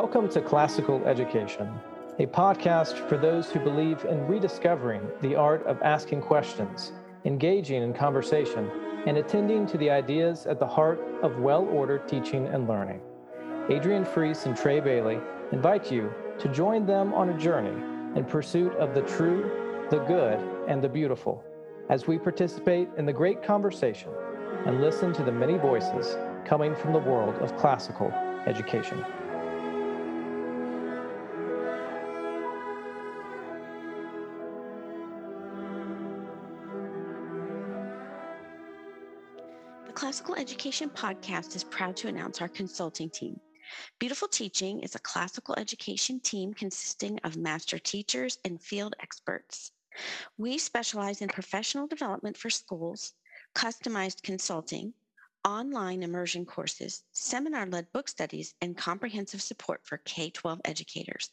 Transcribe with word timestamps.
Welcome 0.00 0.28
to 0.28 0.40
Classical 0.40 1.04
Education, 1.06 1.68
a 2.20 2.26
podcast 2.26 3.08
for 3.08 3.18
those 3.18 3.50
who 3.50 3.58
believe 3.58 4.04
in 4.04 4.28
rediscovering 4.28 5.02
the 5.22 5.34
art 5.34 5.66
of 5.66 5.82
asking 5.82 6.20
questions, 6.20 6.92
engaging 7.24 7.82
in 7.82 7.92
conversation, 7.92 8.70
and 9.08 9.16
attending 9.16 9.66
to 9.66 9.76
the 9.76 9.90
ideas 9.90 10.46
at 10.46 10.60
the 10.60 10.66
heart 10.68 11.00
of 11.20 11.40
well 11.40 11.64
ordered 11.64 12.06
teaching 12.06 12.46
and 12.46 12.68
learning. 12.68 13.00
Adrienne 13.72 14.04
Freese 14.04 14.46
and 14.46 14.56
Trae 14.56 14.82
Bailey 14.82 15.18
invite 15.50 15.90
you 15.90 16.14
to 16.38 16.46
join 16.46 16.86
them 16.86 17.12
on 17.12 17.30
a 17.30 17.36
journey 17.36 17.82
in 18.16 18.24
pursuit 18.24 18.72
of 18.74 18.94
the 18.94 19.02
true, 19.02 19.50
the 19.90 19.98
good, 20.04 20.38
and 20.68 20.80
the 20.80 20.88
beautiful 20.88 21.42
as 21.90 22.06
we 22.06 22.20
participate 22.20 22.88
in 22.98 23.04
the 23.04 23.12
great 23.12 23.42
conversation 23.42 24.10
and 24.64 24.80
listen 24.80 25.12
to 25.14 25.24
the 25.24 25.32
many 25.32 25.58
voices 25.58 26.16
coming 26.44 26.76
from 26.76 26.92
the 26.92 27.00
world 27.00 27.34
of 27.42 27.56
classical 27.56 28.12
education. 28.46 29.04
Education 40.48 40.88
Podcast 40.88 41.54
is 41.56 41.62
proud 41.62 41.94
to 41.98 42.08
announce 42.08 42.40
our 42.40 42.48
consulting 42.48 43.10
team. 43.10 43.38
Beautiful 43.98 44.28
Teaching 44.28 44.80
is 44.80 44.94
a 44.94 44.98
classical 45.00 45.54
education 45.58 46.20
team 46.20 46.54
consisting 46.54 47.18
of 47.18 47.36
master 47.36 47.78
teachers 47.78 48.38
and 48.46 48.58
field 48.58 48.96
experts. 48.98 49.72
We 50.38 50.56
specialize 50.56 51.20
in 51.20 51.28
professional 51.28 51.86
development 51.86 52.38
for 52.38 52.48
schools, 52.48 53.12
customized 53.54 54.22
consulting, 54.22 54.94
online 55.44 56.02
immersion 56.02 56.46
courses, 56.46 57.02
seminar 57.12 57.66
led 57.66 57.92
book 57.92 58.08
studies, 58.08 58.54
and 58.62 58.74
comprehensive 58.74 59.42
support 59.42 59.82
for 59.84 59.98
K 59.98 60.30
12 60.30 60.62
educators. 60.64 61.28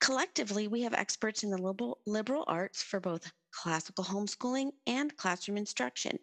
Collectively, 0.00 0.68
we 0.68 0.82
have 0.82 0.94
experts 0.94 1.42
in 1.42 1.50
the 1.50 1.58
liberal, 1.60 1.98
liberal 2.06 2.44
arts 2.46 2.84
for 2.84 3.00
both 3.00 3.32
classical 3.50 4.04
homeschooling 4.04 4.70
and 4.86 5.16
classroom 5.16 5.56
instruction. 5.56 6.20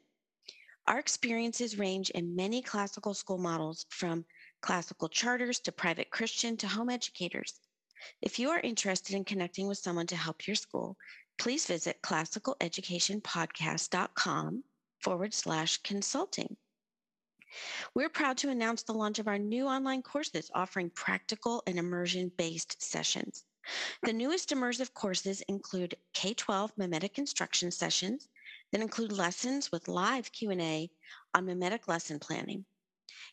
Our 0.87 0.99
experiences 0.99 1.79
range 1.79 2.11
in 2.11 2.35
many 2.35 2.61
classical 2.61 3.15
school 3.15 3.39
models 3.39 3.87
from 3.89 4.23
classical 4.61 5.09
charters 5.09 5.59
to 5.61 5.71
private 5.71 6.11
Christian 6.11 6.57
to 6.57 6.67
home 6.67 6.91
educators. 6.91 7.59
If 8.21 8.37
you 8.37 8.51
are 8.51 8.59
interested 8.59 9.15
in 9.15 9.25
connecting 9.25 9.67
with 9.67 9.79
someone 9.79 10.05
to 10.07 10.15
help 10.15 10.45
your 10.45 10.55
school, 10.55 10.95
please 11.39 11.65
visit 11.65 12.03
classicaleducationpodcast.com 12.03 14.63
forward 15.01 15.33
slash 15.33 15.77
consulting. 15.77 16.55
We're 17.95 18.09
proud 18.09 18.37
to 18.39 18.49
announce 18.49 18.83
the 18.83 18.93
launch 18.93 19.17
of 19.17 19.27
our 19.27 19.39
new 19.39 19.65
online 19.65 20.03
courses 20.03 20.51
offering 20.53 20.91
practical 20.91 21.63
and 21.65 21.79
immersion 21.79 22.31
based 22.37 22.83
sessions. 22.83 23.43
The 24.03 24.13
newest 24.13 24.49
immersive 24.49 24.93
courses 24.93 25.41
include 25.47 25.95
K-12 26.13 26.73
mimetic 26.77 27.17
instruction 27.17 27.71
sessions 27.71 28.29
that 28.71 28.81
include 28.81 29.11
lessons 29.11 29.71
with 29.71 29.87
live 29.87 30.31
Q&A 30.31 30.89
on 31.33 31.45
mimetic 31.45 31.87
lesson 31.87 32.19
planning. 32.19 32.65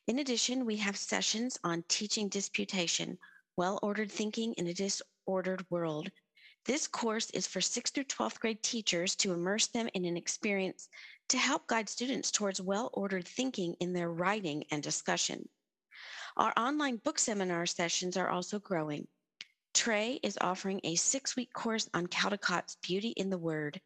In 0.07 0.19
addition, 0.19 0.67
we 0.67 0.77
have 0.77 0.97
sessions 0.97 1.59
on 1.65 1.85
teaching 1.89 2.29
disputation, 2.29 3.19
well-ordered 3.57 4.11
thinking 4.11 4.53
in 4.55 4.67
a 4.67 4.75
disordered 4.75 5.65
world. 5.71 6.11
This 6.65 6.87
course 6.87 7.31
is 7.31 7.47
for 7.47 7.61
6th 7.61 7.91
through 7.93 8.05
12th 8.05 8.39
grade 8.41 8.63
teachers 8.63 9.17
to 9.17 9.33
immerse 9.33 9.67
them 9.67 9.89
in 9.95 10.05
an 10.05 10.17
experience 10.17 10.89
to 11.29 11.39
help 11.39 11.67
guide 11.67 11.89
students 11.89 12.31
towards 12.31 12.61
well-ordered 12.61 13.27
thinking 13.27 13.75
in 13.81 13.93
their 13.93 14.11
writing 14.11 14.65
and 14.71 14.83
discussion. 14.83 15.49
Our 16.37 16.53
online 16.57 16.97
book 16.97 17.19
seminar 17.19 17.67
sessions 17.67 18.17
are 18.17 18.31
also 18.31 18.59
growing. 18.59 19.07
Trae 19.75 20.19
is 20.23 20.39
offering 20.41 20.81
a 20.85 20.95
six-week 20.95 21.53
course 21.53 21.89
on 21.95 22.07
Caldecott's 22.07 22.77
Beauty 22.83 23.11
in 23.11 23.31
the 23.31 23.39
Word. 23.39 23.81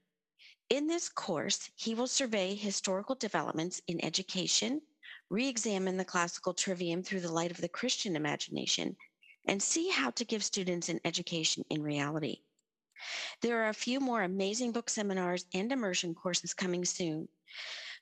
In 0.69 0.89
this 0.89 1.09
course, 1.09 1.71
he 1.77 1.95
will 1.95 2.09
survey 2.09 2.57
historical 2.57 3.15
developments 3.15 3.81
in 3.87 4.05
education, 4.05 4.83
re-examine 5.31 5.97
the 5.97 6.05
classical 6.05 6.53
trivium 6.53 7.05
through 7.05 7.21
the 7.21 7.31
light 7.31 7.53
of 7.53 7.61
the 7.61 7.69
Christian 7.69 8.17
imagination, 8.17 8.97
and 9.47 9.63
see 9.63 9.91
how 9.91 10.11
to 10.11 10.25
give 10.25 10.43
students 10.43 10.89
an 10.89 10.99
education 11.05 11.65
in 11.71 11.83
reality. 11.83 12.41
There 13.43 13.63
are 13.63 13.69
a 13.69 13.75
few 13.75 14.01
more 14.01 14.23
amazing 14.23 14.73
book 14.73 14.91
seminars 14.91 15.47
and 15.55 15.71
immersion 15.71 16.15
courses 16.15 16.53
coming 16.53 16.85
soon. 16.85 17.29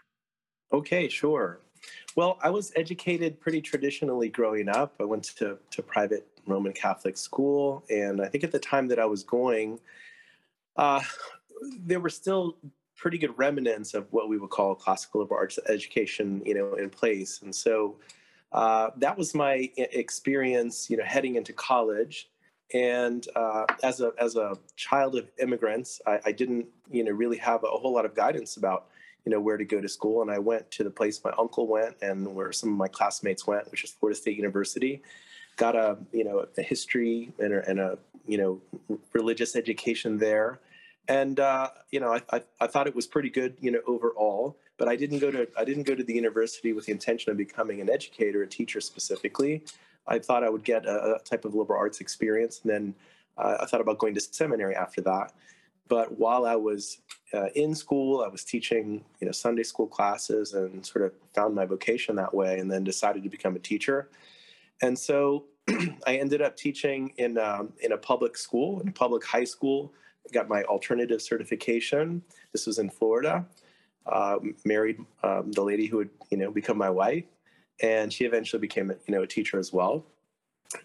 Okay, 0.73 1.09
sure. 1.09 1.59
Well, 2.15 2.39
I 2.43 2.51
was 2.51 2.73
educated 2.77 3.41
pretty 3.41 3.61
traditionally 3.61 4.29
growing 4.29 4.69
up. 4.69 4.95
I 5.01 5.05
went 5.05 5.25
to, 5.39 5.59
to 5.71 5.83
private 5.83 6.27
Roman 6.47 6.73
Catholic 6.73 7.17
school, 7.17 7.85
and 7.91 8.21
I 8.21 8.29
think 8.29 8.45
at 8.45 8.53
the 8.53 8.59
time 8.59 8.87
that 8.89 8.99
I 8.99 9.07
was 9.07 9.25
going, 9.25 9.81
uh, 10.77 11.01
there 11.85 12.01
were 12.01 12.11
still 12.11 12.57
pretty 12.97 13.17
good 13.17 13.37
remnants 13.39 13.95
of 13.95 14.07
what 14.13 14.29
we 14.29 14.39
would 14.39 14.51
call 14.51 14.75
classical 14.75 15.23
liberal 15.23 15.41
arts 15.41 15.59
education, 15.69 16.43
you 16.45 16.55
know, 16.55 16.75
in 16.75 16.91
place. 16.91 17.41
And 17.43 17.55
so 17.55 17.97
uh, 18.53 18.91
that 18.99 19.17
was 19.17 19.35
my 19.35 19.71
experience, 19.77 20.91
you 20.91 20.99
know, 20.99 21.05
heading 21.05 21.37
into 21.37 21.55
college. 21.55 22.29
And 22.73 23.27
uh, 23.35 23.67
as 23.83 24.01
a 24.01 24.13
as 24.19 24.37
a 24.37 24.57
child 24.77 25.17
of 25.17 25.29
immigrants, 25.41 26.01
I, 26.07 26.21
I, 26.27 26.33
didn't 26.33 26.67
you 26.91 27.03
know 27.03 27.11
really 27.11 27.39
have 27.39 27.65
a 27.65 27.67
whole 27.67 27.93
lot 27.93 28.05
of 28.05 28.15
guidance 28.15 28.57
about 28.57 28.87
you 29.25 29.33
know 29.33 29.41
where 29.41 29.57
to 29.57 29.65
go 29.65 29.81
to 29.81 29.89
school. 29.89 30.23
And 30.23 30.31
I 30.31 30.39
went 30.39 30.71
to 30.73 30.85
the 30.85 30.91
place 30.91 31.21
my 31.25 31.33
uncle 31.37 31.67
went 31.67 31.97
and 32.01 32.35
where 32.35 32.53
some 32.53 32.71
of 32.71 32.79
my 32.79 32.89
classmates 32.89 33.47
went, 33.47 33.71
which 33.71 33.83
is 33.83 33.91
Florida 33.91 34.19
State 34.19 34.37
University. 34.37 35.03
Got 35.57 35.75
a 35.75 35.99
you 36.13 36.25
know 36.25 36.47
a 36.57 36.63
history 36.63 37.33
and 37.39 37.55
a, 37.55 37.69
and 37.69 37.81
a 37.81 37.99
you 38.27 38.39
know 38.39 38.61
religious 39.13 39.57
education 39.57 40.19
there, 40.19 40.61
and 41.11 41.41
uh, 41.41 41.71
you 41.91 41.99
know, 41.99 42.13
I, 42.15 42.23
I, 42.33 42.43
I 42.61 42.67
thought 42.69 42.87
it 42.87 42.95
was 42.95 43.09
pretty 43.09 43.31
good, 43.31 43.57
you 43.61 43.73
know, 43.73 43.81
overall. 43.85 44.57
But 44.79 44.89
I 44.89 44.95
didn't 44.95 45.19
go 45.19 45.31
to 45.33 45.49
I 45.59 45.65
didn't 45.65 45.83
go 45.83 45.95
to 45.97 46.05
the 46.05 46.15
university 46.15 46.73
with 46.73 46.87
the 46.87 46.93
intention 46.93 47.33
of 47.33 47.37
becoming 47.37 47.81
an 47.81 47.91
educator, 47.91 48.43
a 48.43 48.47
teacher 48.47 48.81
specifically. 48.81 49.65
I 50.07 50.19
thought 50.19 50.45
I 50.45 50.49
would 50.49 50.65
get 50.65 50.87
a, 50.87 51.17
a 51.17 51.19
type 51.21 51.45
of 51.45 51.55
liberal 51.55 51.79
arts 51.79 52.01
experience, 52.01 52.61
and 52.63 52.71
then 52.71 52.95
uh, 53.39 53.59
I 53.61 53.67
thought 53.67 53.81
about 53.81 53.99
going 53.99 54.15
to 54.15 54.21
seminary 54.21 54.75
after 54.75 55.01
that. 55.03 55.33
But 55.89 56.19
while 56.19 56.47
I 56.47 56.55
was 56.55 57.01
uh, 57.35 57.49
in 57.55 57.75
school, 57.75 58.23
I 58.25 58.29
was 58.29 58.45
teaching, 58.45 59.05
you 59.21 59.27
know, 59.27 59.33
Sunday 59.33 59.65
school 59.65 59.87
classes, 59.87 60.55
and 60.55 60.85
sort 60.87 61.05
of 61.05 61.13
found 61.35 61.55
my 61.55 61.65
vocation 61.65 62.15
that 62.17 62.33
way, 62.33 62.59
and 62.59 62.71
then 62.71 62.85
decided 62.85 63.23
to 63.25 63.29
become 63.29 63.57
a 63.57 63.59
teacher. 63.59 64.09
And 64.83 64.99
so 64.99 65.47
I 66.07 66.17
ended 66.17 66.43
up 66.43 66.57
teaching 66.57 67.13
in 67.19 67.39
um, 67.39 67.73
in 67.81 67.93
a 67.93 67.99
public 67.99 68.37
school, 68.37 68.81
in 68.81 68.89
a 68.89 68.93
public 68.93 69.25
high 69.25 69.45
school. 69.45 69.93
got 70.33 70.49
my 70.49 70.63
alternative 70.65 71.21
certification. 71.21 72.23
This 72.53 72.67
was 72.67 72.79
in 72.79 72.91
Florida. 72.91 73.45
Uh, 74.07 74.39
married 74.65 74.99
um, 75.23 75.53
the 75.53 75.63
lady 75.63 75.87
who 75.87 75.99
would 75.99 76.11
you 76.31 76.39
know 76.39 76.51
become 76.51 76.79
my 76.79 76.91
wife, 76.91 77.25
and 77.83 78.13
she 78.13 78.25
eventually 78.25 78.61
became 78.61 78.91
you 79.07 79.15
know 79.15 79.23
a 79.23 79.27
teacher 79.27 79.59
as 79.59 79.73
well. 79.73 80.05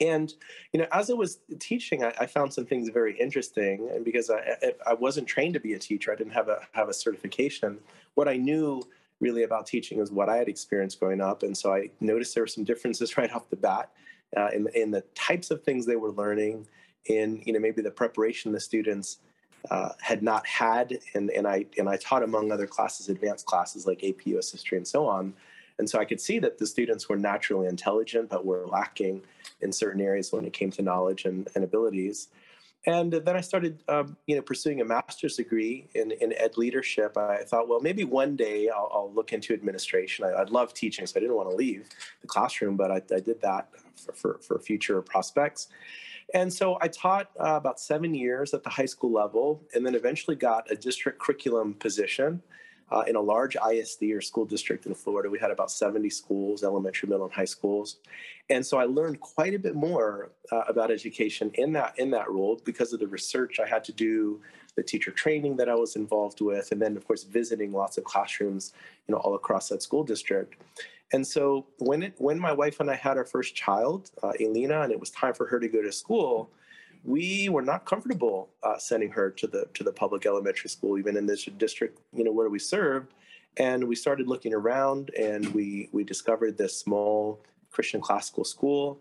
And 0.01 0.33
you 0.73 0.79
know, 0.79 0.87
as 0.91 1.09
I 1.09 1.13
was 1.13 1.39
teaching, 1.59 2.03
I, 2.03 2.13
I 2.19 2.25
found 2.25 2.53
some 2.53 2.65
things 2.65 2.89
very 2.89 3.17
interesting. 3.19 3.89
And 3.93 4.03
because 4.03 4.31
I, 4.31 4.73
I 4.85 4.93
wasn't 4.93 5.27
trained 5.27 5.53
to 5.53 5.59
be 5.59 5.73
a 5.73 5.79
teacher, 5.79 6.11
I 6.11 6.15
didn't 6.15 6.33
have 6.33 6.49
a 6.49 6.61
have 6.71 6.89
a 6.89 6.93
certification. 6.93 7.79
What 8.15 8.27
I 8.27 8.37
knew 8.37 8.81
really 9.19 9.43
about 9.43 9.65
teaching 9.65 9.99
is 9.99 10.11
what 10.11 10.27
I 10.27 10.37
had 10.37 10.49
experienced 10.49 10.99
growing 10.99 11.21
up, 11.21 11.43
and 11.43 11.55
so 11.55 11.73
I 11.73 11.89
noticed 11.99 12.33
there 12.33 12.43
were 12.43 12.47
some 12.47 12.63
differences 12.63 13.17
right 13.17 13.31
off 13.31 13.49
the 13.49 13.55
bat 13.55 13.91
uh, 14.35 14.49
in 14.53 14.67
in 14.73 14.91
the 14.91 15.01
types 15.13 15.51
of 15.51 15.63
things 15.63 15.85
they 15.85 15.95
were 15.95 16.11
learning, 16.11 16.67
in 17.05 17.41
you 17.45 17.53
know 17.53 17.59
maybe 17.59 17.81
the 17.81 17.91
preparation 17.91 18.51
the 18.51 18.59
students 18.59 19.19
uh, 19.69 19.89
had 20.01 20.23
not 20.23 20.45
had, 20.47 20.97
and 21.13 21.29
and 21.31 21.47
I 21.47 21.65
and 21.77 21.87
I 21.87 21.97
taught 21.97 22.23
among 22.23 22.51
other 22.51 22.67
classes, 22.67 23.09
advanced 23.09 23.45
classes 23.45 23.85
like 23.85 24.03
AP 24.03 24.25
US 24.27 24.51
history 24.51 24.77
and 24.77 24.87
so 24.87 25.07
on. 25.07 25.33
And 25.77 25.89
so 25.89 25.99
I 25.99 26.05
could 26.05 26.21
see 26.21 26.39
that 26.39 26.57
the 26.57 26.65
students 26.65 27.09
were 27.09 27.17
naturally 27.17 27.67
intelligent, 27.67 28.29
but 28.29 28.45
were 28.45 28.65
lacking 28.67 29.23
in 29.61 29.71
certain 29.71 30.01
areas 30.01 30.31
when 30.31 30.45
it 30.45 30.53
came 30.53 30.71
to 30.71 30.81
knowledge 30.81 31.25
and, 31.25 31.47
and 31.55 31.63
abilities. 31.63 32.29
And 32.87 33.11
then 33.11 33.35
I 33.35 33.41
started, 33.41 33.81
um, 33.87 34.15
you 34.27 34.35
know, 34.35 34.43
pursuing 34.43 34.79
a 34.79 34.85
master's 34.85 35.37
degree 35.37 35.87
in, 35.95 36.11
in 36.11 36.33
ed 36.33 36.55
leadership. 36.55 37.17
I 37.17 37.37
thought, 37.37 37.67
well, 37.67 37.79
maybe 37.79 38.03
one 38.03 38.35
day 38.35 38.69
I'll, 38.69 38.91
I'll 38.93 39.11
look 39.11 39.33
into 39.33 39.53
administration. 39.53 40.23
I, 40.25 40.39
would 40.39 40.51
love 40.51 40.73
teaching, 40.73 41.05
so 41.07 41.13
I 41.17 41.21
didn't 41.21 41.35
want 41.35 41.49
to 41.49 41.55
leave 41.55 41.89
the 42.21 42.27
classroom, 42.27 42.77
but 42.77 42.91
I, 42.91 43.01
I 43.13 43.19
did 43.19 43.41
that 43.41 43.69
for, 43.95 44.13
for, 44.13 44.39
for, 44.39 44.59
future 44.59 45.01
prospects. 45.01 45.67
And 46.35 46.53
so 46.53 46.77
I 46.79 46.87
taught 46.87 47.31
uh, 47.39 47.55
about 47.55 47.79
seven 47.79 48.13
years 48.13 48.53
at 48.53 48.63
the 48.63 48.69
high 48.69 48.85
school 48.85 49.11
level, 49.11 49.63
and 49.73 49.83
then 49.83 49.95
eventually 49.95 50.35
got 50.35 50.69
a 50.71 50.75
district 50.75 51.19
curriculum 51.19 51.73
position 51.73 52.43
uh, 52.91 53.03
in 53.07 53.15
a 53.15 53.21
large 53.21 53.55
ISD 53.55 54.03
or 54.13 54.21
school 54.21 54.45
district 54.45 54.85
in 54.85 54.93
Florida. 54.93 55.29
We 55.29 55.39
had 55.39 55.51
about 55.51 55.71
70 55.71 56.09
schools, 56.09 56.63
elementary, 56.63 57.09
middle, 57.09 57.25
and 57.25 57.33
high 57.33 57.45
schools. 57.45 57.97
And 58.49 58.65
so 58.65 58.77
I 58.77 58.85
learned 58.85 59.19
quite 59.19 59.55
a 59.55 59.59
bit 59.59 59.75
more 59.75 60.31
uh, 60.51 60.63
about 60.67 60.91
education 60.91 61.51
in 61.55 61.73
that 61.73 61.97
in 61.97 62.11
that 62.11 62.29
role 62.29 62.61
because 62.63 62.93
of 62.93 62.99
the 62.99 63.07
research 63.07 63.59
I 63.59 63.67
had 63.67 63.83
to 63.85 63.91
do, 63.91 64.39
the 64.75 64.83
teacher 64.83 65.11
training 65.11 65.57
that 65.57 65.69
I 65.69 65.75
was 65.75 65.95
involved 65.95 66.41
with, 66.41 66.71
and 66.71 66.81
then 66.81 66.95
of 66.95 67.07
course 67.07 67.23
visiting 67.23 67.71
lots 67.71 67.97
of 67.97 68.03
classrooms, 68.03 68.73
you 69.07 69.13
know, 69.13 69.19
all 69.19 69.35
across 69.35 69.69
that 69.69 69.81
school 69.81 70.03
district. 70.03 70.61
And 71.11 71.25
so 71.25 71.65
when 71.79 72.03
it 72.03 72.13
when 72.17 72.39
my 72.39 72.51
wife 72.51 72.79
and 72.79 72.89
I 72.89 72.95
had 72.95 73.17
our 73.17 73.25
first 73.25 73.55
child, 73.55 74.11
uh, 74.21 74.33
Elena, 74.39 74.81
and 74.81 74.91
it 74.91 74.99
was 74.99 75.09
time 75.09 75.33
for 75.33 75.47
her 75.47 75.59
to 75.59 75.67
go 75.67 75.81
to 75.81 75.91
school, 75.91 76.51
we 77.05 77.49
were 77.49 77.61
not 77.61 77.85
comfortable 77.85 78.49
uh, 78.63 78.77
sending 78.77 79.11
her 79.11 79.29
to 79.29 79.47
the 79.47 79.67
to 79.75 79.83
the 79.83 79.91
public 79.91 80.25
elementary 80.25 80.69
school, 80.69 80.97
even 80.97 81.15
in 81.15 81.25
this 81.25 81.45
district, 81.57 81.99
you 82.13 82.23
know, 82.23 82.31
where 82.31 82.49
we 82.49 82.59
served. 82.59 83.13
And 83.57 83.87
we 83.87 83.95
started 83.95 84.27
looking 84.27 84.53
around, 84.53 85.11
and 85.17 85.47
we 85.53 85.89
we 85.91 86.03
discovered 86.03 86.57
this 86.57 86.77
small 86.77 87.39
Christian 87.71 88.01
classical 88.01 88.43
school 88.43 88.99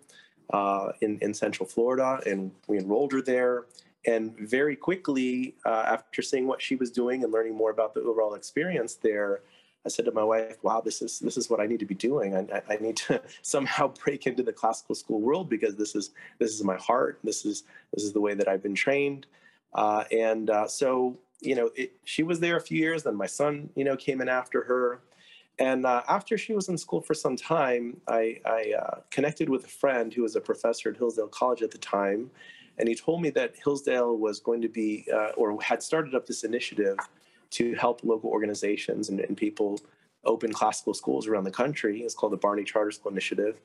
uh, 0.52 0.92
in 1.00 1.18
in 1.22 1.32
Central 1.32 1.66
Florida, 1.66 2.20
and 2.26 2.52
we 2.68 2.78
enrolled 2.78 3.12
her 3.12 3.22
there. 3.22 3.64
And 4.06 4.36
very 4.38 4.76
quickly, 4.76 5.54
uh, 5.64 5.84
after 5.86 6.20
seeing 6.20 6.46
what 6.46 6.60
she 6.60 6.76
was 6.76 6.90
doing 6.90 7.24
and 7.24 7.32
learning 7.32 7.54
more 7.54 7.70
about 7.70 7.94
the 7.94 8.02
overall 8.02 8.34
experience 8.34 8.96
there, 8.96 9.40
I 9.86 9.88
said 9.90 10.04
to 10.06 10.12
my 10.12 10.24
wife, 10.24 10.56
"Wow, 10.62 10.80
this 10.80 11.02
is 11.02 11.18
this 11.18 11.36
is 11.36 11.50
what 11.50 11.60
I 11.60 11.66
need 11.66 11.80
to 11.80 11.86
be 11.86 11.94
doing. 11.94 12.34
I, 12.36 12.62
I, 12.68 12.76
need 12.76 12.96
to 13.08 13.20
somehow 13.42 13.92
break 14.04 14.26
into 14.26 14.42
the 14.42 14.52
classical 14.52 14.94
school 14.94 15.20
world 15.20 15.48
because 15.48 15.76
this 15.76 15.94
is 15.94 16.10
this 16.38 16.52
is 16.52 16.64
my 16.64 16.76
heart. 16.76 17.18
This 17.22 17.44
is 17.44 17.64
this 17.92 18.04
is 18.04 18.12
the 18.12 18.20
way 18.20 18.34
that 18.34 18.48
I've 18.48 18.62
been 18.62 18.74
trained." 18.74 19.26
Uh, 19.74 20.04
and 20.12 20.50
uh, 20.50 20.68
so, 20.68 21.18
you 21.40 21.54
know, 21.54 21.70
it, 21.74 21.96
she 22.04 22.22
was 22.22 22.40
there 22.40 22.56
a 22.56 22.60
few 22.60 22.78
years. 22.78 23.02
Then 23.02 23.16
my 23.16 23.26
son, 23.26 23.68
you 23.74 23.84
know, 23.84 23.96
came 23.96 24.20
in 24.20 24.28
after 24.28 24.62
her. 24.64 25.00
And 25.58 25.86
uh, 25.86 26.02
after 26.08 26.36
she 26.36 26.52
was 26.52 26.68
in 26.68 26.76
school 26.76 27.00
for 27.00 27.14
some 27.14 27.36
time, 27.36 28.00
I, 28.08 28.40
I 28.44 28.72
uh, 28.78 29.00
connected 29.10 29.48
with 29.48 29.64
a 29.64 29.68
friend 29.68 30.12
who 30.12 30.22
was 30.22 30.34
a 30.34 30.40
professor 30.40 30.90
at 30.90 30.96
Hillsdale 30.96 31.28
College 31.28 31.62
at 31.62 31.70
the 31.70 31.78
time, 31.78 32.30
and 32.78 32.88
he 32.88 32.94
told 32.96 33.22
me 33.22 33.30
that 33.30 33.54
Hillsdale 33.62 34.16
was 34.16 34.40
going 34.40 34.60
to 34.62 34.68
be 34.68 35.06
uh, 35.14 35.30
or 35.36 35.60
had 35.62 35.80
started 35.80 36.14
up 36.14 36.26
this 36.26 36.42
initiative 36.42 36.98
to 37.54 37.74
help 37.74 38.02
local 38.02 38.30
organizations 38.30 39.08
and, 39.08 39.20
and 39.20 39.36
people 39.36 39.80
open 40.24 40.52
classical 40.52 40.94
schools 40.94 41.26
around 41.26 41.44
the 41.44 41.50
country. 41.50 42.02
It's 42.02 42.14
called 42.14 42.32
the 42.32 42.38
Barney 42.38 42.64
Charter 42.64 42.90
School 42.90 43.12
Initiative. 43.12 43.60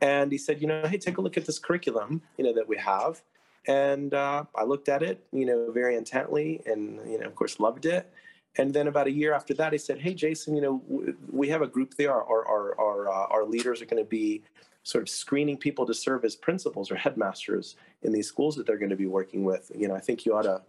And 0.00 0.30
he 0.30 0.38
said, 0.38 0.60
you 0.60 0.66
know, 0.66 0.86
hey, 0.86 0.98
take 0.98 1.18
a 1.18 1.20
look 1.20 1.36
at 1.36 1.44
this 1.44 1.58
curriculum, 1.58 2.22
you 2.36 2.44
know, 2.44 2.52
that 2.54 2.68
we 2.68 2.76
have. 2.76 3.22
And 3.66 4.14
uh, 4.14 4.44
I 4.54 4.64
looked 4.64 4.88
at 4.88 5.02
it, 5.02 5.24
you 5.32 5.44
know, 5.44 5.70
very 5.72 5.96
intently, 5.96 6.62
and 6.64 7.00
you 7.10 7.18
know, 7.18 7.26
of 7.26 7.34
course, 7.34 7.60
loved 7.60 7.84
it. 7.84 8.10
And 8.56 8.72
then 8.72 8.88
about 8.88 9.06
a 9.06 9.10
year 9.10 9.34
after 9.34 9.52
that, 9.54 9.72
he 9.72 9.78
said, 9.78 9.98
"Hey, 9.98 10.14
Jason, 10.14 10.56
you 10.56 10.62
know, 10.62 10.82
we 11.30 11.48
have 11.48 11.60
a 11.60 11.66
group 11.66 11.94
there. 11.94 12.12
Our 12.12 12.46
our 12.46 12.80
our 12.80 13.08
uh, 13.08 13.26
our 13.26 13.44
leaders 13.44 13.82
are 13.82 13.84
going 13.84 14.02
to 14.02 14.08
be 14.08 14.42
sort 14.84 15.02
of 15.02 15.08
screening 15.10 15.58
people 15.58 15.84
to 15.84 15.92
serve 15.92 16.24
as 16.24 16.34
principals 16.34 16.90
or 16.90 16.96
headmasters 16.96 17.76
in 18.02 18.12
these 18.12 18.26
schools 18.26 18.56
that 18.56 18.66
they're 18.66 18.78
going 18.78 18.88
to 18.88 18.96
be 18.96 19.06
working 19.06 19.44
with. 19.44 19.70
You 19.76 19.86
know, 19.88 19.94
I 19.94 20.00
think 20.00 20.24
you 20.24 20.34
ought 20.34 20.42
to 20.42 20.62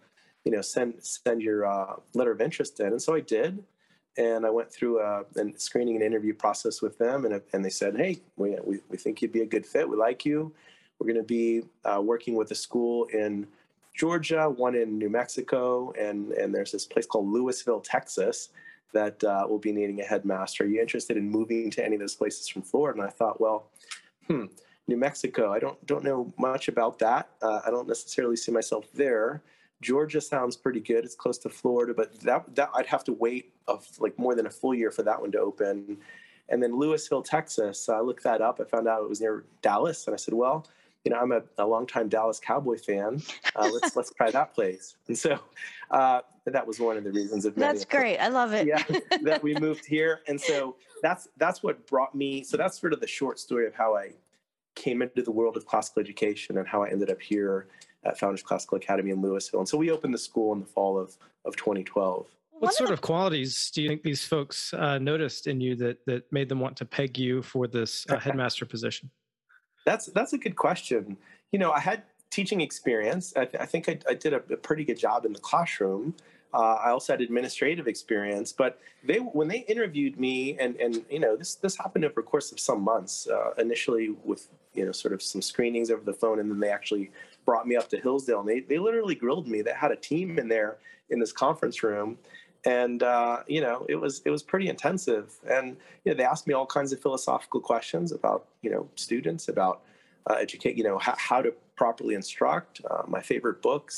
you 0.46 0.52
know, 0.52 0.62
send 0.62 0.96
send 1.00 1.42
your 1.42 1.66
uh, 1.66 1.96
letter 2.14 2.32
of 2.32 2.42
interest 2.42 2.80
in. 2.80 2.88
And 2.88 3.02
so 3.02 3.16
I 3.16 3.20
did, 3.20 3.64
and 4.18 4.46
I 4.46 4.50
went 4.50 4.72
through 4.72 5.00
a, 5.00 5.22
a 5.38 5.54
screening 5.58 5.96
and 5.96 6.04
interview 6.04 6.34
process 6.34 6.82
with 6.82 6.98
them, 6.98 7.26
and 7.26 7.42
and 7.54 7.64
they 7.64 7.70
said, 7.70 7.96
hey, 7.98 8.20
we 8.38 8.58
we, 8.64 8.80
we 8.90 8.98
think 8.98 9.22
you'd 9.22 9.32
be 9.32 9.42
a 9.42 9.46
good 9.46 9.66
fit. 9.66 9.90
We 9.90 9.98
like 9.98 10.26
you. 10.26 10.54
We're 11.00 11.08
going 11.08 11.18
to 11.18 11.24
be 11.24 11.64
uh, 11.86 12.02
working 12.02 12.36
with 12.36 12.52
a 12.52 12.56
school 12.56 13.06
in 13.06 13.48
Georgia, 13.96 14.50
one 14.50 14.76
in 14.76 14.98
New 14.98 15.10
Mexico, 15.10 15.94
and 16.00 16.32
and 16.32 16.54
there's 16.54 16.72
this 16.72 16.86
place 16.86 17.06
called 17.06 17.28
Lewisville, 17.28 17.84
Texas, 17.84 18.50
that 18.94 19.24
uh, 19.24 19.46
will 19.48 19.60
be 19.60 19.72
needing 19.72 20.02
a 20.02 20.04
headmaster. 20.04 20.64
Are 20.64 20.68
you 20.68 20.82
interested 20.82 21.18
in 21.18 21.30
moving 21.30 21.70
to 21.72 21.86
any 21.86 21.96
of 21.96 22.02
those 22.02 22.16
places 22.16 22.48
from 22.48 22.62
Florida? 22.62 23.00
And 23.00 23.08
I 23.08 23.12
thought, 23.12 23.40
well, 23.40 23.70
hmm, 24.28 24.46
New 24.90 24.98
Mexico. 24.98 25.54
I 25.54 25.60
don't 25.60 25.86
don't 25.86 26.04
know 26.04 26.34
much 26.38 26.68
about 26.68 27.00
that. 27.00 27.30
Uh, 27.42 27.62
I 27.66 27.70
don't 27.70 27.88
necessarily 27.88 28.36
see 28.36 28.52
myself 28.52 28.86
there. 28.94 29.42
Georgia 29.82 30.20
sounds 30.20 30.58
pretty 30.58 30.80
good. 30.80 31.06
It's 31.06 31.16
close 31.16 31.38
to 31.40 31.50
Florida, 31.50 31.94
but 31.94 32.20
that 32.22 32.56
that 32.56 32.70
I'd 32.76 32.86
have 32.88 33.04
to 33.06 33.14
wait 33.14 33.54
of 33.68 33.88
like 34.00 34.18
more 34.20 34.36
than 34.36 34.46
a 34.46 34.50
full 34.50 34.74
year 34.74 34.92
for 34.92 35.04
that 35.04 35.20
one 35.20 35.32
to 35.32 35.40
open. 35.40 35.98
And 36.50 36.62
then 36.62 36.74
Lewisville, 36.74 37.24
Texas, 37.24 37.88
I 37.90 38.00
looked 38.00 38.24
that 38.24 38.42
up. 38.42 38.60
I 38.60 38.64
found 38.64 38.88
out 38.88 39.04
it 39.04 39.10
was 39.10 39.22
near 39.22 39.46
Dallas, 39.62 40.08
and 40.08 40.14
I 40.14 40.18
said, 40.18 40.34
well, 40.34 40.66
you 41.06 41.12
know, 41.12 41.18
I'm 41.18 41.32
a, 41.32 41.42
a 41.58 41.66
longtime 41.66 42.10
Dallas 42.10 42.40
Cowboy 42.40 42.78
fan. 42.78 43.22
Uh, 43.56 43.70
let's 43.74 43.96
let's 43.96 44.12
try 44.14 44.32
that 44.32 44.54
place. 44.54 44.96
And 45.08 45.18
so 45.18 45.40
uh, 45.92 46.22
that 46.46 46.66
was 46.66 46.80
one 46.80 46.98
of 46.98 47.04
the 47.04 47.12
reasons. 47.12 47.46
Of 47.46 47.56
that's 47.56 47.86
great. 47.86 48.18
I 48.18 48.28
love 48.28 48.54
it. 48.54 48.68
yeah, 48.68 48.84
that 49.22 49.42
we 49.42 49.54
moved 49.60 49.86
here, 49.86 50.22
and 50.28 50.40
so 50.40 50.76
that's 51.02 51.28
that's 51.38 51.64
what 51.64 51.88
brought 51.88 52.16
me. 52.16 52.44
So 52.44 52.58
that's 52.58 52.80
sort 52.80 52.94
of 52.94 53.00
the 53.00 53.08
short 53.08 53.40
story 53.40 53.66
of 53.66 53.74
how 53.74 53.96
I 53.96 54.14
came 54.76 55.02
into 55.02 55.22
the 55.22 55.32
world 55.32 55.58
of 55.58 55.66
classical 55.66 56.02
education 56.02 56.58
and 56.58 56.68
how 56.68 56.84
I 56.84 56.90
ended 56.90 57.10
up 57.10 57.22
here 57.22 57.68
at 58.06 58.20
Founders 58.20 58.44
Classical 58.44 58.78
Academy 58.78 59.12
in 59.12 59.22
Lewisville. 59.22 59.60
And 59.60 59.68
so 59.68 59.78
we 59.78 59.92
opened 59.92 60.14
the 60.14 60.20
school 60.20 60.54
in 60.54 60.60
the 60.60 60.66
fall 60.66 60.98
of, 60.98 61.18
of 61.46 61.56
2012. 61.56 62.28
What 62.60 62.74
sort 62.74 62.92
of 62.92 63.00
qualities 63.02 63.72
do 63.72 63.82
you 63.82 63.88
think 63.88 64.04
these 64.04 64.26
folks 64.26 64.74
uh, 64.74 64.98
noticed 64.98 65.48
in 65.48 65.62
you 65.62 65.76
that 65.78 66.06
that 66.06 66.30
made 66.32 66.50
them 66.50 66.60
want 66.60 66.76
to 66.78 66.86
peg 66.86 67.18
you 67.18 67.42
for 67.42 67.68
this 67.68 68.06
uh, 68.10 68.20
headmaster 68.20 68.66
position? 68.66 69.10
That's 69.86 70.08
that's 70.08 70.34
a 70.34 70.38
good 70.38 70.58
question. 70.58 71.16
You 71.52 71.60
know, 71.60 71.72
I 71.72 71.80
had 71.80 72.04
teaching 72.30 72.60
experience. 72.60 73.34
I, 73.36 73.46
th- 73.46 73.62
I 73.62 73.66
think 73.66 73.88
I, 73.90 73.98
I 74.08 74.14
did 74.14 74.34
a, 74.34 74.44
a, 74.52 74.58
pretty 74.58 74.84
good 74.84 75.00
job 75.00 75.26
in 75.26 75.34
the 75.34 75.40
classroom. 75.40 76.14
Uh, 76.54 76.76
I 76.76 76.90
also 76.90 77.14
had 77.14 77.22
administrative 77.22 77.88
experience, 77.88 78.52
but 78.52 78.80
they 79.04 79.18
when 79.18 79.48
they 79.48 79.60
interviewed 79.60 80.20
me, 80.20 80.58
and 80.60 80.76
and 80.78 81.06
you 81.10 81.20
know 81.20 81.38
this 81.38 81.56
this 81.56 81.78
happened 81.78 82.06
over 82.06 82.16
the 82.18 82.24
course 82.24 82.52
of 82.52 82.60
some 82.60 82.82
months. 82.82 83.28
Uh, 83.28 83.54
initially 83.58 84.16
with 84.26 84.50
you 84.74 84.86
know 84.86 84.92
sort 84.92 85.14
of 85.14 85.22
some 85.22 85.42
screenings 85.42 85.92
over 85.92 86.04
the 86.04 86.14
phone, 86.14 86.40
and 86.40 86.50
then 86.52 86.60
they 86.60 86.70
actually 86.70 87.12
brought 87.50 87.68
me 87.72 87.76
up 87.82 87.88
to 87.94 87.98
Hillsdale, 88.06 88.42
and 88.44 88.50
they 88.52 88.60
they 88.72 88.80
literally 88.88 89.18
grilled 89.24 89.48
me. 89.54 89.58
They 89.68 89.78
had 89.86 89.92
a 89.98 90.02
team 90.12 90.28
in 90.42 90.48
there 90.56 90.72
in 91.14 91.18
this 91.24 91.34
conference 91.46 91.78
room, 91.90 92.10
and 92.82 93.00
uh, 93.16 93.38
you 93.56 93.62
know 93.66 93.78
it 93.94 93.98
was 94.04 94.14
it 94.28 94.32
was 94.36 94.44
pretty 94.52 94.68
intensive. 94.76 95.26
And 95.56 95.66
you 96.04 96.08
know 96.10 96.16
they 96.20 96.28
asked 96.34 96.48
me 96.50 96.54
all 96.60 96.70
kinds 96.78 96.92
of 96.94 96.98
philosophical 97.06 97.62
questions 97.72 98.08
about 98.20 98.42
you 98.66 98.72
know 98.74 98.84
students, 99.08 99.44
about 99.56 99.76
uh, 100.28 100.36
educate, 100.46 100.74
you 100.80 100.86
know 100.90 100.98
how, 101.08 101.16
how 101.30 101.40
to 101.46 101.52
properly 101.82 102.16
instruct, 102.22 102.74
uh, 102.92 103.04
my 103.16 103.22
favorite 103.32 103.60
books. 103.70 103.96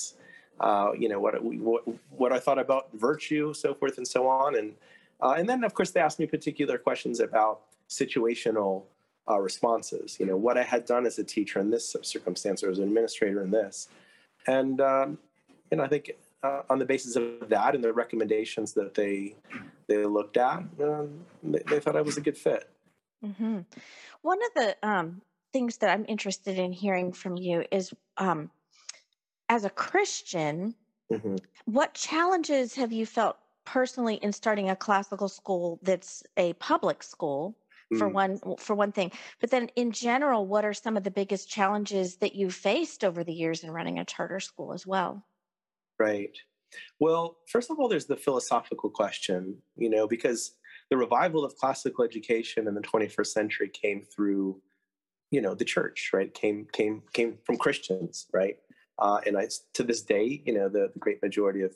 uh, 0.62 0.92
you 0.98 1.10
know, 1.10 1.20
what, 1.20 1.44
what, 1.44 1.84
what 2.12 2.32
I 2.32 2.40
thought 2.40 2.60
about 2.60 2.90
virtue, 2.94 3.54
so 3.54 3.74
forth 3.74 3.98
and 3.98 4.08
so 4.08 4.28
on. 4.28 4.56
And, 4.58 4.74
uh, 5.22 5.36
and 5.38 5.50
then, 5.50 5.64
of 5.64 5.74
course, 5.74 5.92
they 5.92 6.00
asked 6.00 6.20
me 6.20 6.28
particular 6.28 6.78
questions 6.78 7.20
about 7.20 7.62
situational 7.90 8.84
uh, 9.30 9.40
responses, 9.40 10.18
you 10.20 10.26
know, 10.26 10.38
what 10.38 10.58
I 10.58 10.64
had 10.64 10.86
done 10.86 11.06
as 11.06 11.20
a 11.20 11.24
teacher 11.24 11.60
in 11.60 11.70
this 11.70 11.96
circumstance 12.02 12.64
or 12.64 12.70
as 12.70 12.80
an 12.80 12.86
administrator 12.86 13.44
in 13.44 13.52
this. 13.52 13.90
And, 14.48 14.82
um, 14.82 15.18
and 15.72 15.82
I 15.82 15.88
think 15.88 16.12
uh, 16.44 16.62
on 16.70 16.80
the 16.80 16.86
basis 16.86 17.16
of 17.16 17.50
that 17.50 17.76
and 17.76 17.84
the 17.84 17.94
recommendations 17.94 18.74
that 18.74 18.94
they 18.94 19.36
they 19.88 20.06
looked 20.06 20.38
at, 20.38 20.64
um, 20.82 21.26
they, 21.44 21.62
they, 21.68 21.80
thought 21.80 21.96
I 21.96 22.02
was 22.02 22.18
a 22.18 22.22
good 22.22 22.38
fit. 22.38 22.70
Mm-hmm. 23.24 23.60
One 24.22 24.40
of 24.42 24.52
the 24.56 24.88
um, 24.88 25.22
things 25.54 25.78
that 25.78 25.90
I'm 25.90 26.06
interested 26.08 26.58
in 26.58 26.72
hearing 26.72 27.12
from 27.12 27.38
you 27.38 27.66
is, 27.72 27.94
um, 28.18 28.50
as 29.50 29.66
a 29.66 29.70
Christian, 29.70 30.74
mm-hmm. 31.12 31.36
what 31.66 31.94
challenges 31.94 32.74
have 32.76 32.92
you 32.92 33.06
felt 33.06 33.38
personally 33.66 34.16
in 34.16 34.32
starting 34.32 34.70
a 34.70 34.76
classical 34.76 35.28
school 35.28 35.80
that's 35.84 36.24
a 36.38 36.54
public 36.54 37.04
school? 37.04 37.56
For 37.98 38.10
mm. 38.10 38.14
one, 38.14 38.40
for 38.58 38.74
one 38.74 38.94
thing, 38.94 39.12
but 39.42 39.52
then 39.52 39.70
in 39.76 39.92
general, 39.92 40.48
what 40.48 40.64
are 40.64 40.74
some 40.74 40.96
of 40.96 41.04
the 41.04 41.12
biggest 41.12 41.50
challenges 41.50 42.16
that 42.18 42.36
you 42.36 42.50
faced 42.50 43.04
over 43.04 43.24
the 43.24 43.34
years 43.34 43.64
in 43.64 43.72
running 43.72 44.00
a 44.00 44.06
charter 44.06 44.40
school 44.40 44.72
as 44.72 44.88
well? 44.88 45.26
Right. 46.00 46.38
Well, 47.00 47.38
first 47.48 47.70
of 47.70 47.80
all, 47.80 47.90
there's 47.90 48.06
the 48.06 48.16
philosophical 48.16 48.90
question, 48.90 49.58
you 49.76 49.90
know, 49.90 50.08
because 50.08 50.54
the 50.90 50.98
revival 50.98 51.44
of 51.44 51.56
classical 51.56 52.04
education 52.04 52.68
in 52.68 52.76
the 52.76 52.82
21st 52.82 53.28
century 53.28 53.70
came 53.70 54.04
through, 54.04 54.62
you 55.32 55.42
know, 55.42 55.54
the 55.54 55.66
church, 55.66 56.12
right? 56.14 56.34
Came 56.34 56.68
came 56.72 57.04
came 57.14 57.38
from 57.44 57.58
Christians, 57.58 58.28
right? 58.34 58.58
Uh, 59.00 59.20
and 59.26 59.38
I, 59.38 59.48
to 59.74 59.84
this 59.84 60.02
day, 60.02 60.42
you 60.46 60.54
know, 60.54 60.70
the, 60.70 60.90
the 60.94 61.00
great 61.00 61.22
majority 61.22 61.62
of 61.62 61.74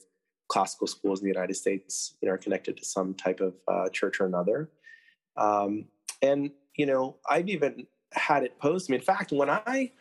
classical 0.48 0.86
schools 0.86 1.22
in 1.22 1.25
the 1.25 1.34
United 1.34 1.55
States, 1.55 2.15
you 2.22 2.27
know, 2.27 2.36
are 2.36 2.38
connected 2.38 2.77
to 2.77 2.86
some 2.86 3.13
type 3.13 3.39
of 3.39 3.55
uh, 3.67 3.89
church 3.89 4.19
or 4.19 4.25
another. 4.25 4.69
Um, 5.38 5.86
and 6.25 6.51
you 6.75 6.86
know, 6.86 7.15
I've 7.29 7.50
even 7.50 7.88
had 8.12 8.44
it 8.44 8.58
posed 8.60 8.88
to 8.88 8.91
me. 8.91 8.98
In 8.98 9.03
fact, 9.03 9.32
when 9.32 9.50
I 9.50 9.91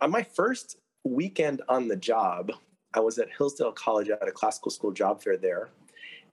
on 0.00 0.10
my 0.10 0.22
first 0.22 0.78
weekend 1.04 1.62
on 1.68 1.88
the 1.88 1.96
job, 1.96 2.52
I 2.94 3.00
was 3.00 3.18
at 3.18 3.28
Hillsdale 3.36 3.72
College. 3.72 4.10
At 4.10 4.28
a 4.28 4.32
classical 4.32 4.70
school 4.70 4.92
job 4.92 5.22
fair 5.22 5.36
there, 5.36 5.70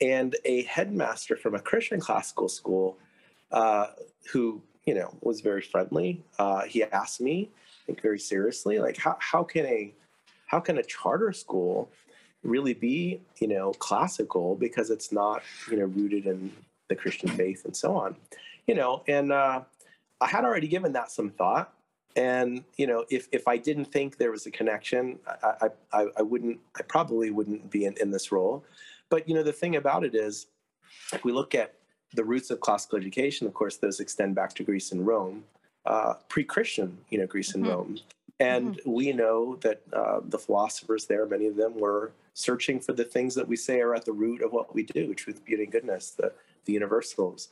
and 0.02 0.36
a 0.46 0.64
headmaster 0.64 1.36
from 1.36 1.56
a 1.56 1.60
Christian 1.60 2.00
classical 2.00 2.50
school, 2.50 2.98
uh, 3.52 3.88
who 4.32 4.62
you 4.86 4.94
know 4.94 5.16
was 5.22 5.42
very 5.42 5.62
friendly, 5.62 6.24
uh, 6.38 6.64
he 6.64 6.84
asked 6.84 7.22
me, 7.22 7.50
I 7.54 7.86
think 7.88 8.02
very 8.02 8.20
seriously, 8.20 8.80
like 8.80 8.98
how 8.98 9.18
how 9.20 9.44
can 9.44 9.66
a 9.66 9.94
how 10.48 10.60
can 10.60 10.78
a 10.78 10.84
charter 10.84 11.32
school 11.32 11.90
really 12.44 12.74
be 12.74 13.22
you 13.40 13.48
know 13.48 13.72
classical 13.74 14.56
because 14.56 14.90
it's 14.90 15.12
not 15.12 15.42
you 15.70 15.78
know 15.78 15.86
rooted 15.86 16.26
in 16.26 16.52
the 16.90 16.96
Christian 16.96 17.30
faith 17.30 17.66
and 17.66 17.76
so 17.76 17.96
on, 17.96 18.16
you 18.70 18.76
know, 18.76 19.04
and 19.08 19.32
uh, 19.32 19.62
I 20.22 20.28
had 20.28 20.46
already 20.46 20.68
given 20.68 20.94
that 20.94 21.12
some 21.12 21.30
thought 21.32 21.74
and 22.16 22.64
you 22.78 22.88
know 22.88 23.06
if 23.10 23.28
if 23.32 23.48
i 23.48 23.56
didn't 23.56 23.86
think 23.86 24.18
there 24.18 24.32
was 24.32 24.46
a 24.46 24.52
connection 24.52 25.20
i 25.44 25.70
i, 25.94 26.08
I 26.18 26.22
wouldn't 26.22 26.60
i 26.78 26.82
probably 26.82 27.30
wouldn't 27.32 27.70
be 27.70 27.86
in, 27.86 27.96
in 28.02 28.12
this 28.12 28.32
role 28.32 28.64
but 29.10 29.28
you 29.28 29.36
know 29.36 29.44
the 29.44 29.54
thing 29.54 29.76
about 29.76 30.04
it 30.04 30.16
is 30.16 30.48
if 31.14 31.24
we 31.24 31.32
look 31.32 31.54
at 31.54 31.76
the 32.14 32.24
roots 32.24 32.50
of 32.50 32.60
classical 32.60 32.98
education 32.98 33.46
of 33.46 33.54
course 33.54 33.78
those 33.78 34.00
extend 34.00 34.36
back 34.36 34.54
to 34.56 34.64
greece 34.64 34.92
and 34.92 35.06
rome 35.06 35.44
uh, 35.86 36.14
pre-christian 36.28 36.98
you 37.10 37.20
know 37.20 37.28
greece 37.28 37.54
and 37.54 37.64
mm-hmm. 37.64 37.74
rome 37.74 37.98
and 38.40 38.78
mm-hmm. 38.78 38.92
we 38.92 39.14
know 39.14 39.56
that 39.58 39.82
uh, 39.94 40.20
the 40.30 40.40
philosophers 40.40 41.06
there 41.06 41.26
many 41.26 41.46
of 41.46 41.56
them 41.56 41.78
were 41.78 42.12
searching 42.34 42.80
for 42.80 42.94
the 42.94 43.04
things 43.04 43.36
that 43.36 43.48
we 43.48 43.56
say 43.56 43.82
are 43.82 43.94
at 43.94 44.06
the 44.06 44.12
root 44.12 44.42
of 44.42 44.52
what 44.52 44.74
we 44.74 44.84
do 44.84 45.14
truth 45.14 45.46
beauty 45.46 45.64
and 45.64 45.72
goodness 45.72 46.12
the, 46.12 46.32
the 46.66 46.74
universals 46.74 47.50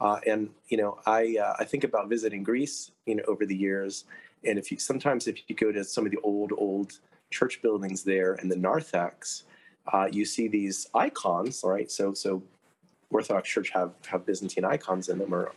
uh, 0.00 0.20
and 0.26 0.50
you 0.68 0.76
know, 0.76 0.98
I 1.06 1.36
uh, 1.40 1.54
I 1.58 1.64
think 1.64 1.84
about 1.84 2.08
visiting 2.08 2.42
Greece, 2.42 2.90
you 3.06 3.16
know, 3.16 3.22
over 3.26 3.46
the 3.46 3.56
years, 3.56 4.04
and 4.44 4.58
if 4.58 4.70
you 4.70 4.78
sometimes 4.78 5.26
if 5.26 5.38
you 5.48 5.56
go 5.56 5.72
to 5.72 5.84
some 5.84 6.04
of 6.04 6.12
the 6.12 6.18
old 6.22 6.52
old 6.56 6.98
church 7.30 7.60
buildings 7.62 8.02
there 8.02 8.34
in 8.34 8.48
the 8.48 8.56
narthex, 8.56 9.44
uh, 9.92 10.08
you 10.10 10.24
see 10.24 10.48
these 10.48 10.88
icons, 10.94 11.62
right? 11.64 11.90
So 11.90 12.12
so 12.12 12.42
Orthodox 13.10 13.48
Church 13.48 13.70
have 13.70 13.92
have 14.06 14.26
Byzantine 14.26 14.64
icons 14.64 15.08
in 15.08 15.18
them, 15.18 15.34
or 15.34 15.52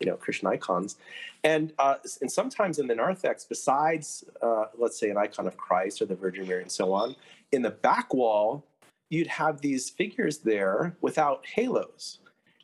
you 0.00 0.06
know 0.06 0.16
Christian 0.16 0.48
icons, 0.48 0.96
and 1.44 1.72
uh, 1.78 1.96
and 2.20 2.30
sometimes 2.30 2.80
in 2.80 2.88
the 2.88 2.94
narthex, 2.94 3.44
besides 3.44 4.24
uh, 4.42 4.64
let's 4.76 4.98
say 4.98 5.10
an 5.10 5.16
icon 5.16 5.46
of 5.46 5.56
Christ 5.56 6.02
or 6.02 6.06
the 6.06 6.16
Virgin 6.16 6.48
Mary 6.48 6.62
and 6.62 6.72
so 6.72 6.92
on, 6.92 7.14
in 7.52 7.62
the 7.62 7.70
back 7.70 8.12
wall, 8.12 8.64
you'd 9.10 9.28
have 9.28 9.60
these 9.60 9.90
figures 9.90 10.38
there 10.38 10.96
without 11.00 11.46
halos 11.46 12.18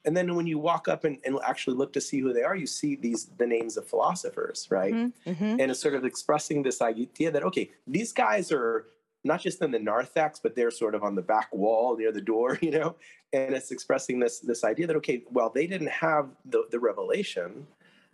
and 0.04 0.16
then 0.16 0.34
when 0.34 0.46
you 0.46 0.58
walk 0.58 0.88
up 0.88 1.04
and, 1.04 1.18
and, 1.24 1.38
actually 1.44 1.76
look 1.76 1.92
to 1.92 2.00
see 2.00 2.20
who 2.20 2.32
they 2.32 2.42
are 2.42 2.56
you 2.56 2.66
see 2.66 2.96
these 2.96 3.26
the 3.38 3.46
names 3.46 3.76
of 3.76 3.86
philosophers 3.86 4.66
right? 4.70 4.94
Mm-hmm, 4.94 5.30
mm-hmm. 5.30 5.60
and 5.60 5.70
it's 5.70 5.80
sort 5.80 5.94
of 5.94 6.04
expressing 6.04 6.62
this 6.62 6.80
idea 6.82 7.30
that 7.30 7.42
okay 7.42 7.70
these 7.86 8.12
guys 8.12 8.52
are 8.52 8.86
not 9.24 9.40
just 9.40 9.62
in 9.62 9.70
the 9.70 9.78
narthex 9.78 10.40
but 10.40 10.54
they're 10.54 10.70
sort 10.70 10.94
of 10.94 11.02
on 11.02 11.14
the 11.14 11.22
back 11.22 11.52
wall 11.52 11.96
near 11.96 12.12
the 12.12 12.20
door 12.20 12.58
you 12.62 12.70
know? 12.70 12.96
And 13.32 13.54
it's 13.54 13.70
expressing 13.70 14.18
this 14.18 14.40
this 14.40 14.64
idea 14.64 14.86
that 14.86 14.96
okay 14.96 15.22
well 15.30 15.50
they 15.50 15.66
didn't 15.66 15.90
have 15.90 16.28
the, 16.44 16.64
the 16.70 16.78
revelation 16.78 17.66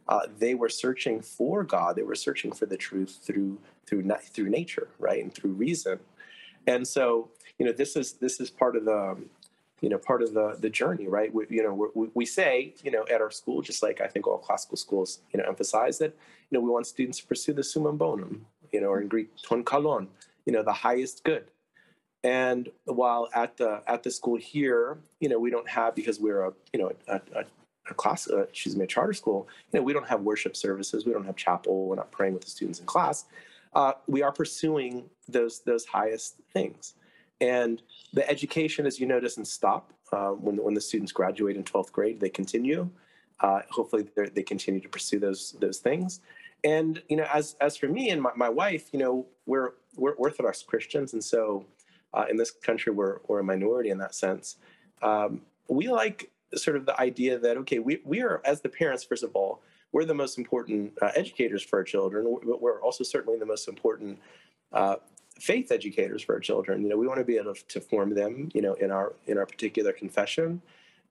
uh, 0.08 0.20
they 0.38 0.54
were 0.54 0.70
searching 0.70 1.20
for 1.20 1.64
god. 1.64 1.96
They 1.96 2.02
were 2.02 2.14
searching 2.14 2.52
for 2.52 2.66
the 2.66 2.76
truth 2.76 3.18
through 3.22 3.58
through 3.86 4.10
through 4.32 4.48
nature 4.48 4.88
right? 4.98 5.22
And 5.22 5.34
through 5.34 5.52
reason. 5.52 5.98
And 6.66 6.86
so 6.86 7.30
you 7.58 7.66
know 7.66 7.72
this 7.72 7.96
is 7.96 8.14
this 8.14 8.40
is 8.40 8.50
part 8.50 8.76
of 8.76 8.84
the 8.84 9.16
you 9.80 9.88
know 9.88 9.98
part 9.98 10.22
of 10.22 10.34
the 10.34 10.56
the 10.60 10.70
journey 10.70 11.06
right 11.06 11.32
we, 11.32 11.46
you 11.48 11.62
know 11.62 11.90
we, 11.94 12.08
we 12.14 12.26
say 12.26 12.74
you 12.82 12.90
know 12.90 13.04
at 13.12 13.20
our 13.20 13.30
school 13.30 13.62
just 13.62 13.82
like 13.82 14.00
i 14.00 14.06
think 14.06 14.26
all 14.26 14.38
classical 14.38 14.76
schools 14.76 15.20
you 15.32 15.38
know 15.38 15.46
emphasize 15.46 15.98
that 15.98 16.14
you 16.50 16.58
know 16.58 16.60
we 16.60 16.70
want 16.70 16.86
students 16.86 17.18
to 17.18 17.26
pursue 17.26 17.52
the 17.52 17.62
summum 17.62 17.96
bonum 17.96 18.46
you 18.72 18.80
know 18.80 18.88
or 18.88 19.00
in 19.00 19.08
greek 19.08 19.30
ton 19.42 19.62
kalon 19.64 20.08
you 20.44 20.52
know 20.52 20.62
the 20.62 20.72
highest 20.72 21.24
good 21.24 21.44
and 22.24 22.68
while 22.84 23.28
at 23.34 23.56
the 23.56 23.82
at 23.86 24.02
the 24.02 24.10
school 24.10 24.36
here 24.36 24.98
you 25.20 25.28
know 25.28 25.38
we 25.38 25.50
don't 25.50 25.68
have 25.68 25.94
because 25.94 26.18
we're 26.18 26.42
a 26.42 26.52
you 26.72 26.80
know 26.80 26.90
a, 27.08 27.20
a, 27.34 27.44
a 27.90 27.94
class 27.94 28.28
uh, 28.30 28.42
excuse 28.42 28.76
me 28.76 28.84
a 28.84 28.86
charter 28.86 29.12
school 29.12 29.46
you 29.72 29.78
know 29.78 29.84
we 29.84 29.92
don't 29.92 30.08
have 30.08 30.22
worship 30.22 30.56
services 30.56 31.06
we 31.06 31.12
don't 31.12 31.24
have 31.24 31.36
chapel 31.36 31.86
we're 31.86 31.94
not 31.94 32.10
praying 32.10 32.34
with 32.34 32.44
the 32.44 32.50
students 32.50 32.80
in 32.80 32.86
class 32.86 33.26
uh, 33.74 33.92
we 34.06 34.22
are 34.22 34.32
pursuing 34.32 35.04
those 35.28 35.60
those 35.60 35.84
highest 35.84 36.36
things 36.52 36.94
and 37.40 37.82
the 38.12 38.28
education, 38.28 38.86
as 38.86 38.98
you 38.98 39.06
know, 39.06 39.20
doesn't 39.20 39.46
stop. 39.46 39.92
Uh, 40.10 40.30
when, 40.30 40.56
when 40.56 40.72
the 40.72 40.80
students 40.80 41.12
graduate 41.12 41.56
in 41.56 41.62
12th 41.62 41.92
grade, 41.92 42.18
they 42.18 42.30
continue. 42.30 42.88
Uh, 43.40 43.60
hopefully, 43.70 44.08
they 44.34 44.42
continue 44.42 44.80
to 44.80 44.88
pursue 44.88 45.18
those 45.18 45.54
those 45.60 45.78
things. 45.78 46.20
And 46.64 47.00
you 47.08 47.16
know, 47.16 47.26
as 47.32 47.56
as 47.60 47.76
for 47.76 47.88
me 47.88 48.10
and 48.10 48.20
my, 48.20 48.30
my 48.34 48.48
wife, 48.48 48.88
you 48.92 48.98
know, 48.98 49.26
we're 49.46 49.74
we're 49.96 50.14
Orthodox 50.14 50.62
Christians, 50.62 51.12
and 51.12 51.22
so 51.22 51.64
uh, 52.14 52.24
in 52.28 52.36
this 52.36 52.50
country, 52.50 52.92
we're 52.92 53.18
we're 53.28 53.40
a 53.40 53.44
minority 53.44 53.90
in 53.90 53.98
that 53.98 54.14
sense. 54.14 54.56
Um, 55.02 55.42
we 55.68 55.88
like 55.88 56.30
sort 56.54 56.76
of 56.76 56.86
the 56.86 56.98
idea 57.00 57.38
that 57.38 57.56
okay, 57.58 57.78
we 57.78 58.00
we 58.04 58.22
are 58.22 58.40
as 58.44 58.60
the 58.60 58.68
parents, 58.68 59.04
first 59.04 59.22
of 59.22 59.30
all, 59.34 59.62
we're 59.92 60.04
the 60.04 60.14
most 60.14 60.36
important 60.38 60.92
uh, 61.00 61.10
educators 61.14 61.62
for 61.62 61.78
our 61.78 61.84
children, 61.84 62.38
but 62.44 62.60
we're 62.60 62.80
also 62.82 63.04
certainly 63.04 63.38
the 63.38 63.46
most 63.46 63.68
important 63.68 64.18
uh, 64.72 64.96
faith 65.38 65.70
educators 65.72 66.22
for 66.22 66.34
our 66.34 66.40
children. 66.40 66.82
You 66.82 66.88
know, 66.88 66.96
we 66.96 67.06
want 67.06 67.18
to 67.18 67.24
be 67.24 67.36
able 67.36 67.54
to 67.54 67.80
form 67.80 68.14
them, 68.14 68.50
you 68.54 68.62
know, 68.62 68.74
in 68.74 68.90
our 68.90 69.14
in 69.26 69.38
our 69.38 69.46
particular 69.46 69.92
confession. 69.92 70.60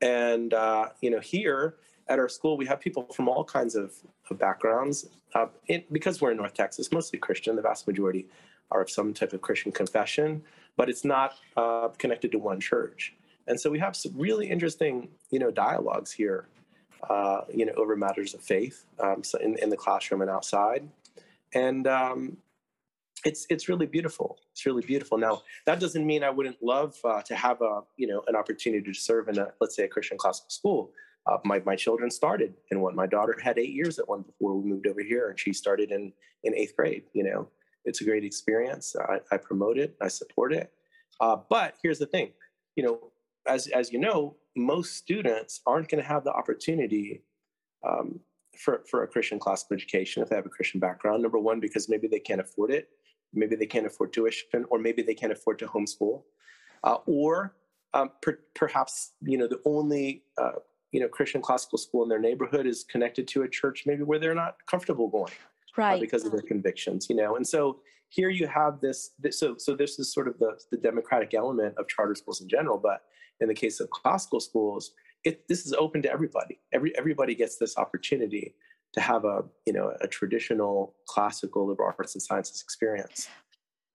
And 0.01 0.53
uh, 0.53 0.89
you 1.01 1.09
know, 1.09 1.19
here 1.19 1.75
at 2.07 2.19
our 2.19 2.29
school, 2.29 2.57
we 2.57 2.65
have 2.65 2.79
people 2.79 3.03
from 3.13 3.27
all 3.27 3.43
kinds 3.43 3.75
of, 3.75 3.93
of 4.29 4.37
backgrounds. 4.37 5.07
Uh, 5.33 5.47
it, 5.67 5.91
because 5.91 6.21
we're 6.21 6.31
in 6.31 6.37
North 6.37 6.53
Texas, 6.53 6.91
mostly 6.91 7.19
Christian, 7.19 7.55
the 7.55 7.61
vast 7.61 7.87
majority 7.87 8.27
are 8.71 8.81
of 8.81 8.89
some 8.89 9.13
type 9.13 9.33
of 9.33 9.41
Christian 9.41 9.71
confession, 9.71 10.43
but 10.75 10.89
it's 10.89 11.05
not 11.05 11.35
uh, 11.55 11.89
connected 11.97 12.31
to 12.31 12.39
one 12.39 12.59
church. 12.59 13.13
And 13.47 13.59
so 13.59 13.69
we 13.69 13.79
have 13.79 13.95
some 13.95 14.13
really 14.15 14.49
interesting, 14.49 15.09
you 15.31 15.39
know, 15.39 15.51
dialogues 15.51 16.11
here, 16.11 16.47
uh, 17.09 17.41
you 17.53 17.65
know, 17.65 17.73
over 17.73 17.95
matters 17.95 18.33
of 18.33 18.41
faith, 18.41 18.85
um, 18.99 19.23
so 19.23 19.37
in, 19.39 19.57
in 19.59 19.69
the 19.69 19.77
classroom 19.77 20.21
and 20.21 20.29
outside. 20.29 20.87
And 21.53 21.87
um, 21.87 22.37
it's 23.27 23.45
it's 23.49 23.67
really 23.67 23.85
beautiful. 23.85 24.39
It's 24.53 24.65
really 24.65 24.81
beautiful. 24.81 25.17
Now 25.17 25.41
that 25.65 25.79
doesn't 25.81 26.05
mean 26.05 26.23
I 26.23 26.29
wouldn't 26.29 26.63
love 26.63 26.95
uh, 27.03 27.21
to 27.23 27.35
have 27.35 27.61
a 27.61 27.81
you 27.97 28.07
know 28.07 28.23
an 28.27 28.35
opportunity 28.35 28.83
to 28.91 28.93
serve 28.93 29.27
in 29.27 29.37
a 29.37 29.47
let's 29.59 29.75
say 29.75 29.83
a 29.83 29.87
Christian 29.87 30.17
classical 30.17 30.49
school. 30.49 30.91
Uh, 31.27 31.37
my 31.43 31.59
my 31.65 31.75
children 31.75 32.09
started 32.09 32.53
in 32.71 32.79
one. 32.79 32.95
My 32.95 33.05
daughter 33.05 33.35
had 33.43 33.59
eight 33.59 33.73
years 33.79 33.99
at 33.99 34.07
one 34.07 34.21
before 34.21 34.55
we 34.55 34.69
moved 34.69 34.87
over 34.87 35.01
here, 35.01 35.29
and 35.29 35.39
she 35.39 35.51
started 35.51 35.91
in 35.91 36.13
in 36.45 36.55
eighth 36.55 36.75
grade. 36.77 37.03
You 37.13 37.25
know, 37.25 37.49
it's 37.83 37.99
a 37.99 38.05
great 38.05 38.23
experience. 38.23 38.95
I, 39.13 39.19
I 39.33 39.37
promote 39.37 39.77
it. 39.77 39.97
I 40.01 40.07
support 40.07 40.53
it. 40.53 40.71
Uh, 41.19 41.37
but 41.49 41.75
here's 41.83 41.99
the 41.99 42.05
thing. 42.05 42.31
You 42.77 42.83
know, 42.83 43.11
as 43.45 43.67
as 43.67 43.91
you 43.91 43.99
know, 43.99 44.37
most 44.55 44.95
students 44.95 45.61
aren't 45.67 45.89
going 45.89 46.01
to 46.01 46.07
have 46.07 46.23
the 46.23 46.31
opportunity 46.31 47.23
um, 47.85 48.21
for, 48.57 48.83
for 48.89 49.03
a 49.03 49.07
Christian 49.07 49.37
classical 49.37 49.75
education 49.75 50.23
if 50.23 50.29
they 50.29 50.35
have 50.35 50.45
a 50.45 50.55
Christian 50.57 50.79
background. 50.79 51.21
Number 51.21 51.39
one, 51.39 51.59
because 51.59 51.89
maybe 51.89 52.07
they 52.07 52.19
can't 52.19 52.41
afford 52.41 52.71
it 52.71 52.89
maybe 53.33 53.55
they 53.55 53.65
can't 53.65 53.85
afford 53.85 54.13
tuition, 54.13 54.65
or 54.69 54.79
maybe 54.79 55.01
they 55.01 55.13
can't 55.13 55.31
afford 55.31 55.59
to 55.59 55.67
homeschool, 55.67 56.23
uh, 56.83 56.97
or 57.05 57.55
um, 57.93 58.11
per- 58.21 58.39
perhaps 58.55 59.13
you 59.21 59.37
know 59.37 59.47
the 59.47 59.61
only 59.65 60.23
uh, 60.37 60.53
you 60.91 60.99
know 60.99 61.07
Christian 61.07 61.41
classical 61.41 61.77
school 61.77 62.03
in 62.03 62.09
their 62.09 62.19
neighborhood 62.19 62.65
is 62.65 62.83
connected 62.83 63.27
to 63.29 63.43
a 63.43 63.49
church 63.49 63.83
maybe 63.85 64.03
where 64.03 64.19
they're 64.19 64.35
not 64.35 64.57
comfortable 64.69 65.07
going, 65.07 65.31
uh, 65.31 65.81
right? 65.81 65.97
Uh, 65.97 65.99
because 65.99 66.25
of 66.25 66.31
their 66.31 66.41
convictions, 66.41 67.07
you 67.09 67.15
know. 67.15 67.35
And 67.35 67.47
so 67.47 67.79
here 68.09 68.29
you 68.29 68.47
have 68.47 68.79
this, 68.81 69.11
this. 69.19 69.39
So 69.39 69.55
so 69.57 69.75
this 69.75 69.99
is 69.99 70.13
sort 70.13 70.27
of 70.27 70.37
the 70.39 70.59
the 70.71 70.77
democratic 70.77 71.33
element 71.33 71.75
of 71.77 71.87
charter 71.87 72.15
schools 72.15 72.41
in 72.41 72.49
general, 72.49 72.77
but 72.77 73.03
in 73.39 73.47
the 73.47 73.53
case 73.53 73.79
of 73.79 73.89
classical 73.89 74.39
schools, 74.39 74.91
it, 75.23 75.47
this 75.47 75.65
is 75.65 75.73
open 75.73 76.01
to 76.03 76.11
everybody. 76.11 76.59
Every 76.73 76.97
everybody 76.97 77.35
gets 77.35 77.57
this 77.57 77.77
opportunity 77.77 78.55
to 78.93 79.01
have 79.01 79.25
a 79.25 79.43
you 79.65 79.73
know 79.73 79.93
a 80.01 80.07
traditional 80.07 80.95
classical 81.07 81.67
liberal 81.67 81.93
arts 81.97 82.15
and 82.15 82.21
sciences 82.21 82.61
experience. 82.61 83.27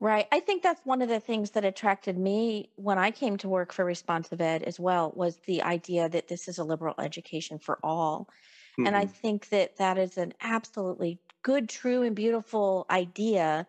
Right. 0.00 0.26
I 0.32 0.40
think 0.40 0.64
that's 0.64 0.80
one 0.84 1.00
of 1.00 1.08
the 1.08 1.20
things 1.20 1.52
that 1.52 1.64
attracted 1.64 2.18
me 2.18 2.70
when 2.74 2.98
I 2.98 3.12
came 3.12 3.36
to 3.36 3.48
work 3.48 3.72
for 3.72 3.84
responsive 3.84 4.40
ed 4.40 4.64
as 4.64 4.80
well 4.80 5.12
was 5.14 5.36
the 5.46 5.62
idea 5.62 6.08
that 6.08 6.26
this 6.26 6.48
is 6.48 6.58
a 6.58 6.64
liberal 6.64 6.96
education 6.98 7.60
for 7.60 7.78
all. 7.84 8.28
Mm-hmm. 8.72 8.88
And 8.88 8.96
I 8.96 9.04
mm-hmm. 9.04 9.12
think 9.12 9.48
that 9.50 9.76
that 9.76 9.98
is 9.98 10.18
an 10.18 10.34
absolutely 10.40 11.20
good, 11.42 11.68
true, 11.68 12.02
and 12.02 12.16
beautiful 12.16 12.84
idea 12.90 13.64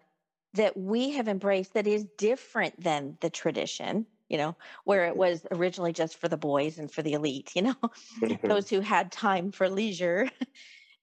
that 0.55 0.75
we 0.75 1.11
have 1.11 1.27
embraced 1.27 1.75
that 1.75 1.85
is 1.85 2.05
different 2.17 2.81
than 2.81 3.15
the 3.21 3.29
tradition 3.29 4.07
you 4.29 4.39
know, 4.39 4.55
where 4.85 5.05
it 5.05 5.15
was 5.15 5.45
originally 5.51 5.93
just 5.93 6.17
for 6.17 6.27
the 6.27 6.37
boys 6.37 6.79
and 6.79 6.89
for 6.89 7.03
the 7.03 7.13
elite, 7.13 7.51
you 7.55 7.61
know, 7.61 7.75
mm-hmm. 8.19 8.47
those 8.47 8.67
who 8.67 8.79
had 8.79 9.11
time 9.11 9.51
for 9.51 9.69
leisure. 9.69 10.27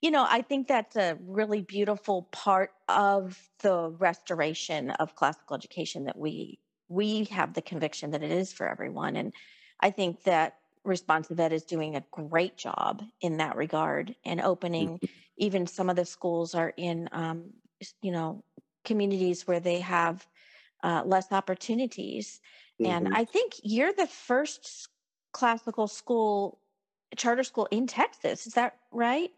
You 0.01 0.11
know, 0.11 0.25
I 0.27 0.41
think 0.41 0.67
that's 0.67 0.95
a 0.95 1.17
really 1.25 1.61
beautiful 1.61 2.23
part 2.31 2.71
of 2.89 3.49
the 3.61 3.89
restoration 3.99 4.91
of 4.91 5.15
classical 5.15 5.55
education 5.55 6.05
that 6.05 6.17
we 6.17 6.59
we 6.89 7.25
have 7.25 7.53
the 7.53 7.61
conviction 7.61 8.11
that 8.11 8.23
it 8.23 8.31
is 8.31 8.51
for 8.51 8.67
everyone. 8.67 9.15
And 9.15 9.33
I 9.79 9.91
think 9.91 10.23
that 10.23 10.57
responsive 10.83 11.39
ed 11.39 11.53
is 11.53 11.63
doing 11.63 11.95
a 11.95 12.03
great 12.11 12.57
job 12.57 13.03
in 13.21 13.37
that 13.37 13.55
regard 13.55 14.15
and 14.25 14.41
opening 14.41 14.95
mm-hmm. 14.95 15.05
even 15.37 15.67
some 15.67 15.89
of 15.89 15.95
the 15.95 16.03
schools 16.03 16.55
are 16.55 16.73
in 16.75 17.07
um, 17.11 17.51
you 18.01 18.11
know 18.11 18.43
communities 18.83 19.47
where 19.47 19.59
they 19.59 19.79
have 19.79 20.25
uh, 20.83 21.03
less 21.05 21.31
opportunities 21.31 22.41
Mm-hmm. 22.81 22.91
And 22.91 23.15
I 23.15 23.25
think 23.25 23.53
you're 23.63 23.93
the 23.93 24.07
first 24.07 24.89
classical 25.33 25.87
school, 25.87 26.59
charter 27.15 27.43
school 27.43 27.67
in 27.71 27.87
Texas. 27.87 28.47
Is 28.47 28.53
that 28.53 28.77
right? 28.91 29.31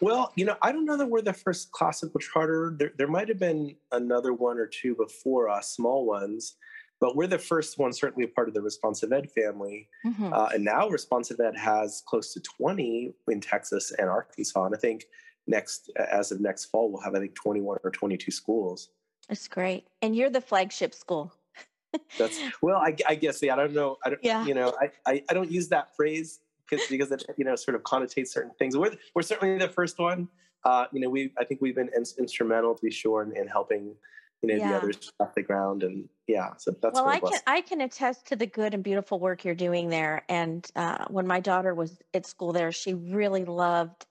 Well, 0.00 0.32
you 0.36 0.44
know, 0.44 0.56
I 0.62 0.72
don't 0.72 0.84
know 0.84 0.96
that 0.96 1.06
we're 1.06 1.22
the 1.22 1.32
first 1.32 1.72
classical 1.72 2.20
charter. 2.20 2.74
There, 2.78 2.92
there 2.96 3.08
might 3.08 3.28
have 3.28 3.38
been 3.38 3.76
another 3.92 4.32
one 4.32 4.58
or 4.58 4.66
two 4.66 4.94
before 4.94 5.48
us, 5.48 5.70
small 5.70 6.06
ones, 6.06 6.56
but 7.00 7.16
we're 7.16 7.26
the 7.26 7.38
first 7.38 7.78
one, 7.78 7.92
certainly 7.92 8.24
a 8.24 8.28
part 8.28 8.48
of 8.48 8.54
the 8.54 8.62
Responsive 8.62 9.12
Ed 9.12 9.30
family. 9.30 9.88
Mm-hmm. 10.06 10.32
Uh, 10.32 10.48
and 10.54 10.64
now 10.64 10.88
Responsive 10.88 11.40
Ed 11.40 11.56
has 11.56 12.02
close 12.06 12.32
to 12.34 12.40
20 12.40 13.12
in 13.28 13.40
Texas 13.40 13.92
and 13.98 14.08
Arkansas. 14.08 14.64
And 14.64 14.74
I 14.74 14.78
think 14.78 15.04
next, 15.46 15.90
as 15.96 16.32
of 16.32 16.40
next 16.40 16.66
fall, 16.66 16.90
we'll 16.90 17.02
have, 17.02 17.14
I 17.14 17.18
think, 17.18 17.34
21 17.34 17.78
or 17.84 17.90
22 17.90 18.30
schools. 18.30 18.90
That's 19.28 19.48
great. 19.48 19.86
And 20.02 20.14
you're 20.14 20.30
the 20.30 20.40
flagship 20.40 20.94
school. 20.94 21.32
That's 22.18 22.40
well, 22.60 22.78
I, 22.78 22.96
I, 23.08 23.14
guess 23.14 23.42
yeah. 23.42 23.52
I 23.52 23.56
don't 23.56 23.72
know. 23.72 23.98
I 24.04 24.10
don't. 24.10 24.24
Yeah. 24.24 24.44
You 24.44 24.54
know, 24.54 24.74
I, 24.80 24.90
I, 25.10 25.22
I 25.30 25.34
don't 25.34 25.50
use 25.50 25.68
that 25.68 25.94
phrase 25.94 26.40
because 26.76 26.90
because 26.90 27.10
it 27.10 27.24
you 27.36 27.44
know 27.44 27.56
sort 27.56 27.74
of 27.74 27.82
connotates 27.82 28.28
certain 28.28 28.52
things. 28.58 28.76
We're 28.76 28.94
we're 29.14 29.22
certainly 29.22 29.58
the 29.58 29.68
first 29.68 29.98
one. 29.98 30.28
Uh, 30.64 30.86
you 30.92 31.00
know, 31.00 31.10
we 31.10 31.32
I 31.38 31.44
think 31.44 31.60
we've 31.60 31.74
been 31.74 31.90
in, 31.94 32.04
instrumental 32.18 32.74
to 32.74 32.82
be 32.82 32.90
sure 32.90 33.22
in, 33.22 33.36
in 33.36 33.46
helping 33.46 33.94
you 34.42 34.48
know 34.48 34.54
yeah. 34.56 34.70
the 34.70 34.76
others 34.76 35.12
off 35.20 35.34
the 35.34 35.42
ground 35.42 35.82
and 35.82 36.08
yeah. 36.26 36.50
So 36.56 36.74
that's 36.82 36.94
well, 36.94 37.08
I 37.08 37.20
can 37.20 37.38
I 37.46 37.60
can 37.60 37.80
attest 37.80 38.28
to 38.28 38.36
the 38.36 38.46
good 38.46 38.74
and 38.74 38.82
beautiful 38.82 39.18
work 39.18 39.44
you're 39.44 39.54
doing 39.54 39.88
there. 39.88 40.22
And 40.28 40.66
uh, 40.76 41.06
when 41.08 41.26
my 41.26 41.40
daughter 41.40 41.74
was 41.74 41.96
at 42.12 42.26
school 42.26 42.52
there, 42.52 42.72
she 42.72 42.94
really 42.94 43.44
loved 43.44 44.06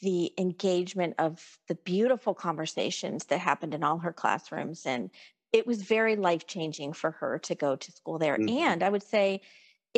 the 0.00 0.32
engagement 0.38 1.14
of 1.18 1.58
the 1.66 1.74
beautiful 1.74 2.32
conversations 2.32 3.24
that 3.26 3.38
happened 3.38 3.74
in 3.74 3.82
all 3.82 3.98
her 3.98 4.12
classrooms 4.12 4.86
and 4.86 5.10
it 5.52 5.66
was 5.66 5.82
very 5.82 6.16
life 6.16 6.46
changing 6.46 6.92
for 6.92 7.12
her 7.12 7.38
to 7.38 7.54
go 7.54 7.76
to 7.76 7.92
school 7.92 8.18
there. 8.18 8.36
Mm-hmm. 8.36 8.58
And 8.58 8.82
I 8.82 8.88
would 8.88 9.02
say 9.02 9.40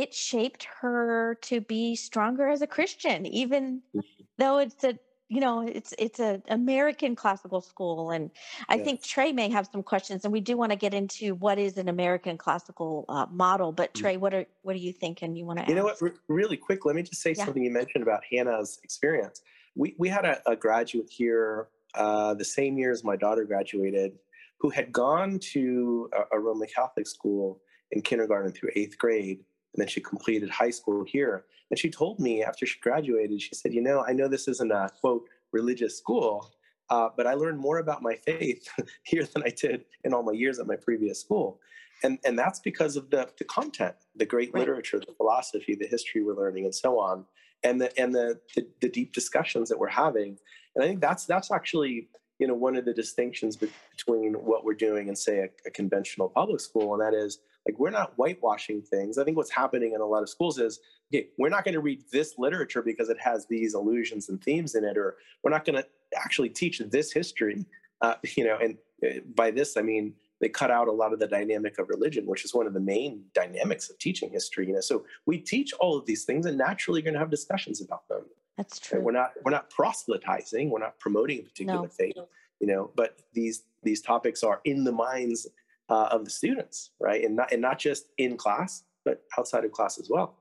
it 0.01 0.15
shaped 0.15 0.67
her 0.81 1.37
to 1.43 1.61
be 1.61 1.95
stronger 1.95 2.49
as 2.49 2.63
a 2.63 2.67
Christian, 2.67 3.27
even 3.27 3.83
mm-hmm. 3.95 4.01
though 4.39 4.59
it's 4.59 4.83
a 4.83 4.99
you 5.29 5.41
know 5.41 5.61
it's 5.61 5.95
it's 5.97 6.19
an 6.19 6.43
american 6.51 7.15
classical 7.15 7.61
school 7.61 8.11
and 8.11 8.33
i 8.69 8.75
yes. 8.75 8.85
think 8.85 9.01
trae 9.01 9.33
may 9.33 9.49
have 9.49 9.69
some 9.71 9.81
questions 9.81 10.25
and 10.25 10.33
we 10.33 10.41
do 10.41 10.57
want 10.57 10.73
to 10.73 10.77
get 10.77 10.93
into 10.93 11.37
what 11.37 11.57
is 11.57 11.79
an 11.79 11.89
american 11.89 12.37
classical 12.37 13.05
uh, 13.09 13.27
model 13.31 13.71
but 13.71 13.95
mm. 13.95 14.03
trae 14.03 14.19
what 14.19 14.35
are 14.35 14.45
what 14.63 14.73
do 14.73 14.81
you 14.81 14.93
thinking? 14.93 15.37
you 15.37 15.45
want 15.47 15.61
to 15.61 15.65
you 15.73 15.79
ask? 15.79 16.01
know 16.03 16.09
what 16.09 16.15
really 16.27 16.57
quick 16.57 16.85
let 16.85 16.97
me 16.97 17.03
just 17.05 17.23
say 17.23 17.33
yeah. 17.37 17.45
something 17.45 17.63
you 17.63 17.71
mentioned 17.71 18.03
about 18.03 18.23
hannah's 18.29 18.81
experience 18.83 19.43
we 19.77 19.95
we 19.99 20.09
had 20.09 20.25
a, 20.25 20.51
a 20.51 20.57
graduate 20.57 21.09
here 21.09 21.69
uh, 21.95 22.35
the 22.35 22.45
same 22.45 22.77
year 22.77 22.91
as 22.91 23.05
my 23.05 23.15
daughter 23.15 23.45
graduated 23.45 24.19
who 24.61 24.69
had 24.69 24.93
gone 24.93 25.39
to 25.39 26.11
a, 26.13 26.37
a 26.37 26.41
Roman 26.41 26.69
Catholic 26.75 27.07
school 27.07 27.61
in 27.93 28.03
kindergarten 28.03 28.53
through 28.53 28.71
eighth 28.77 28.99
grade, 28.99 29.41
and 29.75 29.81
then 29.81 29.89
she 29.89 30.01
completed 30.01 30.51
high 30.51 30.71
school 30.71 31.05
here. 31.05 31.45
And 31.71 31.79
she 31.79 31.91
told 31.91 32.19
me 32.19 32.43
after 32.43 32.67
she 32.67 32.81
graduated, 32.81 33.41
she 33.41 33.55
said, 33.55 33.73
You 33.73 33.83
know, 33.83 34.05
I 34.07 34.13
know 34.13 34.29
this 34.29 34.49
isn't 34.49 34.73
a 34.73 34.91
quote 35.01 35.29
religious 35.53 35.97
school, 35.97 36.53
uh, 36.91 37.09
but 37.17 37.27
I 37.27 37.35
learned 37.35 37.59
more 37.59 37.79
about 37.79 38.03
my 38.03 38.15
faith 38.15 38.69
here 39.05 39.25
than 39.25 39.45
I 39.45 39.51
did 39.51 39.85
in 40.05 40.13
all 40.13 40.23
my 40.23 40.33
years 40.33 40.59
at 40.59 40.67
my 40.67 40.77
previous 40.77 41.21
school. 41.21 41.61
And, 42.03 42.19
and 42.25 42.39
that's 42.39 42.61
because 42.61 42.97
of 42.97 43.11
the, 43.11 43.29
the 43.39 43.45
content, 43.45 43.95
the 44.17 44.27
great 44.27 44.51
right. 44.53 44.61
literature, 44.61 44.99
the 44.99 45.13
philosophy, 45.13 45.75
the 45.75 45.87
history 45.87 46.23
we're 46.23 46.35
learning, 46.35 46.65
and 46.65 46.75
so 46.75 46.99
on, 46.99 47.27
and 47.63 47.79
the 47.79 48.01
and 48.01 48.15
the, 48.15 48.41
the 48.57 48.67
the 48.81 48.89
deep 48.89 49.13
discussions 49.13 49.69
that 49.69 49.79
we're 49.79 49.89
having. 49.89 50.39
And 50.75 50.83
I 50.83 50.89
think 50.89 51.03
that's 51.03 51.27
that's 51.27 51.51
actually 51.51 52.09
you 52.39 52.47
know 52.47 52.55
one 52.55 52.75
of 52.75 52.87
the 52.87 52.95
distinctions 52.95 53.57
between 53.57 54.33
what 54.33 54.65
we're 54.65 54.75
doing 54.75 55.09
and 55.09 55.17
say 55.17 55.41
a, 55.41 55.49
a, 55.67 55.71
conventional 55.71 56.29
public 56.31 56.61
school 56.61 56.95
and 56.95 57.03
that 57.03 57.15
is 57.15 57.41
like 57.66 57.79
we're 57.79 57.90
not 57.90 58.12
whitewashing 58.16 58.83
things 58.83 59.18
i 59.18 59.25
think 59.25 59.37
what's 59.37 59.51
happening 59.51 59.92
in 59.94 60.01
a 60.01 60.07
lot 60.07 60.23
of 60.23 60.29
schools 60.29 60.59
is 60.59 60.81
okay 61.12 61.29
we're 61.38 61.49
not 61.49 61.64
going 61.64 61.75
to 61.75 61.81
read 61.81 62.03
this 62.12 62.35
literature 62.38 62.83
because 62.83 63.09
it 63.09 63.18
has 63.20 63.46
these 63.46 63.75
allusions 63.75 64.29
and 64.29 64.42
themes 64.42 64.75
in 64.75 64.85
it 64.85 64.96
or 64.96 65.16
we're 65.42 65.51
not 65.51 65.64
going 65.64 65.77
to 65.77 65.87
actually 66.16 66.49
teach 66.49 66.79
this 66.90 67.12
history 67.12 67.64
uh, 68.03 68.14
you 68.37 68.44
know 68.44 68.57
and 68.59 68.77
uh, 69.05 69.20
by 69.35 69.51
this 69.51 69.77
i 69.77 69.83
mean 69.83 70.12
they 70.40 70.49
cut 70.49 70.70
out 70.70 70.88
a 70.88 70.92
lot 70.92 71.12
of 71.12 71.18
the 71.18 71.27
dynamic 71.27 71.79
of 71.79 71.88
religion 71.88 72.27
which 72.27 72.44
is 72.44 72.55
one 72.55 72.66
of 72.66 72.75
the 72.75 72.81
main 72.81 73.23
dynamics 73.35 73.90
of 73.90 73.99
teaching 73.99 74.31
history 74.31 74.66
you 74.66 74.73
know 74.73 74.81
so 74.81 75.05
we 75.27 75.38
teach 75.38 75.73
all 75.75 75.99
of 75.99 76.07
these 76.07 76.25
things 76.25 76.46
and 76.46 76.57
naturally 76.57 77.01
you're 77.01 77.05
going 77.05 77.14
to 77.14 77.20
have 77.20 77.31
discussions 77.31 77.81
about 77.81 78.09
them 78.09 78.23
that's 78.61 78.79
true. 78.79 79.01
We're 79.01 79.12
not 79.12 79.33
we're 79.42 79.53
not 79.53 79.70
proselytizing. 79.70 80.68
We're 80.68 80.81
not 80.81 80.99
promoting 80.99 81.38
a 81.38 81.42
particular 81.42 81.83
no. 81.83 81.88
faith. 81.88 82.14
You 82.61 82.66
know, 82.66 82.90
but 82.94 83.18
these 83.33 83.62
these 83.83 84.03
topics 84.03 84.42
are 84.42 84.61
in 84.66 84.85
the 84.85 84.92
minds 84.92 85.46
uh, 85.90 86.09
of 86.11 86.24
the 86.24 86.31
students, 86.31 86.90
right? 87.00 87.24
And 87.24 87.37
not 87.37 87.53
and 87.53 87.61
not 87.61 87.79
just 87.79 88.07
in 88.18 88.37
class, 88.37 88.85
but 89.05 89.22
outside 89.38 89.64
of 89.64 89.72
class 89.72 89.98
as 89.98 90.09
well. 90.09 90.37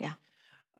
Yeah, 0.00 0.14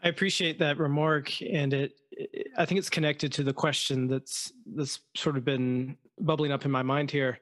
I 0.02 0.08
appreciate 0.08 0.58
that 0.58 0.78
remark, 0.78 1.40
and 1.42 1.72
it, 1.72 1.92
it 2.10 2.48
I 2.56 2.64
think 2.64 2.78
it's 2.78 2.90
connected 2.90 3.32
to 3.34 3.42
the 3.42 3.54
question 3.54 4.08
that's 4.08 4.52
that's 4.74 5.00
sort 5.16 5.36
of 5.36 5.44
been 5.44 5.96
bubbling 6.20 6.52
up 6.52 6.64
in 6.64 6.70
my 6.70 6.82
mind 6.82 7.10
here. 7.10 7.38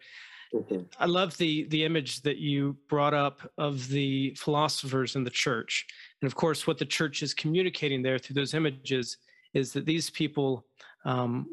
Mm-hmm. 0.54 0.82
I 0.98 1.06
love 1.06 1.36
the 1.38 1.64
the 1.68 1.84
image 1.84 2.20
that 2.22 2.36
you 2.36 2.76
brought 2.88 3.14
up 3.14 3.50
of 3.56 3.88
the 3.88 4.34
philosophers 4.38 5.16
in 5.16 5.24
the 5.24 5.30
church 5.30 5.86
and 6.22 6.26
of 6.28 6.36
course, 6.36 6.66
what 6.66 6.78
the 6.78 6.86
church 6.86 7.22
is 7.22 7.34
communicating 7.34 8.00
there 8.00 8.18
through 8.18 8.34
those 8.34 8.54
images 8.54 9.18
is 9.54 9.72
that 9.72 9.84
these 9.84 10.08
people 10.08 10.64
um, 11.04 11.48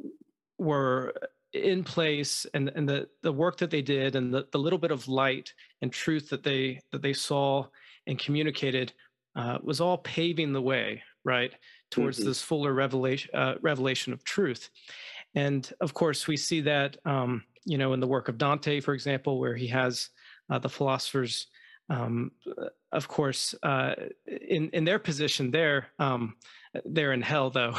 were 0.60 1.14
in 1.54 1.84
place 1.84 2.46
and, 2.54 2.72
and 2.76 2.88
the, 2.88 3.08
the 3.24 3.32
work 3.32 3.58
that 3.58 3.72
they 3.72 3.82
did 3.82 4.16
and 4.16 4.34
the, 4.34 4.46
the 4.52 4.58
little 4.58 4.78
bit 4.78 4.92
of 4.92 5.08
light 5.08 5.54
and 5.82 5.92
truth 5.92 6.30
that 6.30 6.44
they 6.44 6.80
that 6.92 7.02
they 7.02 7.14
saw 7.14 7.66
and 8.08 8.20
communicated 8.20 8.94
uh, 9.36 9.58
was 9.64 9.82
all 9.82 9.98
paving 10.00 10.54
the 10.54 10.62
way 10.62 11.02
right 11.26 11.54
towards 11.90 12.20
mm-hmm. 12.20 12.28
this 12.28 12.42
fuller 12.42 12.74
revelation 12.74 13.34
uh, 13.34 13.56
revelation 13.62 14.14
of 14.14 14.24
truth 14.24 14.70
and 15.36 15.74
of 15.82 15.94
course 15.94 16.28
we 16.28 16.38
see 16.38 16.62
that 16.62 16.98
um, 17.06 17.44
you 17.66 17.78
know 17.78 17.94
in 17.94 18.00
the 18.00 18.08
work 18.08 18.28
of 18.30 18.38
dante 18.38 18.80
for 18.80 18.94
example 18.94 19.40
where 19.40 19.56
he 19.56 19.68
has 19.68 20.10
uh, 20.52 20.60
the 20.60 20.70
philosophers 20.70 21.48
um, 21.90 22.32
of 22.92 23.08
course, 23.08 23.56
uh, 23.64 23.96
in 24.28 24.70
in 24.70 24.84
their 24.84 25.00
position, 25.00 25.52
there 25.52 25.88
um, 25.98 26.36
they're 26.86 27.14
in 27.14 27.22
hell 27.22 27.50
though, 27.50 27.76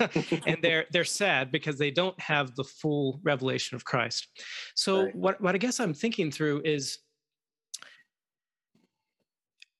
and 0.46 0.58
they're 0.62 0.86
they're 0.90 1.04
sad 1.04 1.52
because 1.52 1.78
they 1.78 1.90
don't 1.90 2.18
have 2.20 2.54
the 2.56 2.64
full 2.64 3.20
revelation 3.22 3.76
of 3.76 3.84
Christ. 3.84 4.28
So 4.74 5.04
right. 5.04 5.14
what 5.16 5.40
what 5.40 5.54
I 5.54 5.58
guess 5.58 5.80
I'm 5.80 5.94
thinking 5.94 6.30
through 6.30 6.62
is 6.64 6.98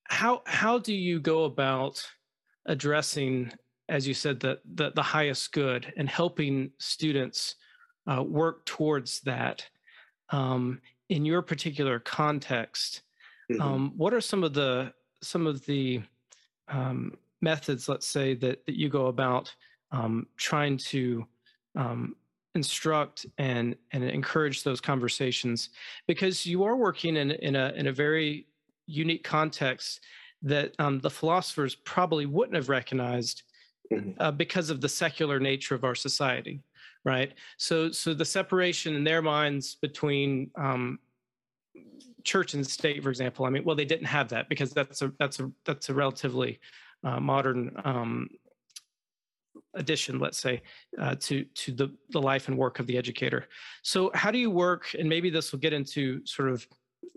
how 0.09 0.43
how 0.45 0.77
do 0.77 0.93
you 0.93 1.19
go 1.19 1.45
about 1.45 2.03
addressing, 2.67 3.51
as 3.89 4.07
you 4.07 4.13
said, 4.13 4.39
the 4.39 4.59
the, 4.75 4.91
the 4.91 5.03
highest 5.03 5.51
good 5.53 5.91
and 5.97 6.07
helping 6.07 6.71
students 6.79 7.55
uh, 8.07 8.23
work 8.23 8.65
towards 8.65 9.21
that 9.21 9.65
um, 10.29 10.81
in 11.09 11.25
your 11.25 11.41
particular 11.41 11.99
context. 11.99 13.01
Mm-hmm. 13.51 13.61
Um, 13.61 13.93
what 13.97 14.13
are 14.13 14.21
some 14.21 14.43
of 14.43 14.53
the 14.53 14.93
some 15.21 15.45
of 15.45 15.65
the 15.65 16.01
um, 16.67 17.17
methods, 17.41 17.89
let's 17.89 18.07
say, 18.07 18.33
that 18.35 18.65
that 18.65 18.75
you 18.75 18.89
go 18.89 19.07
about 19.07 19.53
um, 19.91 20.27
trying 20.37 20.77
to 20.77 21.25
um, 21.75 22.15
instruct 22.55 23.25
and 23.37 23.75
and 23.91 24.03
encourage 24.03 24.63
those 24.63 24.81
conversations? 24.81 25.69
Because 26.07 26.45
you 26.45 26.63
are 26.63 26.75
working 26.75 27.17
in 27.17 27.31
in 27.31 27.55
a 27.55 27.73
in 27.75 27.87
a 27.87 27.91
very 27.91 28.47
unique 28.87 29.23
context 29.23 30.01
that 30.41 30.73
um, 30.79 30.99
the 30.99 31.09
philosophers 31.09 31.75
probably 31.75 32.25
wouldn't 32.25 32.55
have 32.55 32.69
recognized 32.69 33.43
mm-hmm. 33.91 34.11
uh, 34.19 34.31
because 34.31 34.69
of 34.69 34.81
the 34.81 34.89
secular 34.89 35.39
nature 35.39 35.75
of 35.75 35.83
our 35.83 35.93
society 35.93 36.61
right 37.05 37.33
so 37.57 37.91
so 37.91 38.13
the 38.13 38.25
separation 38.25 38.95
in 38.95 39.03
their 39.03 39.21
minds 39.21 39.75
between 39.81 40.49
um, 40.55 40.99
church 42.23 42.53
and 42.53 42.65
state 42.65 43.03
for 43.03 43.09
example 43.09 43.45
i 43.45 43.49
mean 43.49 43.63
well 43.63 43.75
they 43.75 43.85
didn't 43.85 44.05
have 44.05 44.29
that 44.29 44.49
because 44.49 44.71
that's 44.71 45.01
a 45.01 45.11
that's 45.19 45.39
a 45.39 45.51
that's 45.65 45.89
a 45.89 45.93
relatively 45.93 46.59
uh, 47.03 47.19
modern 47.19 47.71
um, 47.83 48.29
addition 49.75 50.19
let's 50.19 50.37
say 50.37 50.61
uh, 50.99 51.15
to 51.19 51.43
to 51.55 51.71
the 51.71 51.93
the 52.09 52.21
life 52.21 52.47
and 52.47 52.57
work 52.57 52.79
of 52.79 52.87
the 52.87 52.97
educator. 52.97 53.47
So 53.83 54.11
how 54.13 54.31
do 54.31 54.37
you 54.37 54.51
work 54.51 54.93
and 54.97 55.07
maybe 55.07 55.29
this 55.29 55.51
will 55.51 55.59
get 55.59 55.73
into 55.73 56.25
sort 56.25 56.49
of 56.49 56.67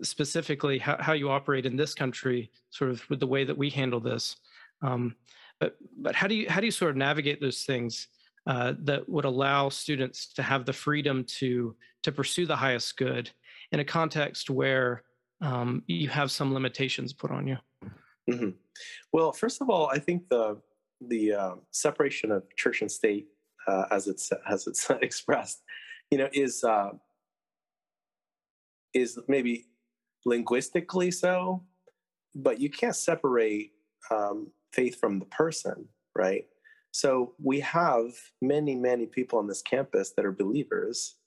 specifically 0.01 0.77
how, 0.79 0.97
how 0.99 1.13
you 1.13 1.29
operate 1.29 1.65
in 1.65 1.75
this 1.75 1.93
country 1.93 2.51
sort 2.69 2.91
of 2.91 3.07
with 3.09 3.19
the 3.19 3.27
way 3.27 3.43
that 3.43 3.57
we 3.57 3.69
handle 3.69 3.99
this. 3.99 4.35
Um, 4.81 5.15
but 5.59 5.75
but 5.97 6.15
how 6.15 6.27
do 6.27 6.35
you 6.35 6.49
how 6.49 6.59
do 6.59 6.65
you 6.65 6.71
sort 6.71 6.91
of 6.91 6.97
navigate 6.97 7.41
those 7.41 7.63
things 7.63 8.07
uh, 8.47 8.73
that 8.79 9.07
would 9.09 9.25
allow 9.25 9.69
students 9.69 10.33
to 10.33 10.43
have 10.43 10.65
the 10.65 10.73
freedom 10.73 11.23
to 11.23 11.75
to 12.03 12.11
pursue 12.11 12.45
the 12.45 12.55
highest 12.55 12.97
good 12.97 13.31
in 13.71 13.79
a 13.79 13.85
context 13.85 14.49
where 14.49 15.03
um, 15.41 15.83
you 15.87 16.09
have 16.09 16.31
some 16.31 16.53
limitations 16.53 17.13
put 17.13 17.31
on 17.31 17.47
you? 17.47 17.57
Mm-hmm. 18.29 18.49
Well, 19.13 19.31
first 19.31 19.61
of 19.61 19.69
all, 19.69 19.87
I 19.87 19.99
think 19.99 20.27
the 20.29 20.59
the 21.01 21.33
uh, 21.33 21.55
separation 21.71 22.31
of 22.31 22.43
church 22.55 22.81
and 22.81 22.91
state, 22.91 23.27
uh, 23.67 23.85
as 23.91 24.07
it's 24.07 24.31
as 24.49 24.67
it's 24.67 24.89
expressed, 25.01 25.61
you 26.09 26.17
know, 26.17 26.29
is 26.33 26.63
uh, 26.63 26.91
is 28.93 29.19
maybe 29.27 29.65
linguistically 30.25 31.11
so, 31.11 31.63
but 32.33 32.59
you 32.59 32.69
can't 32.69 32.95
separate 32.95 33.71
um, 34.09 34.47
faith 34.73 34.99
from 34.99 35.19
the 35.19 35.25
person, 35.25 35.87
right? 36.15 36.45
So 36.91 37.33
we 37.43 37.59
have 37.59 38.13
many, 38.41 38.73
many 38.73 39.05
people 39.05 39.37
on 39.37 39.47
this 39.47 39.61
campus 39.61 40.13
that 40.15 40.25
are 40.25 40.31
believers, 40.31 41.17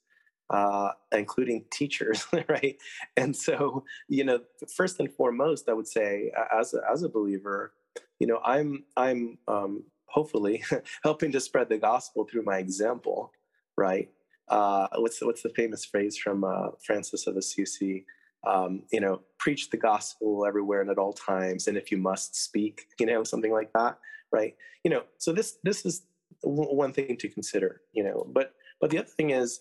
uh, 0.49 0.91
including 1.11 1.65
teachers, 1.71 2.25
right? 2.49 2.77
And 3.17 3.35
so, 3.35 3.83
you 4.07 4.23
know, 4.23 4.39
first 4.75 4.99
and 4.99 5.11
foremost, 5.11 5.69
I 5.69 5.73
would 5.73 5.87
say, 5.87 6.31
as 6.57 6.73
a, 6.73 6.81
as 6.91 7.03
a 7.03 7.09
believer, 7.09 7.73
you 8.19 8.27
know, 8.27 8.39
I'm 8.43 8.83
I'm 8.97 9.37
um, 9.47 9.83
hopefully 10.07 10.63
helping 11.03 11.31
to 11.31 11.39
spread 11.39 11.69
the 11.69 11.77
gospel 11.77 12.25
through 12.25 12.43
my 12.43 12.57
example, 12.57 13.31
right? 13.77 14.09
Uh, 14.47 14.87
what's 14.95 15.21
what's 15.21 15.43
the 15.43 15.49
famous 15.49 15.85
phrase 15.85 16.17
from 16.17 16.43
uh, 16.43 16.69
Francis 16.83 17.27
of 17.27 17.37
Assisi? 17.37 18.05
Um, 18.47 18.83
you 18.91 19.01
know, 19.01 19.21
preach 19.37 19.69
the 19.69 19.77
gospel 19.77 20.45
everywhere 20.45 20.79
and 20.81 20.89
at 20.89 20.97
all 20.97 21.11
times, 21.13 21.67
and 21.67 21.77
if 21.77 21.91
you 21.91 21.97
must 21.97 22.41
speak, 22.41 22.85
you 22.97 23.05
know, 23.05 23.23
something 23.23 23.51
like 23.51 23.71
that 23.73 23.97
right? 24.31 24.55
You 24.83 24.91
know, 24.91 25.03
so 25.17 25.31
this 25.31 25.57
this 25.63 25.85
is 25.85 26.03
one 26.41 26.93
thing 26.93 27.17
to 27.17 27.29
consider, 27.29 27.81
you 27.93 28.03
know. 28.03 28.27
But 28.31 28.53
but 28.79 28.89
the 28.89 28.99
other 28.99 29.07
thing 29.07 29.31
is 29.31 29.59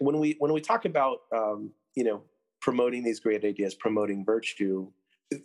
when 0.00 0.18
we 0.18 0.36
when 0.38 0.52
we 0.52 0.60
talk 0.60 0.84
about 0.84 1.20
um, 1.32 1.70
you 1.94 2.04
know 2.04 2.22
promoting 2.60 3.02
these 3.02 3.20
great 3.20 3.44
ideas, 3.44 3.74
promoting 3.74 4.24
virtue, 4.24 4.90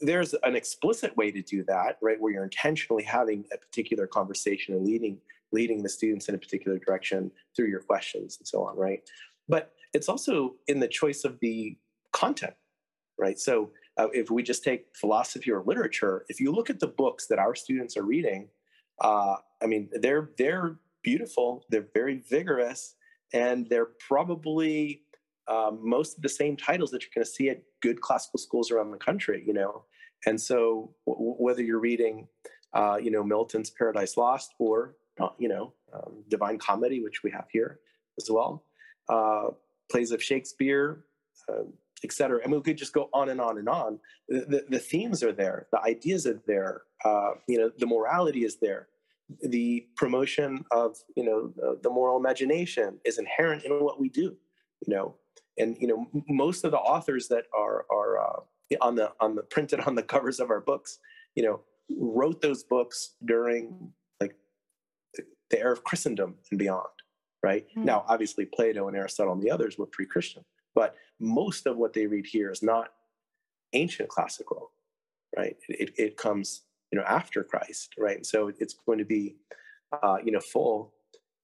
there's 0.01 0.33
an 0.43 0.55
explicit 0.55 1.15
way 1.15 1.31
to 1.31 1.41
do 1.41 1.63
that, 1.65 1.97
right? 2.01 2.19
Where 2.19 2.33
you're 2.33 2.43
intentionally 2.43 3.03
having 3.03 3.45
a 3.53 3.57
particular 3.57 4.07
conversation 4.07 4.75
and 4.75 4.85
leading 4.85 5.19
leading 5.51 5.83
the 5.83 5.89
students 5.89 6.29
in 6.29 6.35
a 6.35 6.37
particular 6.37 6.79
direction 6.79 7.31
through 7.55 7.67
your 7.67 7.81
questions 7.81 8.37
and 8.39 8.47
so 8.47 8.63
on, 8.65 8.75
right? 8.75 9.01
But 9.47 9.73
it's 9.93 10.09
also 10.09 10.55
in 10.67 10.79
the 10.79 10.87
choice 10.87 11.23
of 11.23 11.39
the 11.41 11.77
content, 12.11 12.55
right? 13.19 13.37
So 13.37 13.69
uh, 13.97 14.07
if 14.13 14.31
we 14.31 14.41
just 14.41 14.63
take 14.63 14.87
philosophy 14.95 15.51
or 15.51 15.61
literature, 15.63 16.25
if 16.27 16.39
you 16.39 16.51
look 16.51 16.71
at 16.71 16.79
the 16.79 16.87
books 16.87 17.27
that 17.27 17.37
our 17.37 17.53
students 17.53 17.95
are 17.95 18.03
reading, 18.03 18.47
uh, 19.01 19.35
I 19.61 19.67
mean, 19.67 19.89
they're 19.93 20.31
they're 20.37 20.77
beautiful, 21.03 21.65
they're 21.69 21.87
very 21.93 22.23
vigorous, 22.29 22.95
and 23.33 23.67
they're 23.69 23.89
probably 24.07 25.01
um, 25.47 25.79
most 25.81 26.17
of 26.17 26.23
the 26.23 26.29
same 26.29 26.55
titles 26.55 26.91
that 26.91 27.01
you're 27.01 27.11
going 27.13 27.25
to 27.25 27.31
see 27.31 27.49
at 27.49 27.61
good 27.81 27.99
classical 28.01 28.39
schools 28.39 28.71
around 28.71 28.91
the 28.91 28.97
country. 28.97 29.43
You 29.45 29.53
know, 29.53 29.83
and 30.25 30.39
so 30.39 30.93
w- 31.05 31.35
whether 31.37 31.61
you're 31.61 31.79
reading, 31.79 32.27
uh, 32.73 32.97
you 33.01 33.11
know, 33.11 33.23
Milton's 33.23 33.69
Paradise 33.69 34.17
Lost 34.17 34.53
or 34.59 34.95
uh, 35.19 35.29
you 35.37 35.49
know, 35.49 35.73
um, 35.93 36.23
Divine 36.29 36.57
Comedy, 36.57 37.01
which 37.01 37.23
we 37.23 37.31
have 37.31 37.45
here 37.51 37.79
as 38.17 38.29
well, 38.29 38.63
uh, 39.09 39.49
plays 39.91 40.11
of 40.11 40.23
Shakespeare. 40.23 41.05
Uh, 41.49 41.63
etc. 42.03 42.41
I 42.43 42.47
mean, 42.47 42.57
we 42.57 42.63
could 42.63 42.77
just 42.77 42.93
go 42.93 43.09
on 43.13 43.29
and 43.29 43.39
on 43.39 43.57
and 43.57 43.69
on. 43.69 43.99
The, 44.27 44.41
the, 44.41 44.65
the 44.69 44.79
themes 44.79 45.23
are 45.23 45.31
there, 45.31 45.67
the 45.71 45.81
ideas 45.81 46.27
are 46.27 46.41
there, 46.45 46.81
uh, 47.05 47.31
you 47.47 47.57
know, 47.57 47.71
the 47.77 47.85
morality 47.85 48.43
is 48.43 48.57
there. 48.57 48.87
The 49.41 49.87
promotion 49.95 50.65
of, 50.71 50.97
you 51.15 51.23
know, 51.23 51.51
the, 51.55 51.79
the 51.81 51.89
moral 51.89 52.17
imagination 52.17 52.99
is 53.05 53.17
inherent 53.17 53.63
in 53.63 53.83
what 53.83 53.99
we 53.99 54.09
do, 54.09 54.35
you 54.85 54.93
know. 54.93 55.15
And, 55.57 55.77
you 55.79 55.87
know, 55.87 56.07
most 56.27 56.63
of 56.63 56.71
the 56.71 56.79
authors 56.79 57.27
that 57.29 57.45
are, 57.57 57.85
are 57.91 58.19
uh, 58.19 58.39
on 58.81 58.95
the, 58.95 59.11
on 59.19 59.35
the 59.35 59.43
printed 59.43 59.79
on 59.81 59.95
the 59.95 60.03
covers 60.03 60.39
of 60.39 60.49
our 60.49 60.61
books, 60.61 60.99
you 61.35 61.43
know, 61.43 61.61
wrote 61.97 62.41
those 62.41 62.63
books 62.63 63.15
during 63.25 63.91
like 64.19 64.35
the, 65.15 65.59
era 65.59 65.73
of 65.73 65.83
Christendom 65.83 66.35
and 66.51 66.59
beyond, 66.59 66.87
right? 67.43 67.67
Mm-hmm. 67.69 67.85
Now, 67.85 68.05
obviously, 68.07 68.45
Plato 68.45 68.87
and 68.87 68.97
Aristotle 68.97 69.33
and 69.33 69.41
the 69.41 69.51
others 69.51 69.77
were 69.77 69.85
pre 69.85 70.05
Christian, 70.05 70.43
but 70.75 70.95
most 71.19 71.67
of 71.67 71.77
what 71.77 71.93
they 71.93 72.07
read 72.07 72.25
here 72.25 72.51
is 72.51 72.63
not 72.63 72.89
ancient 73.73 74.09
classical, 74.09 74.71
right? 75.37 75.55
It, 75.69 75.93
it 75.97 76.17
comes, 76.17 76.61
you 76.93 76.99
know, 76.99 77.05
after 77.07 77.43
Christ, 77.43 77.95
right? 77.97 78.17
And 78.17 78.25
so 78.25 78.51
it's 78.59 78.75
going 78.85 78.99
to 78.99 79.03
be, 79.03 79.35
uh, 80.03 80.17
you 80.23 80.31
know, 80.31 80.39
full, 80.39 80.93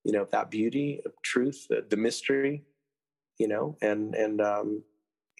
you 0.03 0.11
know, 0.13 0.27
that 0.31 0.51
beauty 0.51 1.01
of 1.07 1.11
truth, 1.23 1.65
the, 1.67 1.83
the 1.89 1.97
mystery, 1.97 2.61
you 3.39 3.47
know, 3.47 3.75
and 3.81 4.13
and 4.13 4.41
um, 4.41 4.83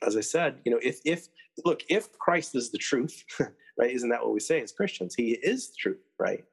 as 0.03 0.17
I 0.17 0.21
said, 0.21 0.61
you 0.65 0.71
know, 0.71 0.79
if 0.81 0.99
if 1.05 1.27
look, 1.63 1.83
if 1.89 2.11
Christ 2.17 2.55
is 2.55 2.71
the 2.71 2.79
truth, 2.79 3.23
right? 3.77 3.91
Isn't 3.91 4.09
that 4.09 4.23
what 4.23 4.33
we 4.33 4.39
say 4.39 4.63
as 4.63 4.71
Christians? 4.71 5.13
He 5.13 5.37
is 5.43 5.69
the 5.69 5.75
truth, 5.77 6.01
right? 6.17 6.43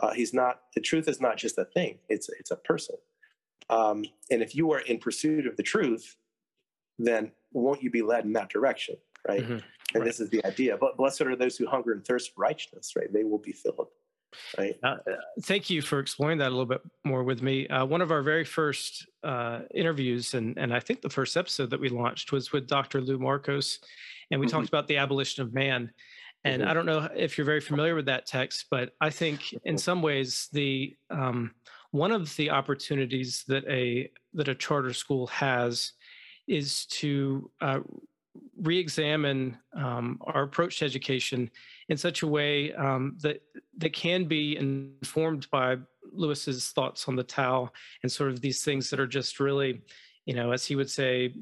Uh, 0.00 0.12
he's 0.12 0.32
not. 0.32 0.60
The 0.76 0.80
truth 0.80 1.08
is 1.08 1.20
not 1.20 1.36
just 1.36 1.58
a 1.58 1.64
thing; 1.64 1.98
it's 2.08 2.28
it's 2.38 2.52
a 2.52 2.56
person. 2.56 2.94
Um, 3.70 4.04
and 4.30 4.40
if 4.40 4.54
you 4.54 4.70
are 4.70 4.80
in 4.80 4.98
pursuit 4.98 5.48
of 5.48 5.56
the 5.56 5.64
truth, 5.64 6.14
then 6.96 7.32
won't 7.52 7.82
you 7.82 7.90
be 7.90 8.02
led 8.02 8.24
in 8.24 8.34
that 8.34 8.50
direction, 8.50 8.98
right? 9.26 9.42
Mm-hmm. 9.42 9.58
And 9.94 10.02
right. 10.02 10.06
this 10.06 10.20
is 10.20 10.30
the 10.30 10.44
idea. 10.44 10.76
But 10.76 10.96
blessed 10.96 11.22
are 11.22 11.36
those 11.36 11.56
who 11.56 11.66
hunger 11.66 11.92
and 11.92 12.04
thirst 12.04 12.34
for 12.34 12.42
righteousness, 12.42 12.92
right? 12.96 13.12
They 13.12 13.24
will 13.24 13.38
be 13.38 13.52
filled. 13.52 13.88
Right. 14.56 14.76
Uh, 14.82 14.96
uh, 15.10 15.16
thank 15.42 15.70
you 15.70 15.82
for 15.82 15.98
exploring 15.98 16.38
that 16.38 16.48
a 16.48 16.50
little 16.50 16.66
bit 16.66 16.82
more 17.04 17.24
with 17.24 17.42
me. 17.42 17.66
Uh, 17.66 17.84
one 17.84 18.00
of 18.00 18.12
our 18.12 18.22
very 18.22 18.44
first 18.44 19.06
uh, 19.24 19.60
interviews, 19.74 20.34
and 20.34 20.56
and 20.56 20.72
I 20.72 20.80
think 20.80 21.02
the 21.02 21.10
first 21.10 21.36
episode 21.36 21.70
that 21.70 21.80
we 21.80 21.88
launched 21.88 22.30
was 22.30 22.52
with 22.52 22.68
Dr. 22.68 23.00
Lou 23.00 23.18
Markos, 23.18 23.78
and 24.30 24.40
we 24.40 24.46
mm-hmm. 24.46 24.56
talked 24.56 24.68
about 24.68 24.86
the 24.86 24.98
abolition 24.98 25.42
of 25.42 25.52
man. 25.52 25.90
And 26.44 26.62
mm-hmm. 26.62 26.70
I 26.70 26.74
don't 26.74 26.86
know 26.86 27.08
if 27.14 27.36
you're 27.36 27.44
very 27.44 27.60
familiar 27.60 27.94
with 27.94 28.06
that 28.06 28.26
text, 28.26 28.66
but 28.70 28.92
I 29.00 29.10
think 29.10 29.54
in 29.64 29.76
some 29.76 30.00
ways 30.00 30.48
the 30.52 30.96
um, 31.10 31.54
one 31.90 32.12
of 32.12 32.34
the 32.36 32.50
opportunities 32.50 33.44
that 33.48 33.64
a 33.68 34.10
that 34.34 34.48
a 34.48 34.54
charter 34.54 34.92
school 34.92 35.26
has 35.28 35.92
is 36.46 36.86
to 36.86 37.50
uh, 37.60 37.80
re-examine 38.60 39.56
um, 39.74 40.18
our 40.22 40.42
approach 40.42 40.78
to 40.78 40.84
education 40.84 41.50
in 41.88 41.96
such 41.96 42.22
a 42.22 42.26
way 42.26 42.72
um, 42.74 43.16
that 43.20 43.42
that 43.78 43.92
can 43.92 44.24
be 44.24 44.56
informed 44.56 45.48
by 45.50 45.76
Lewis's 46.12 46.70
thoughts 46.70 47.08
on 47.08 47.16
the 47.16 47.24
Tao 47.24 47.70
and 48.02 48.10
sort 48.10 48.30
of 48.30 48.40
these 48.40 48.64
things 48.64 48.90
that 48.90 49.00
are 49.00 49.06
just 49.06 49.40
really, 49.40 49.82
you 50.26 50.34
know, 50.34 50.52
as 50.52 50.66
he 50.66 50.76
would 50.76 50.90
say, 50.90 51.34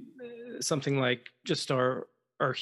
something 0.61 0.99
like 0.99 1.27
just 1.45 1.71
our 1.71 2.09
our. 2.41 2.55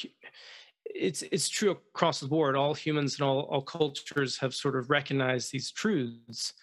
It's 0.84 1.22
it's 1.22 1.48
true 1.48 1.72
across 1.72 2.20
the 2.20 2.28
board. 2.28 2.56
All 2.56 2.72
humans 2.74 3.18
and 3.18 3.28
all 3.28 3.40
all 3.42 3.62
cultures 3.62 4.38
have 4.38 4.54
sort 4.54 4.76
of 4.76 4.88
recognized 4.88 5.52
these 5.52 5.70
truths, 5.70 6.54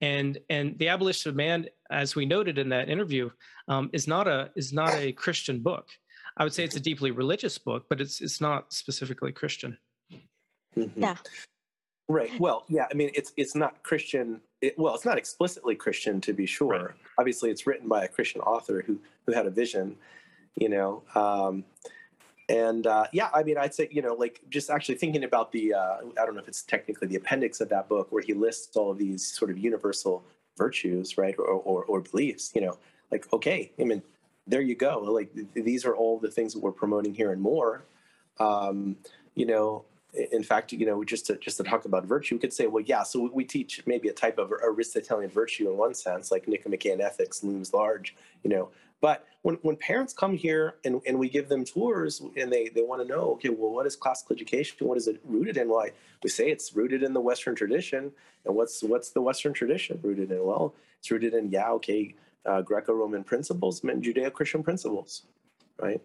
and 0.00 0.38
and 0.50 0.78
the 0.78 0.88
abolition 0.88 1.30
of 1.30 1.36
man 1.36 1.66
as 1.90 2.16
we 2.16 2.26
noted 2.26 2.58
in 2.58 2.68
that 2.70 2.88
interview 2.88 3.30
um, 3.68 3.90
is 3.92 4.06
not 4.06 4.26
a 4.26 4.50
is 4.56 4.72
not 4.72 4.94
a 4.94 5.12
christian 5.12 5.60
book 5.60 5.88
i 6.36 6.44
would 6.44 6.52
say 6.52 6.64
it's 6.64 6.76
a 6.76 6.80
deeply 6.80 7.10
religious 7.10 7.58
book 7.58 7.86
but 7.88 8.00
it's 8.00 8.20
it's 8.20 8.40
not 8.40 8.72
specifically 8.72 9.32
christian 9.32 9.76
mm-hmm. 10.76 11.02
yeah 11.02 11.16
Right. 12.08 12.30
Well, 12.38 12.64
yeah. 12.68 12.86
I 12.90 12.94
mean, 12.94 13.10
it's 13.14 13.32
it's 13.36 13.56
not 13.56 13.82
Christian. 13.82 14.40
It, 14.60 14.78
well, 14.78 14.94
it's 14.94 15.04
not 15.04 15.18
explicitly 15.18 15.74
Christian 15.74 16.20
to 16.20 16.32
be 16.32 16.46
sure. 16.46 16.68
Right. 16.68 16.94
Obviously, 17.18 17.50
it's 17.50 17.66
written 17.66 17.88
by 17.88 18.04
a 18.04 18.08
Christian 18.08 18.40
author 18.42 18.82
who 18.86 19.00
who 19.26 19.32
had 19.32 19.46
a 19.46 19.50
vision. 19.50 19.96
You 20.54 20.68
know, 20.68 21.02
um, 21.16 21.64
and 22.48 22.86
uh, 22.86 23.06
yeah, 23.12 23.28
I 23.34 23.42
mean, 23.42 23.58
I'd 23.58 23.74
say 23.74 23.88
you 23.90 24.02
know, 24.02 24.14
like 24.14 24.40
just 24.50 24.70
actually 24.70 24.94
thinking 24.94 25.24
about 25.24 25.50
the 25.50 25.74
uh, 25.74 25.96
I 26.20 26.24
don't 26.24 26.34
know 26.34 26.40
if 26.40 26.48
it's 26.48 26.62
technically 26.62 27.08
the 27.08 27.16
appendix 27.16 27.60
of 27.60 27.68
that 27.70 27.88
book 27.88 28.12
where 28.12 28.22
he 28.22 28.34
lists 28.34 28.76
all 28.76 28.92
of 28.92 28.98
these 28.98 29.26
sort 29.26 29.50
of 29.50 29.58
universal 29.58 30.22
virtues, 30.56 31.18
right, 31.18 31.34
or 31.38 31.46
or, 31.46 31.84
or 31.84 32.00
beliefs. 32.00 32.52
You 32.54 32.60
know, 32.60 32.78
like 33.10 33.26
okay, 33.32 33.72
I 33.80 33.84
mean, 33.84 34.00
there 34.46 34.60
you 34.60 34.74
go. 34.74 35.00
Like 35.00 35.30
these 35.54 35.84
are 35.84 35.94
all 35.94 36.18
the 36.18 36.30
things 36.30 36.54
that 36.54 36.60
we're 36.60 36.72
promoting 36.72 37.14
here 37.14 37.32
and 37.32 37.40
more. 37.40 37.84
Um, 38.38 38.96
you 39.34 39.46
know, 39.46 39.84
in 40.32 40.42
fact, 40.42 40.72
you 40.72 40.86
know, 40.86 41.04
just 41.04 41.26
to 41.26 41.36
just 41.36 41.56
to 41.58 41.62
talk 41.62 41.84
about 41.84 42.04
virtue, 42.04 42.36
we 42.36 42.38
could 42.38 42.52
say, 42.52 42.66
well, 42.66 42.82
yeah, 42.82 43.02
so 43.02 43.30
we 43.32 43.44
teach 43.44 43.82
maybe 43.86 44.08
a 44.08 44.12
type 44.12 44.38
of 44.38 44.52
Aristotelian 44.52 45.30
virtue 45.30 45.70
in 45.70 45.76
one 45.76 45.94
sense, 45.94 46.30
like 46.30 46.48
Nicomachean 46.48 47.00
ethics 47.00 47.42
looms 47.42 47.74
large, 47.74 48.16
you 48.42 48.50
know. 48.50 48.70
But 49.00 49.26
when, 49.42 49.56
when 49.56 49.76
parents 49.76 50.14
come 50.14 50.34
here 50.34 50.76
and, 50.84 51.02
and 51.06 51.18
we 51.18 51.28
give 51.28 51.48
them 51.48 51.64
tours 51.64 52.22
and 52.36 52.50
they, 52.50 52.68
they 52.68 52.82
want 52.82 53.02
to 53.02 53.06
know, 53.06 53.32
okay, 53.32 53.50
well, 53.50 53.70
what 53.70 53.86
is 53.86 53.94
classical 53.94 54.34
education? 54.34 54.86
What 54.86 54.96
is 54.96 55.06
it 55.06 55.20
rooted 55.24 55.58
in? 55.58 55.68
Well, 55.68 55.86
we 56.22 56.30
say 56.30 56.48
it's 56.48 56.74
rooted 56.74 57.02
in 57.02 57.12
the 57.12 57.20
Western 57.20 57.54
tradition. 57.54 58.10
And 58.46 58.54
what's 58.54 58.82
what's 58.82 59.10
the 59.10 59.20
Western 59.20 59.52
tradition 59.52 60.00
rooted 60.02 60.30
in? 60.30 60.42
Well, 60.42 60.74
it's 60.98 61.10
rooted 61.10 61.34
in, 61.34 61.50
yeah, 61.50 61.70
okay, 61.72 62.14
uh, 62.46 62.62
Greco-Roman 62.62 63.24
principles 63.24 63.82
meant 63.84 64.02
Judeo-Christian 64.02 64.62
principles, 64.62 65.26
right? 65.78 66.00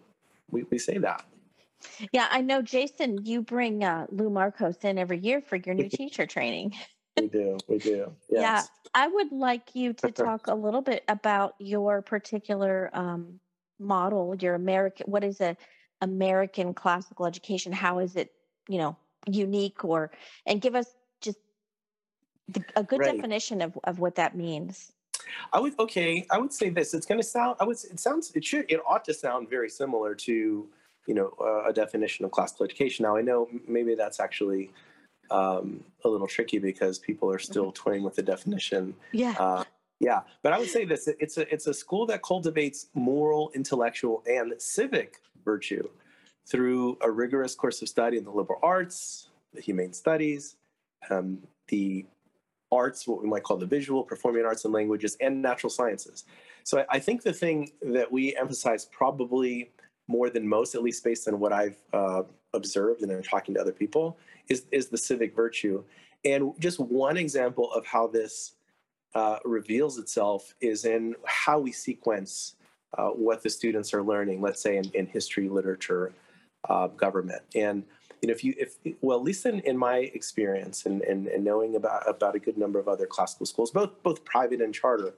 We, 0.50 0.64
we 0.64 0.78
say 0.78 0.98
that. 0.98 1.24
Yeah, 2.12 2.28
I 2.30 2.40
know, 2.40 2.62
Jason, 2.62 3.24
you 3.24 3.42
bring 3.42 3.84
uh, 3.84 4.06
Lou 4.10 4.30
Markos 4.30 4.84
in 4.84 4.98
every 4.98 5.18
year 5.18 5.40
for 5.40 5.56
your 5.56 5.74
new 5.74 5.88
teacher 5.92 6.26
training. 6.26 6.74
we 7.18 7.28
do. 7.28 7.58
We 7.68 7.78
do. 7.78 8.12
Yes. 8.30 8.40
Yeah. 8.40 8.62
I 8.94 9.08
would 9.08 9.32
like 9.32 9.74
you 9.74 9.92
to 9.94 10.10
talk 10.12 10.46
a 10.46 10.54
little 10.54 10.82
bit 10.82 11.04
about 11.08 11.54
your 11.58 12.02
particular 12.02 12.90
um, 12.92 13.40
model, 13.78 14.34
your 14.36 14.54
American, 14.54 15.10
what 15.10 15.24
is 15.24 15.40
a 15.40 15.56
American 16.00 16.74
classical 16.74 17.26
education? 17.26 17.72
How 17.72 18.00
is 18.00 18.16
it, 18.16 18.32
you 18.68 18.78
know, 18.78 18.96
unique 19.26 19.84
or, 19.84 20.10
and 20.46 20.60
give 20.60 20.74
us 20.74 20.86
just 21.20 21.38
the, 22.48 22.62
a 22.76 22.82
good 22.82 23.00
right. 23.00 23.14
definition 23.14 23.62
of, 23.62 23.78
of 23.84 23.98
what 23.98 24.16
that 24.16 24.36
means. 24.36 24.92
I 25.52 25.60
would, 25.60 25.78
okay, 25.78 26.26
I 26.30 26.38
would 26.38 26.52
say 26.52 26.70
this, 26.70 26.94
it's 26.94 27.06
going 27.06 27.20
to 27.20 27.26
sound, 27.26 27.56
I 27.60 27.64
would, 27.64 27.76
it 27.76 28.00
sounds, 28.00 28.32
it 28.34 28.44
should, 28.44 28.70
it 28.70 28.80
ought 28.86 29.04
to 29.06 29.14
sound 29.14 29.48
very 29.48 29.68
similar 29.68 30.14
to, 30.14 30.68
you 31.06 31.14
know, 31.14 31.34
uh, 31.40 31.68
a 31.68 31.72
definition 31.72 32.24
of 32.24 32.30
classical 32.30 32.64
education. 32.64 33.04
Now, 33.04 33.16
I 33.16 33.22
know 33.22 33.48
maybe 33.66 33.94
that's 33.94 34.20
actually 34.20 34.70
um, 35.30 35.82
a 36.04 36.08
little 36.08 36.26
tricky 36.26 36.58
because 36.58 36.98
people 36.98 37.30
are 37.30 37.38
still 37.38 37.66
mm-hmm. 37.66 37.82
toying 37.82 38.02
with 38.02 38.16
the 38.16 38.22
definition. 38.22 38.94
Yeah. 39.12 39.34
Uh, 39.38 39.64
yeah, 40.02 40.22
but 40.42 40.52
I 40.52 40.58
would 40.58 40.68
say 40.68 40.84
this: 40.84 41.06
it's 41.06 41.38
a 41.38 41.52
it's 41.54 41.68
a 41.68 41.74
school 41.74 42.06
that 42.06 42.24
cultivates 42.24 42.88
moral, 42.92 43.52
intellectual, 43.54 44.24
and 44.26 44.52
civic 44.58 45.20
virtue 45.44 45.88
through 46.44 46.98
a 47.02 47.10
rigorous 47.10 47.54
course 47.54 47.80
of 47.82 47.88
study 47.88 48.16
in 48.16 48.24
the 48.24 48.30
liberal 48.32 48.58
arts, 48.64 49.28
the 49.54 49.60
humane 49.60 49.92
studies, 49.92 50.56
um, 51.08 51.38
the 51.68 52.04
arts, 52.72 53.06
what 53.06 53.22
we 53.22 53.28
might 53.28 53.42
call 53.44 53.56
the 53.56 53.66
visual, 53.66 54.02
performing 54.02 54.44
arts 54.44 54.64
and 54.64 54.74
languages, 54.74 55.16
and 55.20 55.40
natural 55.40 55.70
sciences. 55.70 56.24
So 56.64 56.84
I, 56.90 56.98
think 56.98 57.22
the 57.22 57.32
thing 57.32 57.70
that 57.82 58.10
we 58.10 58.36
emphasize 58.36 58.86
probably 58.86 59.70
more 60.08 60.30
than 60.30 60.48
most, 60.48 60.74
at 60.74 60.82
least 60.82 61.04
based 61.04 61.28
on 61.28 61.38
what 61.38 61.52
I've 61.52 61.76
uh, 61.92 62.22
observed 62.54 63.02
and 63.02 63.12
I'm 63.12 63.22
talking 63.22 63.54
to 63.54 63.60
other 63.60 63.72
people, 63.72 64.16
is, 64.48 64.64
is 64.70 64.88
the 64.88 64.98
civic 64.98 65.34
virtue. 65.36 65.84
And 66.24 66.52
just 66.58 66.80
one 66.80 67.16
example 67.16 67.72
of 67.72 67.84
how 67.84 68.06
this 68.06 68.52
uh, 69.14 69.38
reveals 69.44 69.98
itself 69.98 70.54
is 70.60 70.84
in 70.84 71.14
how 71.24 71.58
we 71.58 71.72
sequence 71.72 72.54
uh, 72.96 73.08
what 73.08 73.42
the 73.42 73.50
students 73.50 73.92
are 73.94 74.02
learning, 74.02 74.40
let's 74.40 74.62
say 74.62 74.76
in, 74.76 74.90
in 74.94 75.06
history, 75.06 75.48
literature, 75.48 76.12
uh, 76.68 76.86
government. 76.88 77.42
And 77.54 77.84
you 78.22 78.28
know, 78.28 78.32
if 78.32 78.44
you, 78.44 78.54
if 78.56 78.76
well, 79.00 79.18
at 79.18 79.24
least 79.24 79.44
in, 79.46 79.58
in 79.60 79.76
my 79.76 79.96
experience 79.96 80.86
and, 80.86 81.02
and, 81.02 81.26
and 81.26 81.44
knowing 81.44 81.74
about 81.74 82.08
about 82.08 82.36
a 82.36 82.38
good 82.38 82.56
number 82.56 82.78
of 82.78 82.86
other 82.86 83.04
classical 83.04 83.46
schools, 83.46 83.72
both 83.72 84.00
both 84.04 84.24
private 84.24 84.60
and 84.60 84.72
charter, 84.72 85.14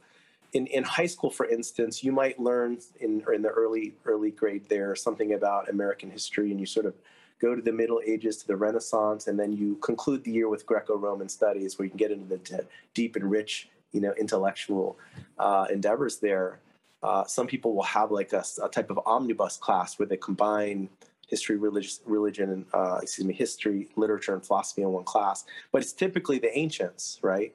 in, 0.54 0.66
in 0.68 0.82
high 0.82 1.06
school, 1.06 1.30
for 1.30 1.46
instance, 1.46 2.02
you 2.02 2.12
might 2.12 2.40
learn 2.40 2.78
in 3.00 3.22
in 3.32 3.42
the 3.42 3.50
early 3.50 3.92
early 4.06 4.30
grade 4.30 4.66
there 4.70 4.96
something 4.96 5.34
about 5.34 5.68
American 5.68 6.10
history, 6.10 6.50
and 6.50 6.58
you 6.58 6.64
sort 6.64 6.86
of 6.86 6.94
go 7.40 7.54
to 7.54 7.60
the 7.60 7.72
Middle 7.72 8.00
Ages 8.06 8.38
to 8.38 8.46
the 8.46 8.56
Renaissance, 8.56 9.26
and 9.26 9.38
then 9.38 9.52
you 9.52 9.76
conclude 9.76 10.24
the 10.24 10.30
year 10.30 10.48
with 10.48 10.64
Greco-Roman 10.64 11.28
studies, 11.28 11.78
where 11.78 11.84
you 11.84 11.90
can 11.90 11.98
get 11.98 12.10
into 12.10 12.26
the 12.26 12.38
de- 12.38 12.64
deep 12.94 13.16
and 13.16 13.30
rich, 13.30 13.68
you 13.92 14.00
know, 14.00 14.14
intellectual 14.18 14.96
uh, 15.38 15.66
endeavors 15.70 16.20
there. 16.20 16.60
Uh, 17.02 17.24
some 17.26 17.46
people 17.46 17.74
will 17.74 17.82
have 17.82 18.10
like 18.10 18.32
a, 18.32 18.42
a, 18.62 18.68
type 18.70 18.88
of 18.88 18.98
omnibus 19.04 19.58
class 19.58 19.98
where 19.98 20.06
they 20.06 20.16
combine 20.16 20.88
history, 21.28 21.56
religious, 21.56 22.00
religion, 22.04 22.50
and 22.50 22.66
uh, 22.72 22.98
excuse 23.02 23.26
me, 23.26 23.34
history, 23.34 23.88
literature, 23.96 24.34
and 24.34 24.44
philosophy 24.44 24.82
in 24.82 24.90
one 24.90 25.04
class. 25.04 25.44
But 25.72 25.82
it's 25.82 25.92
typically 25.92 26.38
the 26.38 26.56
ancients, 26.56 27.18
right? 27.22 27.54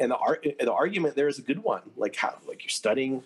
and 0.00 0.10
the, 0.10 0.16
ar- 0.16 0.40
the 0.42 0.72
argument 0.72 1.14
there 1.14 1.28
is 1.28 1.38
a 1.38 1.42
good 1.42 1.62
one. 1.62 1.82
Like 1.96 2.16
how, 2.16 2.38
like 2.48 2.64
you're 2.64 2.70
studying 2.70 3.22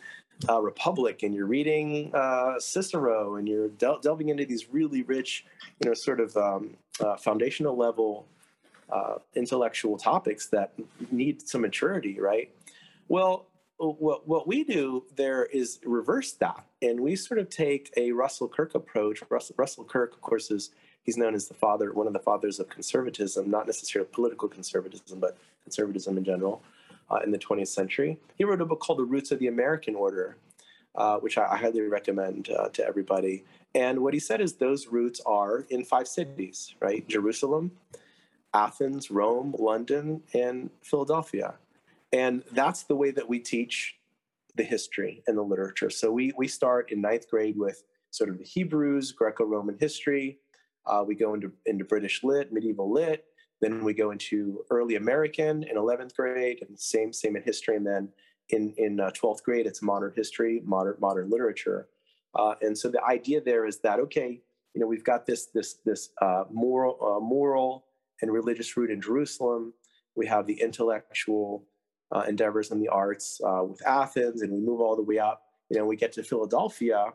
uh, 0.49 0.61
Republic 0.61 1.23
and 1.23 1.33
you're 1.33 1.47
reading 1.47 2.11
uh, 2.13 2.59
Cicero 2.59 3.37
and 3.37 3.49
you're 3.49 3.69
del- 3.69 4.01
delving 4.01 4.29
into 4.29 4.45
these 4.45 4.69
really 4.71 5.03
rich, 5.03 5.47
you 5.81 5.89
know, 5.89 5.95
sort 5.95 6.21
of 6.21 6.37
um, 6.37 6.77
uh, 7.01 7.17
foundational 7.17 7.77
level 7.77 8.27
uh, 8.91 9.15
intellectual 9.35 9.97
topics 9.97 10.49
that 10.49 10.73
need 11.11 11.47
some 11.49 11.63
maturity, 11.63 12.21
right? 12.21 12.51
Well, 13.09 13.47
what 13.93 14.27
what 14.27 14.47
we 14.47 14.65
do 14.65 15.05
there 15.17 15.45
is 15.47 15.81
reverse 15.85 16.33
that, 16.33 16.65
and 16.83 17.01
we 17.01 17.17
sort 17.17 17.41
of 17.41 17.49
take 17.49 17.93
a 17.97 18.13
Russell 18.13 18.49
Kirk 18.49 18.75
approach. 18.75 19.23
Russell, 19.29 19.55
Russell 19.59 19.85
Kirk, 19.85 20.15
of 20.15 20.21
course, 20.21 20.51
is 20.51 20.71
he's 21.03 21.17
known 21.17 21.35
as 21.35 21.49
the 21.49 21.55
father, 21.55 21.93
one 21.93 22.07
of 22.07 22.13
the 22.13 22.19
fathers 22.19 22.59
of 22.61 22.69
conservatism, 22.69 23.51
not 23.51 23.67
necessarily 23.67 24.11
political 24.13 24.49
conservatism, 24.49 25.21
but 25.21 25.37
conservatism 25.63 26.19
in 26.19 26.25
general 26.25 26.63
uh, 27.11 27.21
in 27.25 27.31
the 27.31 27.39
20th 27.39 27.69
century. 27.69 28.19
He 28.37 28.45
wrote 28.45 28.61
a 28.61 28.65
book 28.65 28.81
called 28.81 28.99
The 28.99 29.05
Roots 29.05 29.31
of 29.31 29.39
the 29.39 29.49
American 29.49 29.95
Order, 29.95 30.37
uh, 30.95 31.19
which 31.19 31.39
I, 31.39 31.47
I, 31.47 31.57
highly 31.57 31.81
recommend 31.83 32.51
uh, 32.51 32.69
to 32.71 32.87
everybody. 32.87 33.45
And 33.75 34.01
what 34.01 34.15
he 34.15 34.21
said 34.21 34.41
is 34.41 34.55
those 34.55 34.87
roots 34.87 35.21
are 35.27 35.67
in 35.71 35.85
five 35.85 36.07
cities, 36.07 36.75
right? 36.81 37.07
Jerusalem, 37.09 37.73
Athens, 38.53 39.11
Rome, 39.11 39.55
London, 39.59 40.23
and 40.33 40.71
Philadelphia. 40.83 41.55
And 42.15 42.43
that's 42.53 42.85
the 42.85 42.95
way 42.95 43.11
that 43.11 43.29
we 43.29 43.41
teach 43.41 43.97
the 44.55 44.63
history 44.63 45.23
and 45.27 45.37
the 45.37 45.43
literature. 45.43 45.91
So 45.91 46.11
we, 46.11 46.33
we 46.39 46.49
start 46.49 46.93
in 46.93 47.01
ninth 47.01 47.29
grade 47.29 47.59
with 47.59 47.83
sort 48.11 48.31
of 48.31 48.39
the 48.39 48.45
Hebrews, 48.45 49.13
Greco 49.13 49.45
Roman 49.45 49.77
history, 49.79 50.39
uh, 50.87 51.05
we 51.07 51.15
go 51.15 51.35
into, 51.35 51.53
into 51.67 51.85
British 51.85 52.23
Lit, 52.23 52.53
medieval 52.53 52.93
Lit. 52.93 53.25
Then 53.61 53.85
we 53.85 53.95
go 53.95 54.11
into 54.11 54.65
early 54.71 54.97
American 54.97 55.63
in 55.63 55.77
11th 55.77 56.15
grade, 56.15 56.65
and 56.67 56.79
same 56.79 57.13
same 57.13 57.37
in 57.37 57.43
history. 57.43 57.77
And 57.77 57.87
then 57.87 58.09
in 58.51 58.75
in 58.77 59.01
uh, 59.01 59.11
12th 59.11 59.43
grade, 59.43 59.67
it's 59.67 59.81
modern 59.81 60.13
history, 60.15 60.61
modern 60.65 60.97
modern 61.01 61.31
literature. 61.31 61.89
Uh, 62.35 62.55
and 62.61 62.77
so 62.77 62.91
the 62.91 63.03
idea 63.05 63.41
there 63.41 63.65
is 63.67 63.79
that 63.79 64.01
okay, 64.01 64.43
you 64.75 64.81
know, 64.81 64.87
we've 64.87 65.05
got 65.05 65.25
this 65.25 65.47
this 65.47 65.79
this 65.85 66.11
uh, 66.21 66.45
moral 66.51 66.99
uh, 67.01 67.21
moral 67.21 67.87
and 68.21 68.31
religious 68.33 68.77
root 68.77 68.91
in 68.91 69.01
Jerusalem. 69.01 69.73
We 70.15 70.27
have 70.27 70.47
the 70.47 70.61
intellectual 70.61 71.65
uh, 72.15 72.25
endeavors 72.29 72.71
in 72.71 72.81
the 72.81 72.89
arts 72.89 73.41
with 73.43 73.85
Athens, 73.87 74.43
and 74.43 74.53
we 74.53 74.61
move 74.61 74.81
all 74.81 74.97
the 74.97 75.03
way 75.03 75.19
up. 75.19 75.43
You 75.69 75.79
know, 75.79 75.87
we 75.87 75.97
get 75.97 76.13
to 76.13 76.23
Philadelphia, 76.23 77.13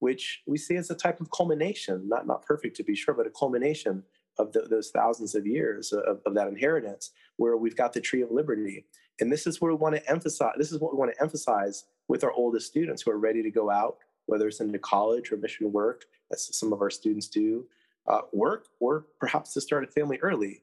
which 0.00 0.42
we 0.46 0.58
see 0.58 0.76
as 0.76 0.90
a 0.90 0.94
type 0.94 1.20
of 1.20 1.30
culmination, 1.30 2.08
not, 2.08 2.26
not 2.26 2.44
perfect 2.44 2.76
to 2.76 2.82
be 2.82 2.96
sure, 2.96 3.14
but 3.14 3.26
a 3.26 3.30
culmination 3.30 4.02
of 4.38 4.52
the, 4.52 4.62
those 4.62 4.90
thousands 4.90 5.34
of 5.34 5.46
years 5.46 5.92
of, 5.92 6.20
of, 6.24 6.34
that 6.34 6.48
inheritance, 6.48 7.10
where 7.36 7.56
we've 7.56 7.76
got 7.76 7.92
the 7.92 8.00
tree 8.00 8.22
of 8.22 8.30
liberty. 8.30 8.86
And 9.20 9.30
this 9.30 9.46
is 9.46 9.60
where 9.60 9.70
we 9.70 9.76
want 9.76 9.96
to 9.96 10.10
emphasize, 10.10 10.54
this 10.56 10.72
is 10.72 10.80
what 10.80 10.92
we 10.92 10.98
want 10.98 11.12
to 11.14 11.22
emphasize 11.22 11.84
with 12.08 12.24
our 12.24 12.32
oldest 12.32 12.66
students 12.66 13.02
who 13.02 13.10
are 13.10 13.18
ready 13.18 13.42
to 13.42 13.50
go 13.50 13.70
out, 13.70 13.98
whether 14.26 14.48
it's 14.48 14.60
into 14.60 14.78
college 14.78 15.30
or 15.30 15.36
mission 15.36 15.70
work, 15.70 16.06
as 16.32 16.56
some 16.56 16.72
of 16.72 16.80
our 16.80 16.90
students 16.90 17.28
do, 17.28 17.66
uh, 18.08 18.22
work, 18.32 18.68
or 18.80 19.06
perhaps 19.18 19.52
to 19.52 19.60
start 19.60 19.84
a 19.84 19.86
family 19.86 20.18
early. 20.22 20.62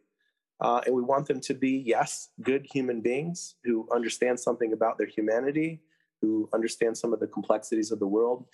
Uh, 0.60 0.82
and 0.86 0.96
we 0.96 1.02
want 1.02 1.28
them 1.28 1.40
to 1.40 1.54
be, 1.54 1.84
yes, 1.86 2.30
good 2.42 2.66
human 2.72 3.02
beings 3.02 3.56
who 3.64 3.88
understand 3.94 4.40
something 4.40 4.74
about 4.74 4.98
their 4.98 5.08
humanity, 5.08 5.80
who 6.22 6.50
understand 6.54 6.98
some 6.98 7.14
of 7.14 7.20
the 7.20 7.28
complexities 7.28 7.92
of 7.92 8.00
the 8.00 8.08
world, 8.08 8.46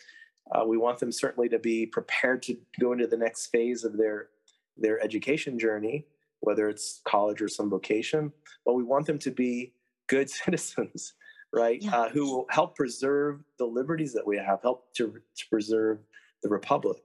uh, 0.52 0.64
we 0.66 0.78
want 0.78 1.00
them 1.00 1.12
certainly 1.12 1.50
to 1.50 1.60
be 1.60 1.86
prepared 1.86 2.44
to 2.44 2.58
go 2.80 2.92
into 2.92 3.08
the 3.08 3.18
next 3.18 3.48
phase 3.48 3.84
of 3.84 3.98
their 3.98 4.30
their 4.76 5.02
education 5.04 5.60
journey, 5.60 6.08
whether 6.40 6.68
it's 6.68 7.02
college 7.06 7.42
or 7.42 7.48
some 7.48 7.70
vocation. 7.70 8.34
But 8.66 8.74
we 8.74 8.84
want 8.84 9.06
them 9.06 9.20
to 9.20 9.32
be 9.32 9.74
good 10.08 10.30
citizens, 10.30 11.14
right? 11.54 11.82
Yeah. 11.82 11.96
Uh, 11.96 12.10
who 12.10 12.26
will 12.26 12.46
help 12.50 12.76
preserve 12.76 13.44
the 13.60 13.66
liberties 13.66 14.14
that 14.14 14.26
we 14.26 14.38
have, 14.38 14.62
help 14.62 14.92
to, 14.96 15.14
to 15.38 15.50
preserve 15.50 16.00
the 16.42 16.50
republic, 16.50 17.02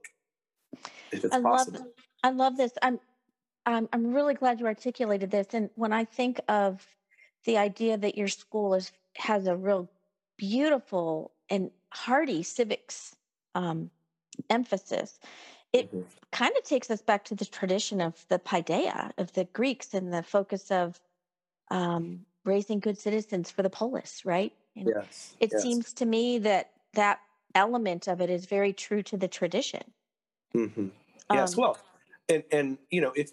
if 1.11 1.23
it's 1.23 1.33
I 1.33 1.41
possible. 1.41 1.79
Love, 1.79 1.89
I 2.23 2.29
love 2.31 2.57
this. 2.57 2.71
I'm 2.81 2.99
I'm, 3.65 3.87
I'm 3.93 4.13
really 4.13 4.33
glad 4.33 4.59
you 4.59 4.65
articulated 4.65 5.31
this. 5.31 5.47
And 5.53 5.69
when 5.75 5.93
I 5.93 6.05
think 6.05 6.39
of 6.47 6.85
the 7.45 7.57
idea 7.57 7.97
that 7.97 8.17
your 8.17 8.27
school 8.27 8.73
is 8.73 8.91
has 9.15 9.47
a 9.47 9.55
real 9.55 9.89
beautiful 10.37 11.31
and 11.49 11.71
hearty 11.91 12.43
civics 12.43 13.15
um, 13.55 13.89
emphasis, 14.49 15.19
it 15.73 15.87
mm-hmm. 15.87 16.01
kind 16.31 16.53
of 16.57 16.63
takes 16.63 16.89
us 16.89 17.01
back 17.01 17.25
to 17.25 17.35
the 17.35 17.45
tradition 17.45 18.01
of 18.01 18.25
the 18.29 18.39
paideia 18.39 19.11
of 19.17 19.33
the 19.33 19.45
Greeks 19.45 19.93
and 19.93 20.13
the 20.13 20.23
focus 20.23 20.71
of 20.71 20.99
um, 21.69 22.25
raising 22.45 22.79
good 22.79 22.97
citizens 22.97 23.51
for 23.51 23.61
the 23.61 23.69
polis, 23.69 24.25
right? 24.25 24.53
And 24.75 24.91
yes. 24.95 25.35
It 25.39 25.49
yes. 25.53 25.61
seems 25.61 25.93
to 25.93 26.05
me 26.05 26.39
that 26.39 26.71
that 26.93 27.19
element 27.55 28.07
of 28.07 28.21
it 28.21 28.29
is 28.29 28.45
very 28.45 28.73
true 28.73 29.03
to 29.03 29.17
the 29.17 29.27
tradition. 29.27 29.83
Mm-hmm. 30.55 30.87
Yes, 31.31 31.55
um, 31.55 31.61
well, 31.61 31.77
and 32.29 32.43
and 32.51 32.77
you 32.89 33.01
know 33.01 33.11
if 33.15 33.31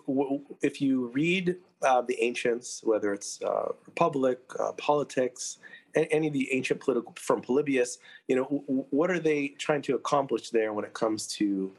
if 0.62 0.80
you 0.80 1.08
read 1.08 1.56
uh, 1.82 2.02
the 2.02 2.20
ancients, 2.22 2.80
whether 2.82 3.12
it's 3.12 3.40
uh, 3.42 3.72
Republic, 3.84 4.40
uh, 4.58 4.72
politics, 4.72 5.58
any 5.94 6.26
of 6.26 6.32
the 6.32 6.52
ancient 6.52 6.80
political 6.80 7.14
from 7.16 7.40
Polybius, 7.40 7.98
you 8.28 8.36
know 8.36 8.44
what 8.90 9.10
are 9.10 9.20
they 9.20 9.48
trying 9.48 9.82
to 9.82 9.94
accomplish 9.94 10.50
there 10.50 10.72
when 10.72 10.84
it 10.84 10.94
comes 10.94 11.26
to 11.28 11.72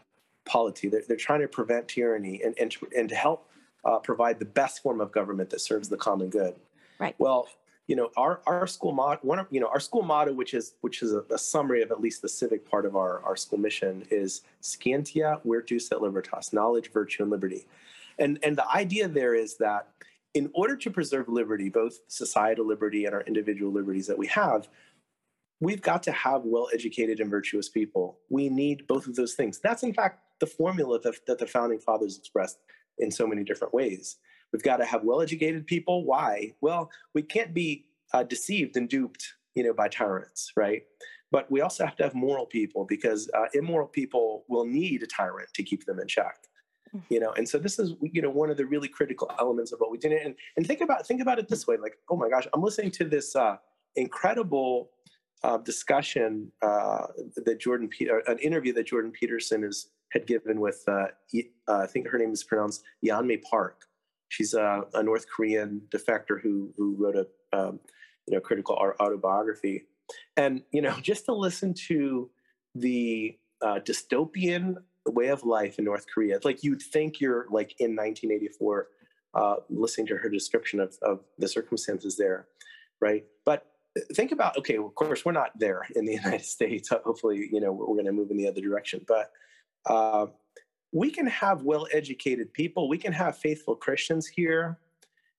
polity? 0.46 0.88
They're, 0.88 1.04
they're 1.08 1.18
trying 1.18 1.42
to 1.42 1.48
prevent 1.48 1.88
tyranny 1.88 2.42
and 2.44 2.56
and 2.60 2.72
to, 2.72 2.88
and 2.96 3.10
to 3.10 3.16
help 3.16 3.50
uh, 3.84 4.00
provide 4.00 4.40
the 4.40 4.46
best 4.46 4.82
form 4.82 5.02
of 5.02 5.12
government 5.12 5.50
that 5.50 5.62
serves 5.62 5.90
the 5.90 5.98
common 5.98 6.30
good. 6.30 6.56
Right. 7.00 7.16
Well, 7.18 7.48
you 7.88 7.95
know 7.95 8.10
our 8.17 8.41
our 8.45 8.67
school 8.67 8.91
motto 8.91 9.19
one 9.23 9.39
of 9.39 9.47
you 9.50 9.60
know 9.60 9.67
our 9.67 9.80
school 9.80 10.04
motto 10.04 10.34
which 10.34 10.54
is 10.54 10.73
which 10.82 11.02
is 11.02 11.13
a, 11.13 11.23
a, 11.32 11.38
summary 11.38 11.82
of 11.82 11.89
at 11.89 12.02
least 12.02 12.21
the 12.21 12.30
civic 12.30 12.69
part 12.69 12.86
of 12.86 12.95
our 12.95 13.23
our 13.23 13.36
school 13.36 13.58
mission 13.58 14.06
is 14.12 14.41
scientia 14.62 15.41
virtus 15.45 15.91
et 15.91 16.02
libertas 16.02 16.54
knowledge 16.54 16.91
virtue 16.91 17.23
and 17.23 17.32
liberty. 17.32 17.65
And 18.19 18.39
and 18.43 18.56
the 18.56 18.69
idea 18.69 19.08
there 19.08 19.34
is 19.34 19.58
that 19.58 19.88
in 20.34 20.52
order 20.54 20.76
to 20.76 20.91
preserve 20.91 21.30
liberty 21.30 21.69
both 21.69 22.00
societal 22.08 22.67
liberty 22.67 23.06
and 23.06 23.15
our 23.15 23.21
individual 23.21 23.71
liberties 23.71 24.08
that 24.08 24.17
we 24.17 24.28
have 24.28 24.67
we've 25.60 25.82
got 25.82 26.04
to 26.04 26.12
have 26.12 26.43
well 26.43 26.67
educated 26.73 27.19
and 27.19 27.32
virtuous 27.32 27.67
people. 27.67 28.19
We 28.30 28.47
need 28.47 28.86
both 28.86 29.08
of 29.08 29.15
those 29.15 29.34
things. 29.34 29.60
That's 29.60 29.84
in 29.84 29.93
fact 29.93 30.19
the 30.39 30.45
formula 30.45 31.00
that, 31.02 31.26
that 31.26 31.39
the 31.39 31.47
founding 31.47 31.80
fathers 31.80 32.17
expressed 32.17 32.60
in 33.00 33.10
so 33.10 33.26
many 33.26 33.43
different 33.43 33.73
ways 33.73 34.17
We've 34.54 34.64
got 34.64 34.78
to 34.78 34.86
have 34.86 35.04
well-educated 35.04 35.68
people. 35.68 36.06
Why? 36.06 36.54
Well, 36.62 36.90
we 37.14 37.22
can't 37.22 37.54
be 37.54 37.86
uh, 38.14 38.24
deceived 38.24 38.78
and 38.78 38.88
duped, 38.88 39.26
you 39.56 39.64
know, 39.64 39.74
by 39.74 39.88
tyrants, 39.88 40.52
right? 40.56 40.84
But 41.32 41.52
we 41.52 41.62
also 41.62 41.86
have 41.86 41.96
to 41.98 42.04
have 42.04 42.16
moral 42.16 42.46
people 42.46 42.86
because 42.86 43.30
uh, 43.34 43.46
immoral 43.54 43.88
people 43.88 44.46
will 44.48 44.66
need 44.66 45.04
a 45.04 45.08
tyrant 45.08 45.50
to 45.56 45.64
keep 45.64 45.86
them 45.86 46.00
in 46.00 46.08
check. 46.08 46.38
Mm-hmm. 46.96 47.14
You 47.14 47.20
know, 47.20 47.32
and 47.34 47.48
so 47.48 47.58
this 47.58 47.80
is 47.80 47.96
you 48.02 48.22
know 48.22 48.30
one 48.30 48.50
of 48.50 48.56
the 48.56 48.66
really 48.66 48.88
critical 48.88 49.30
elements 49.40 49.74
of 49.74 49.80
what 49.80 49.92
we 49.92 49.98
did. 49.98 50.14
And 50.14 50.36
and 50.56 50.66
think 50.66 50.80
about 50.80 51.06
think 51.06 51.22
about 51.22 51.38
it 51.38 51.50
this 51.50 51.68
way: 51.68 51.76
like, 51.76 51.98
oh 52.10 52.16
my 52.16 52.30
gosh, 52.30 52.48
I'm 52.54 52.62
listening 52.62 52.92
to 52.92 53.04
this 53.04 53.36
uh, 53.36 53.58
incredible 53.98 54.92
uh, 55.44 55.58
discussion 55.58 56.52
uh, 56.62 57.08
that 57.36 57.60
Jordan, 57.60 57.90
Pe- 57.90 58.08
an 58.28 58.38
interview 58.40 58.74
that 58.74 58.88
Jordan 58.88 59.12
Peterson 59.12 59.64
is 59.64 59.90
had 60.14 60.26
given 60.26 60.62
with, 60.62 60.82
uh, 60.88 61.08
uh, 61.38 61.44
I 61.68 61.86
think 61.86 62.08
her 62.08 62.18
name 62.18 62.32
is 62.32 62.44
pronounced 62.44 62.84
Yeonmi 63.06 63.42
Park, 63.44 63.82
She's 64.30 64.54
a, 64.54 64.84
a 64.94 65.04
North 65.04 65.26
Korean 65.30 65.82
defector 65.90 66.42
who 66.42 66.74
who 66.78 66.96
wrote 66.98 67.16
a 67.16 67.58
um, 67.58 67.80
you 68.28 68.36
know 68.36 68.42
critical 68.42 68.76
autobiography, 68.76 69.86
and 70.36 70.62
you 70.72 70.82
know 70.82 70.96
just 71.02 71.26
to 71.26 71.34
listen 71.34 71.74
to 71.88 72.30
the 72.76 73.38
uh, 73.62 73.80
dystopian 73.80 74.76
way 75.06 75.28
of 75.28 75.44
life 75.44 75.80
in 75.80 75.86
North 75.86 76.06
Korea, 76.13 76.40
like 76.44 76.63
you'd 76.63 76.82
think 76.82 77.22
you're 77.22 77.48
like 77.50 77.76
in 77.80 77.96
1984, 77.96 78.88
uh, 79.34 79.56
listening 79.70 80.08
to 80.08 80.18
her 80.18 80.30
description 80.30 80.80
of 80.80 80.96
of 81.02 81.22
the 81.38 81.48
circumstances 81.48 82.18
there, 82.18 82.48
right? 83.00 83.26
But 83.46 83.66
think 84.13 84.32
about 84.32 84.58
okay, 84.58 84.78
of 84.78 84.94
course 84.96 85.26
we're 85.26 85.32
not 85.32 85.58
there 85.58 85.88
in 85.96 86.06
the 86.06 86.13
United 86.24 86.46
States. 86.46 86.90
Hopefully, 86.90 87.50
you 87.52 87.62
know 87.62 87.72
we're, 87.72 87.88
we're 87.88 87.96
going 87.96 88.06
to 88.06 88.12
move 88.12 88.32
in 88.32 88.38
the 88.38 88.48
other 88.48 88.62
direction, 88.62 89.06
but 89.08 89.32
uh, 89.86 90.28
we 90.91 91.12
can 91.12 91.28
have 91.28 91.63
well 91.63 91.88
educated 91.93 92.54
people, 92.54 92.88
we 92.88 92.97
can 92.97 93.13
have 93.13 93.38
faithful 93.38 93.76
Christians 93.76 94.28
here 94.28 94.78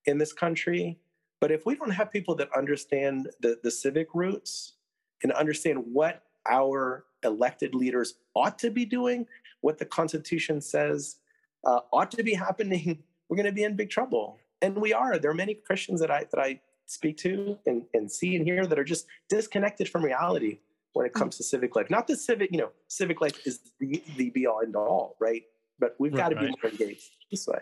in 0.06 0.18
this 0.18 0.32
country. 0.32 0.98
But 1.40 1.52
if 1.52 1.66
we 1.66 1.76
don't 1.76 1.90
have 1.90 2.10
people 2.10 2.34
that 2.36 2.48
understand 2.56 3.28
the, 3.40 3.58
the 3.62 3.70
civic 3.70 4.08
roots 4.14 4.74
and 5.22 5.32
understand 5.32 5.84
what 5.92 6.24
our 6.48 7.04
elected 7.24 7.74
leaders 7.74 8.14
ought 8.34 8.58
to 8.58 8.70
be 8.70 8.84
doing, 8.84 9.26
what 9.60 9.78
the 9.78 9.84
Constitution 9.84 10.60
says 10.60 11.16
uh, 11.64 11.80
ought 11.92 12.10
to 12.12 12.22
be 12.22 12.34
happening, 12.46 13.02
we're 13.28 13.36
going 13.36 13.46
to 13.46 13.52
be 13.52 13.64
in 13.64 13.76
big 13.76 13.90
trouble. 13.90 14.38
And 14.62 14.76
we 14.76 14.92
are. 14.92 15.18
There 15.18 15.30
are 15.30 15.34
many 15.34 15.54
Christians 15.54 16.00
that 16.00 16.10
I 16.10 16.26
that 16.30 16.40
I 16.40 16.60
speak 16.86 17.18
to 17.18 17.58
and, 17.66 17.84
and 17.94 18.10
see 18.10 18.34
and 18.34 18.44
hear 18.44 18.66
that 18.66 18.78
are 18.78 18.84
just 18.84 19.06
disconnected 19.28 19.88
from 19.88 20.04
reality 20.04 20.58
when 20.92 21.06
it 21.06 21.12
comes 21.12 21.36
to 21.36 21.44
civic 21.44 21.76
life. 21.76 21.90
Not 21.90 22.06
the 22.06 22.16
civic, 22.16 22.50
you 22.52 22.58
know, 22.58 22.70
civic 22.88 23.20
life 23.20 23.46
is 23.46 23.60
the, 23.80 24.02
the 24.16 24.30
be 24.30 24.46
all 24.46 24.60
end 24.62 24.76
all, 24.76 25.16
right? 25.20 25.42
But 25.78 25.94
we've 25.98 26.14
got 26.14 26.30
to 26.30 26.36
be 26.36 26.46
more 26.46 26.70
engaged 26.70 27.10
this 27.30 27.46
way. 27.46 27.58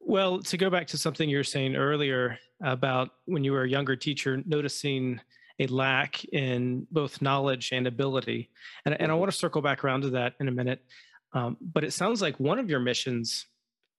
Well, 0.00 0.40
to 0.40 0.56
go 0.56 0.70
back 0.70 0.86
to 0.88 0.98
something 0.98 1.28
you 1.28 1.36
were 1.36 1.44
saying 1.44 1.76
earlier 1.76 2.38
about 2.62 3.10
when 3.26 3.44
you 3.44 3.52
were 3.52 3.62
a 3.62 3.68
younger 3.68 3.96
teacher, 3.96 4.42
noticing 4.44 5.20
a 5.60 5.66
lack 5.68 6.24
in 6.26 6.86
both 6.90 7.22
knowledge 7.22 7.70
and 7.72 7.86
ability. 7.86 8.50
And, 8.84 8.94
and 8.94 9.04
I 9.04 9.06
mm-hmm. 9.06 9.20
want 9.20 9.32
to 9.32 9.38
circle 9.38 9.62
back 9.62 9.84
around 9.84 10.02
to 10.02 10.10
that 10.10 10.34
in 10.40 10.48
a 10.48 10.50
minute. 10.50 10.84
Um, 11.32 11.56
but 11.60 11.84
it 11.84 11.92
sounds 11.92 12.20
like 12.20 12.38
one 12.40 12.58
of 12.58 12.68
your 12.68 12.80
missions 12.80 13.46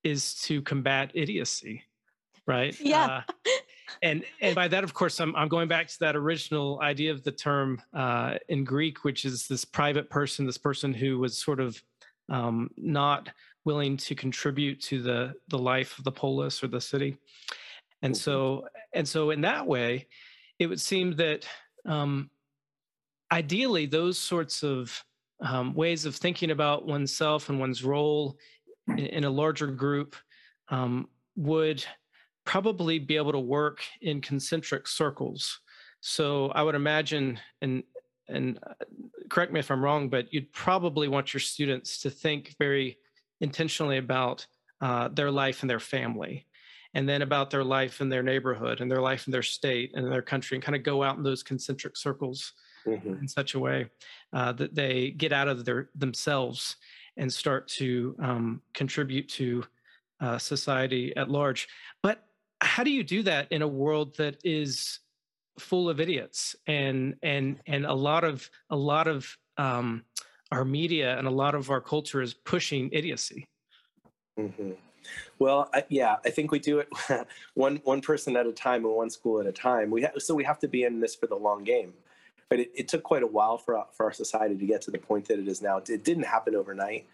is 0.04 0.36
to 0.42 0.62
combat 0.62 1.12
idiocy, 1.14 1.84
right? 2.46 2.80
Yeah. 2.80 3.22
Uh, 3.28 3.52
and 4.02 4.24
and 4.42 4.56
by 4.56 4.68
that, 4.68 4.84
of 4.84 4.94
course, 4.94 5.20
I'm 5.20 5.36
I'm 5.36 5.48
going 5.48 5.68
back 5.68 5.88
to 5.88 6.00
that 6.00 6.16
original 6.16 6.80
idea 6.82 7.12
of 7.12 7.24
the 7.24 7.32
term 7.32 7.82
uh, 7.94 8.36
in 8.50 8.64
Greek, 8.64 9.04
which 9.04 9.26
is 9.26 9.48
this 9.48 9.66
private 9.66 10.10
person, 10.10 10.46
this 10.46 10.58
person 10.58 10.94
who 10.94 11.20
was 11.20 11.38
sort 11.38 11.60
of 11.60 11.82
um, 12.30 12.70
not 12.78 13.30
willing 13.64 13.98
to 13.98 14.16
contribute 14.16 14.82
to 14.82 15.02
the 15.02 15.34
the 15.50 15.58
life 15.58 15.98
of 15.98 16.04
the 16.04 16.12
polis 16.12 16.64
or 16.64 16.68
the 16.68 16.82
city, 16.82 17.18
and 18.02 18.14
mm-hmm. 18.14 18.20
so 18.20 18.68
and 18.94 19.08
so 19.08 19.32
in 19.32 19.42
that 19.42 19.66
way, 19.66 20.08
it 20.60 20.68
would 20.68 20.82
seem 20.82 21.16
that 21.16 21.48
um, 21.86 22.30
ideally 23.32 23.86
those 23.86 24.18
sorts 24.18 24.64
of 24.64 25.04
um, 25.42 25.74
ways 25.74 26.06
of 26.06 26.16
thinking 26.16 26.52
about 26.52 26.86
oneself 26.86 27.50
and 27.50 27.60
one's 27.60 27.84
role 27.84 28.38
in, 28.88 29.00
in 29.00 29.24
a 29.26 29.30
larger 29.30 29.68
group 29.68 30.16
um, 30.70 31.08
would 31.36 31.84
probably 32.46 33.00
be 33.00 33.18
able 33.18 33.32
to 33.32 33.40
work 33.40 33.80
in 34.02 34.22
concentric 34.22 34.88
circles. 34.88 35.60
So 36.02 36.50
I 36.50 36.62
would 36.64 36.76
imagine, 36.76 37.40
and 37.62 37.84
and 38.28 38.60
uh, 38.66 38.74
correct 39.30 39.52
me 39.52 39.60
if 39.60 39.70
I'm 39.70 39.84
wrong, 39.84 40.10
but 40.10 40.34
you'd 40.34 40.52
probably 40.52 41.08
want 41.08 41.34
your 41.34 41.42
students 41.42 42.00
to 42.02 42.10
think 42.10 42.56
very 42.60 42.98
intentionally 43.42 43.98
about 43.98 44.46
uh, 44.82 45.10
their 45.10 45.32
life 45.32 45.62
and 45.62 45.70
their 45.70 45.80
family, 45.80 46.48
and 46.94 47.08
then 47.10 47.22
about 47.22 47.50
their 47.50 47.64
life 47.64 48.02
in 48.02 48.10
their 48.10 48.24
neighborhood 48.24 48.82
and 48.82 48.90
their 48.90 49.02
life 49.02 49.28
in 49.28 49.32
their 49.32 49.44
state 49.44 49.92
and 49.96 50.12
their 50.12 50.22
country, 50.22 50.56
and 50.56 50.64
kind 50.64 50.76
of 50.76 50.84
go 50.84 51.04
out 51.04 51.18
in 51.18 51.24
those 51.24 51.44
concentric 51.44 51.98
circles 51.98 52.54
mm-hmm. 52.86 53.14
in 53.20 53.28
such 53.28 53.56
a 53.56 53.60
way 53.60 53.90
uh, 54.34 54.52
that 54.54 54.76
they 54.76 55.12
get 55.12 55.34
out 55.34 55.48
of 55.48 55.66
their 55.66 55.90
themselves 55.96 56.78
and 57.18 57.32
start 57.32 57.68
to 57.68 58.16
um, 58.22 58.62
contribute 58.74 59.28
to 59.30 59.64
uh, 60.20 60.38
society 60.38 61.16
at 61.16 61.30
large. 61.30 61.68
But 62.02 62.24
how 62.66 62.84
do 62.84 62.92
you 62.92 63.04
do 63.04 63.24
that 63.24 63.52
in 63.52 63.62
a 63.62 63.68
world 63.68 64.18
that 64.18 64.38
is 64.44 65.00
full 65.60 65.90
of 65.90 66.00
idiots? 66.00 66.56
And 66.68 67.16
and 67.24 67.60
and 67.66 67.86
a 67.86 67.94
lot 67.94 68.24
of 68.24 68.50
a 68.70 68.76
lot 68.76 69.08
of 69.08 69.38
um, 69.58 70.04
our 70.52 70.66
media 70.66 71.18
and 71.18 71.28
a 71.28 71.32
lot 71.32 71.56
of 71.56 71.70
our 71.70 71.82
culture 71.82 72.22
is 72.22 72.34
pushing 72.34 72.90
idiocy. 72.92 73.48
Mm-hmm. 74.38 74.72
well 75.40 75.70
I, 75.74 75.86
yeah 75.88 76.18
i 76.26 76.30
think 76.30 76.52
we 76.52 76.60
do 76.60 76.80
it 76.80 76.90
one 77.54 77.78
one 77.86 78.02
person 78.02 78.36
at 78.36 78.46
a 78.46 78.52
time 78.52 78.84
and 78.84 78.94
one 78.94 79.10
school 79.10 79.40
at 79.40 79.46
a 79.46 79.52
time. 79.54 79.90
We 79.90 80.02
ha- 80.02 80.18
so 80.18 80.36
we 80.36 80.44
have 80.44 80.60
to 80.60 80.68
be 80.68 80.84
in 80.84 81.00
this 81.00 81.16
for 81.16 81.28
the 81.28 81.36
long 81.38 81.64
game. 81.64 81.94
But 82.50 82.60
it, 82.60 82.72
it 82.76 82.88
took 82.90 83.02
quite 83.02 83.24
a 83.24 83.28
while 83.28 83.58
for, 83.58 83.86
for 83.94 84.06
our 84.06 84.12
society 84.12 84.58
to 84.58 84.66
get 84.66 84.82
to 84.82 84.92
the 84.92 84.98
point 84.98 85.30
that 85.30 85.40
it 85.40 85.48
is 85.48 85.62
now. 85.62 85.78
It 85.78 86.04
didn't 86.04 86.26
happen 86.26 86.54
overnight. 86.54 87.08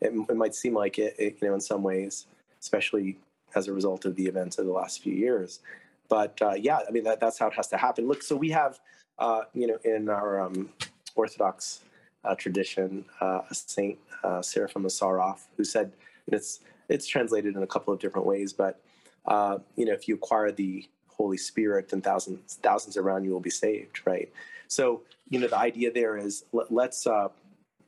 It, 0.00 0.12
it 0.30 0.36
might 0.36 0.54
seem 0.54 0.72
like 0.72 1.00
it, 1.00 1.16
it 1.18 1.38
you 1.42 1.48
know 1.48 1.54
in 1.54 1.60
some 1.60 1.82
ways 1.82 2.26
especially 2.60 3.18
as 3.54 3.68
a 3.68 3.72
result 3.72 4.04
of 4.04 4.14
the 4.16 4.26
events 4.26 4.58
of 4.58 4.66
the 4.66 4.72
last 4.72 5.02
few 5.02 5.12
years. 5.14 5.60
But 6.08 6.40
uh, 6.40 6.54
yeah, 6.54 6.78
I 6.86 6.90
mean 6.90 7.04
that, 7.04 7.20
that's 7.20 7.38
how 7.38 7.48
it 7.48 7.54
has 7.54 7.68
to 7.68 7.76
happen. 7.76 8.08
Look, 8.08 8.22
so 8.22 8.36
we 8.36 8.50
have, 8.50 8.80
uh, 9.18 9.42
you 9.52 9.66
know, 9.66 9.78
in 9.84 10.08
our 10.08 10.40
um, 10.40 10.70
Orthodox 11.14 11.80
uh, 12.24 12.34
tradition, 12.34 13.04
uh, 13.20 13.40
a 13.50 13.54
saint, 13.54 13.98
uh, 14.24 14.42
Seraphim 14.42 14.84
of 14.84 14.90
Sarov, 14.90 15.40
who 15.56 15.64
said, 15.64 15.92
it's 16.26 16.60
it's 16.88 17.06
translated 17.06 17.56
in 17.56 17.62
a 17.62 17.66
couple 17.66 17.92
of 17.92 18.00
different 18.00 18.26
ways, 18.26 18.52
but 18.52 18.80
uh, 19.26 19.58
you 19.76 19.84
know, 19.84 19.92
if 19.92 20.08
you 20.08 20.14
acquire 20.14 20.50
the 20.50 20.86
Holy 21.08 21.36
Spirit, 21.36 21.88
then 21.88 22.00
thousands 22.00 22.54
thousands 22.62 22.96
around 22.96 23.24
you 23.24 23.30
will 23.30 23.40
be 23.40 23.50
saved, 23.50 24.00
right? 24.06 24.30
So 24.68 25.02
you 25.28 25.38
know, 25.38 25.46
the 25.46 25.58
idea 25.58 25.92
there 25.92 26.16
is 26.16 26.44
let, 26.52 26.70
us 26.70 27.06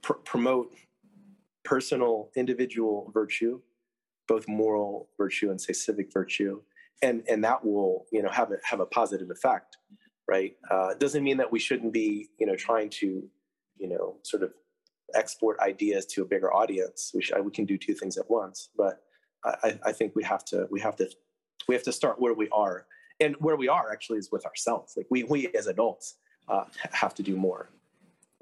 pr- 0.02 0.12
promote 0.24 0.74
personal, 1.64 2.28
individual 2.34 3.10
virtue 3.14 3.60
both 4.30 4.46
moral 4.46 5.08
virtue 5.18 5.50
and 5.50 5.60
say 5.60 5.72
civic 5.72 6.12
virtue, 6.12 6.62
and 7.02 7.24
and 7.28 7.42
that 7.42 7.64
will 7.64 8.06
you 8.12 8.22
know 8.22 8.30
have 8.30 8.52
a 8.52 8.58
have 8.62 8.78
a 8.78 8.86
positive 8.86 9.28
effect, 9.30 9.76
right? 10.28 10.52
Uh, 10.70 10.90
it 10.90 11.00
doesn't 11.00 11.24
mean 11.24 11.36
that 11.36 11.50
we 11.50 11.58
shouldn't 11.58 11.92
be 11.92 12.28
you 12.38 12.46
know 12.46 12.54
trying 12.54 12.88
to 12.88 13.28
you 13.76 13.88
know 13.88 14.16
sort 14.22 14.44
of 14.44 14.52
export 15.16 15.58
ideas 15.58 16.06
to 16.06 16.22
a 16.22 16.24
bigger 16.24 16.54
audience. 16.54 17.10
We 17.12 17.22
should, 17.22 17.44
we 17.44 17.50
can 17.50 17.64
do 17.64 17.76
two 17.76 17.92
things 17.92 18.16
at 18.16 18.30
once, 18.30 18.68
but 18.76 19.02
I, 19.44 19.80
I 19.84 19.92
think 19.92 20.14
we 20.14 20.22
have 20.22 20.44
to 20.46 20.68
we 20.70 20.80
have 20.80 20.94
to 20.96 21.10
we 21.66 21.74
have 21.74 21.84
to 21.84 21.92
start 21.92 22.20
where 22.20 22.34
we 22.34 22.48
are, 22.50 22.86
and 23.18 23.34
where 23.40 23.56
we 23.56 23.66
are 23.66 23.90
actually 23.92 24.18
is 24.18 24.30
with 24.30 24.46
ourselves. 24.46 24.94
Like 24.96 25.08
we 25.10 25.24
we 25.24 25.48
as 25.58 25.66
adults 25.66 26.14
uh, 26.48 26.64
have 26.92 27.14
to 27.16 27.24
do 27.24 27.36
more. 27.36 27.70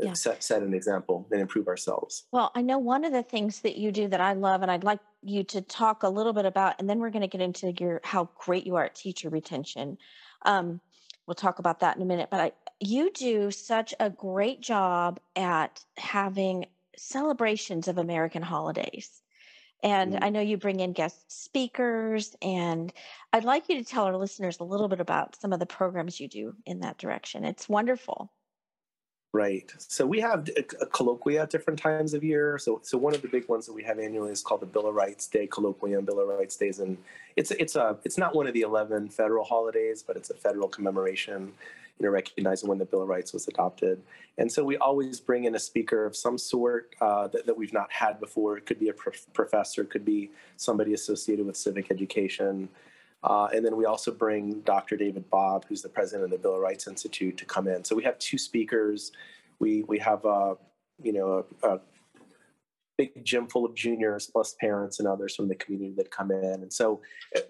Yeah. 0.01 0.13
Set, 0.13 0.45
set 0.45 0.63
an 0.63 0.75
example 0.75 1.27
and 1.33 1.41
improve 1.41 1.67
ourselves. 1.67 2.27
Well, 2.31 2.53
I 2.55 2.63
know 2.63 2.79
one 2.79 3.05
of 3.05 3.13
the 3.13 3.25
things 3.25 3.63
that 3.63 3.77
you 3.77 3.91
do 3.91 4.07
that 4.07 4.21
I 4.21 4.35
love, 4.35 4.63
and 4.63 4.71
I'd 4.71 4.85
like 4.85 5.01
you 5.23 5.45
to 5.45 5.61
talk 5.61 6.03
a 6.03 6.09
little 6.09 6.33
bit 6.33 6.45
about, 6.47 6.77
and 6.79 6.89
then 6.89 6.99
we're 6.99 7.11
going 7.11 7.23
to 7.23 7.29
get 7.29 7.41
into 7.41 7.73
your 7.73 8.01
how 8.05 8.29
great 8.37 8.67
you 8.67 8.77
are 8.77 8.85
at 8.85 8.95
teacher 8.95 9.29
retention. 9.29 9.99
Um, 10.43 10.81
we'll 11.27 11.35
talk 11.35 11.59
about 11.59 11.81
that 11.81 11.97
in 11.97 12.03
a 12.03 12.07
minute. 12.07 12.29
But 12.31 12.41
I, 12.41 12.53
you 12.81 13.11
do 13.13 13.51
such 13.51 13.95
a 14.01 14.11
great 14.11 14.61
job 14.61 15.21
at 15.37 15.85
having 15.97 16.67
celebrations 16.97 17.89
of 17.89 17.99
American 17.99 18.43
holidays. 18.43 19.23
And 19.83 20.15
mm-hmm. 20.15 20.25
I 20.25 20.31
know 20.31 20.41
you 20.41 20.57
bring 20.57 20.81
in 20.81 20.93
guest 20.93 21.31
speakers, 21.31 22.35
and 22.43 22.93
I'd 23.33 23.45
like 23.45 23.69
you 23.69 23.77
to 23.77 23.85
tell 23.85 24.05
our 24.05 24.17
listeners 24.17 24.59
a 24.59 24.65
little 24.65 24.89
bit 24.89 25.01
about 25.01 25.41
some 25.41 25.53
of 25.53 25.61
the 25.61 25.67
programs 25.67 26.19
you 26.19 26.29
do 26.29 26.55
in 26.67 26.81
that 26.81 26.99
direction. 26.99 27.45
It's 27.45 27.69
wonderful. 27.69 28.33
Right. 29.35 29.71
So 29.77 30.07
we 30.07 30.21
have 30.21 30.49
a, 30.57 30.65
a 30.81 30.87
colloquia 30.87 31.43
at 31.43 31.51
different 31.51 31.79
times 31.79 32.15
of 32.15 32.25
year. 32.25 32.57
So, 32.57 32.81
so 32.83 32.97
one 32.97 33.15
of 33.15 33.21
the 33.21 33.29
big 33.29 33.47
ones 33.47 33.67
that 33.67 33.75
we 33.75 33.83
have 33.83 33.99
annually 33.99 34.33
is 34.33 34.41
called 34.41 34.63
the 34.63 34.67
Bill 34.67 34.87
of 34.87 34.95
Rights 34.95 35.27
Day 35.27 35.47
colloquium. 35.47 36.07
Bill 36.07 36.21
of 36.21 36.29
Rights 36.29 36.57
Days, 36.57 36.79
and 36.79 36.97
it's 37.37 37.51
it's 37.51 37.77
a 37.77 37.99
it's 38.05 38.17
not 38.17 38.35
one 38.35 38.47
of 38.47 38.55
the 38.55 38.63
eleven 38.63 39.07
federal 39.07 39.45
holidays, 39.45 40.03
but 40.03 40.17
it's 40.17 40.31
a 40.31 40.35
federal 40.35 40.67
commemoration, 40.67 41.53
you 41.99 42.07
know, 42.07 42.09
recognizing 42.11 42.71
when 42.71 42.79
the 42.79 42.87
Bill 42.87 43.03
of 43.03 43.09
Rights 43.09 43.35
was 43.35 43.47
adopted. 43.49 44.01
And 44.39 44.51
so 44.51 44.65
we 44.65 44.79
always 44.79 45.21
bring 45.21 45.45
in 45.45 45.55
a 45.55 45.59
speaker 45.59 46.07
of 46.07 46.17
some 46.17 46.39
sort 46.39 46.95
uh, 47.03 47.29
that, 47.29 47.45
that 47.45 47.57
we've 47.57 47.75
not 47.75 47.93
had 47.93 48.21
before. 48.21 48.57
It 48.57 48.65
could 48.65 48.81
be 48.81 48.89
a 48.89 48.95
prof- 48.95 49.27
professor, 49.35 49.83
it 49.83 49.91
could 49.91 50.07
be 50.07 50.31
somebody 50.57 50.95
associated 50.95 51.45
with 51.45 51.57
civic 51.57 51.91
education. 51.91 52.71
Uh, 53.23 53.49
and 53.53 53.65
then 53.65 53.77
we 53.77 53.85
also 53.85 54.13
bring 54.13 54.61
Dr. 54.61 54.97
David 54.97 55.29
Bobb, 55.29 55.65
who's 55.69 55.83
the 55.83 55.89
president 55.89 56.25
of 56.25 56.31
the 56.31 56.39
Bill 56.39 56.55
of 56.55 56.61
Rights 56.61 56.87
Institute, 56.87 57.37
to 57.39 57.45
come 57.45 57.67
in. 57.67 57.85
So 57.85 57.97
we 57.97 58.05
have 58.05 58.19
two 58.19 58.39
speakers. 58.39 59.13
We 59.59 59.83
we 59.85 59.99
have 59.99 60.25
uh, 60.25 60.55
you 61.03 61.13
know 61.13 61.45
a, 61.63 61.69
a, 61.69 61.81
big 62.97 63.25
gym 63.25 63.47
full 63.47 63.65
of 63.65 63.77
juniors 63.77 64.27
plus 64.27 64.57
parents 64.61 64.99
and 64.99 65.07
others 65.07 65.37
from 65.37 65.47
the 65.47 65.55
community 65.55 65.95
that 65.97 66.11
come 66.11 66.33
in. 66.33 66.45
And 66.45 66.73
so 66.73 67.01
uh, 67.37 67.41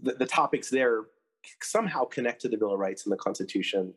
the, 0.00 0.12
the 0.12 0.26
topics 0.26 0.70
there 0.70 1.06
somehow 1.60 2.04
connect 2.04 2.40
to 2.42 2.48
the 2.48 2.56
Bill 2.56 2.72
of 2.72 2.78
Rights 2.78 3.04
and 3.04 3.12
the 3.12 3.16
Constitution. 3.16 3.94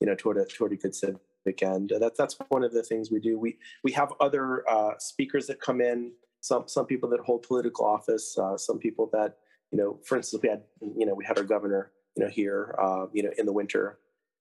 You 0.00 0.06
know, 0.06 0.14
toward 0.14 0.38
a 0.38 0.46
toward 0.46 0.72
a 0.72 0.76
good 0.76 0.94
civic 0.94 1.62
end. 1.62 1.92
That's 2.00 2.16
that's 2.16 2.36
one 2.48 2.64
of 2.64 2.72
the 2.72 2.82
things 2.82 3.10
we 3.10 3.20
do. 3.20 3.38
We 3.38 3.58
we 3.84 3.92
have 3.92 4.14
other 4.20 4.68
uh, 4.68 4.92
speakers 4.98 5.46
that 5.48 5.60
come 5.60 5.82
in. 5.82 6.12
Some 6.40 6.64
some 6.66 6.86
people 6.86 7.10
that 7.10 7.20
hold 7.20 7.42
political 7.42 7.84
office. 7.84 8.36
Uh, 8.38 8.56
some 8.56 8.78
people 8.78 9.10
that 9.12 9.36
you 9.72 9.78
know, 9.78 9.98
for 10.04 10.16
instance, 10.16 10.42
we 10.42 10.48
had, 10.48 10.62
you 10.80 11.06
know, 11.06 11.14
we 11.14 11.24
had 11.24 11.38
our 11.38 11.44
governor, 11.44 11.90
you 12.14 12.22
know, 12.22 12.30
here, 12.30 12.74
uh, 12.78 13.06
you 13.12 13.22
know, 13.22 13.30
in 13.38 13.46
the 13.46 13.52
winter, 13.52 13.98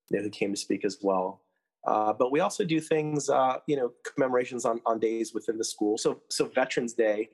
you 0.10 0.18
know, 0.18 0.24
who 0.24 0.30
came 0.30 0.54
to 0.54 0.60
speak 0.60 0.84
as 0.84 0.98
well. 1.02 1.42
Uh, 1.88 2.14
but 2.14 2.32
we 2.32 2.42
also 2.42 2.64
do 2.64 2.80
things, 2.80 3.30
uh, 3.30 3.58
you 3.66 3.76
know, 3.76 3.92
commemorations 4.04 4.66
on, 4.66 4.82
on 4.86 5.00
days 5.00 5.34
within 5.34 5.58
the 5.58 5.64
school. 5.64 5.98
So, 5.98 6.22
so 6.30 6.46
Veterans 6.46 6.94
Day 6.94 7.30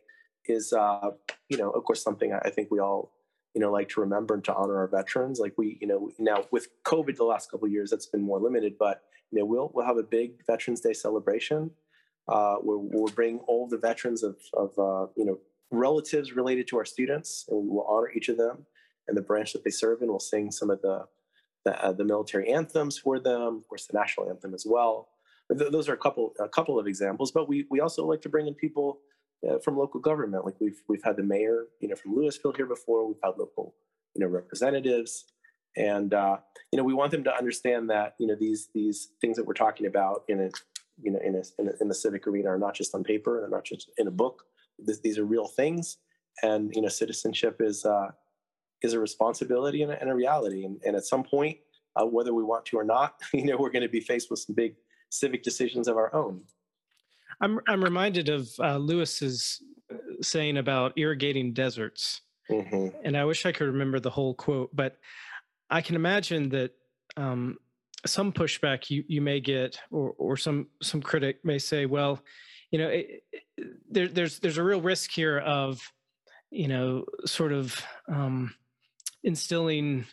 is, 0.46 0.72
uh, 0.72 1.10
you 1.50 1.58
know, 1.58 1.72
of 1.72 1.84
course, 1.84 2.02
something 2.02 2.32
I 2.34 2.50
think 2.50 2.70
we 2.72 2.80
all, 2.80 3.12
you 3.56 3.62
know, 3.62 3.72
like 3.72 3.90
to 3.90 4.02
remember 4.02 4.36
and 4.36 4.44
to 4.46 4.54
honor 4.54 4.78
our 4.78 4.88
veterans. 4.88 5.40
Like 5.40 5.56
we, 5.58 5.78
you 5.82 5.88
know, 5.88 6.12
now 6.20 6.46
with 6.52 6.68
COVID 6.84 7.18
the 7.18 7.24
last 7.24 7.50
couple 7.50 7.68
years, 7.68 7.90
that's 7.90 8.06
been 8.06 8.22
more 8.22 8.40
limited, 8.40 8.78
but 8.78 9.02
you 9.32 9.40
know, 9.40 9.46
we'll 9.46 9.72
we'll 9.74 9.86
have 9.86 9.98
a 9.98 10.04
big 10.04 10.46
Veterans 10.46 10.80
Day 10.82 10.94
celebration 10.94 11.72
uh, 12.28 12.56
where 12.58 12.78
we'll 12.78 13.14
bring 13.14 13.40
all 13.40 13.68
the 13.68 13.78
veterans 13.78 14.24
of, 14.24 14.38
of 14.54 14.70
uh, 14.78 15.08
you 15.16 15.26
know 15.26 15.40
relatives 15.72 16.34
related 16.34 16.68
to 16.68 16.78
our 16.78 16.86
students, 16.86 17.46
and 17.50 17.62
we 17.62 17.70
will 17.70 17.86
honor 17.88 18.12
each 18.12 18.30
of 18.30 18.38
them 18.38 18.66
and 19.08 19.18
the 19.18 19.22
branch 19.22 19.54
that 19.54 19.64
they 19.64 19.70
serve 19.70 20.02
in. 20.02 20.10
We'll 20.10 20.20
sing 20.20 20.52
some 20.52 20.70
of 20.70 20.82
the 20.82 21.06
the, 21.66 21.84
uh, 21.84 21.92
the 21.92 22.06
military 22.06 22.54
anthems 22.54 22.98
for 22.98 23.20
them, 23.20 23.58
of 23.58 23.68
course, 23.68 23.88
the 23.88 23.98
national 23.98 24.30
anthem 24.30 24.54
as 24.54 24.66
well. 24.66 25.10
Th- 25.56 25.70
those 25.70 25.90
are 25.90 25.94
a 25.94 25.98
couple 25.98 26.34
a 26.40 26.48
couple 26.48 26.80
of 26.80 26.88
examples, 26.88 27.32
but 27.32 27.50
we 27.50 27.66
we 27.70 27.80
also 27.82 28.06
like 28.06 28.22
to 28.22 28.30
bring 28.30 28.48
in 28.48 28.54
people 28.54 29.00
uh, 29.48 29.60
from 29.60 29.78
local 29.78 30.00
government. 30.00 30.46
Like 30.46 30.56
we've 30.60 30.82
we've 30.88 31.04
had 31.04 31.18
the 31.18 31.24
mayor, 31.24 31.66
you 31.82 31.90
know, 31.90 31.96
from 31.96 32.16
Lewisville 32.16 32.56
here 32.56 32.66
before. 32.66 33.08
We've 33.08 33.18
had 33.24 33.34
local, 33.38 33.76
you 34.14 34.22
know, 34.22 34.28
representatives, 34.28 35.26
and 35.76 36.14
uh, 36.14 36.38
you 36.72 36.78
know, 36.78 36.84
we 36.84 36.94
want 36.94 37.12
them 37.12 37.24
to 37.26 37.36
understand 37.36 37.90
that 37.90 38.16
you 38.20 38.28
know 38.28 38.36
these 38.36 38.70
these 38.74 39.10
things 39.22 39.36
that 39.38 39.46
we're 39.46 39.54
talking 39.54 39.88
about 39.88 40.24
in 40.28 40.40
a 40.40 40.50
you 41.02 41.12
know 41.12 41.20
in 41.24 41.36
a, 41.36 41.44
in, 41.62 41.68
a, 41.68 41.72
in 41.82 41.88
the 41.88 41.96
civic 41.96 42.28
arena 42.28 42.50
are 42.50 42.58
not 42.58 42.74
just 42.74 42.96
on 42.96 43.04
paper 43.04 43.44
and 43.44 43.52
not 43.52 43.64
just 43.64 43.92
in 43.98 44.08
a 44.08 44.12
book 44.12 44.44
this, 44.80 45.00
these 45.00 45.18
are 45.18 45.26
real 45.26 45.48
things, 45.48 45.98
and 46.44 46.72
you 46.76 46.82
know, 46.82 46.88
citizenship 46.88 47.58
is 47.60 47.86
uh, 47.86 48.10
is 48.82 48.94
a 48.94 49.00
responsibility 49.00 49.84
and 49.84 49.92
a, 49.92 50.00
and 50.00 50.10
a 50.10 50.16
reality. 50.16 50.66
And, 50.66 50.80
and, 50.86 50.96
at 50.96 51.06
some 51.06 51.24
point, 51.24 51.58
uh, 51.96 52.06
whether 52.06 52.34
we 52.34 52.44
want 52.44 52.66
to 52.68 52.78
or 52.78 52.84
not, 52.84 53.16
you 53.34 53.46
know, 53.46 53.58
we're 53.58 53.72
going 53.72 53.84
to 53.84 53.90
be 53.90 54.02
faced 54.02 54.30
with 54.30 54.40
some 54.40 54.56
big 54.56 54.76
civic 55.10 55.44
decisions 55.44 55.88
of 55.88 55.98
our 55.98 56.14
own. 56.14 56.44
I'm 57.42 57.60
I'm 57.68 57.84
reminded 57.84 58.30
of 58.30 58.50
uh, 58.60 58.78
Lewis's 58.78 59.62
saying 60.22 60.58
about 60.58 60.94
irrigating 60.96 61.54
deserts, 61.54 62.22
mm-hmm. 62.50 62.88
and 63.04 63.16
I 63.16 63.26
wish 63.26 63.46
I 63.46 63.52
could 63.52 63.68
remember 63.68 64.00
the 64.00 64.10
whole 64.10 64.34
quote, 64.34 64.76
but 64.76 64.98
I 65.70 65.82
can 65.82 65.96
imagine 65.96 66.50
that 66.50 66.72
um, 67.16 67.58
some 68.06 68.32
pushback 68.32 68.90
you 68.90 69.04
you 69.08 69.22
may 69.22 69.40
get, 69.40 69.80
or 69.92 70.16
or 70.18 70.38
some 70.38 70.68
some 70.82 71.02
critic 71.02 71.44
may 71.44 71.60
say, 71.60 71.86
well, 71.86 72.22
you 72.72 72.80
know, 72.80 72.88
it, 72.88 73.24
it, 73.32 73.44
there, 73.90 74.08
there's 74.08 74.40
there's 74.40 74.58
a 74.58 74.64
real 74.64 74.82
risk 74.82 75.12
here 75.12 75.40
of, 75.40 75.82
you 76.52 76.68
know, 76.68 77.06
sort 77.26 77.54
of 77.54 77.82
um, 78.08 78.54
instilling 79.24 80.06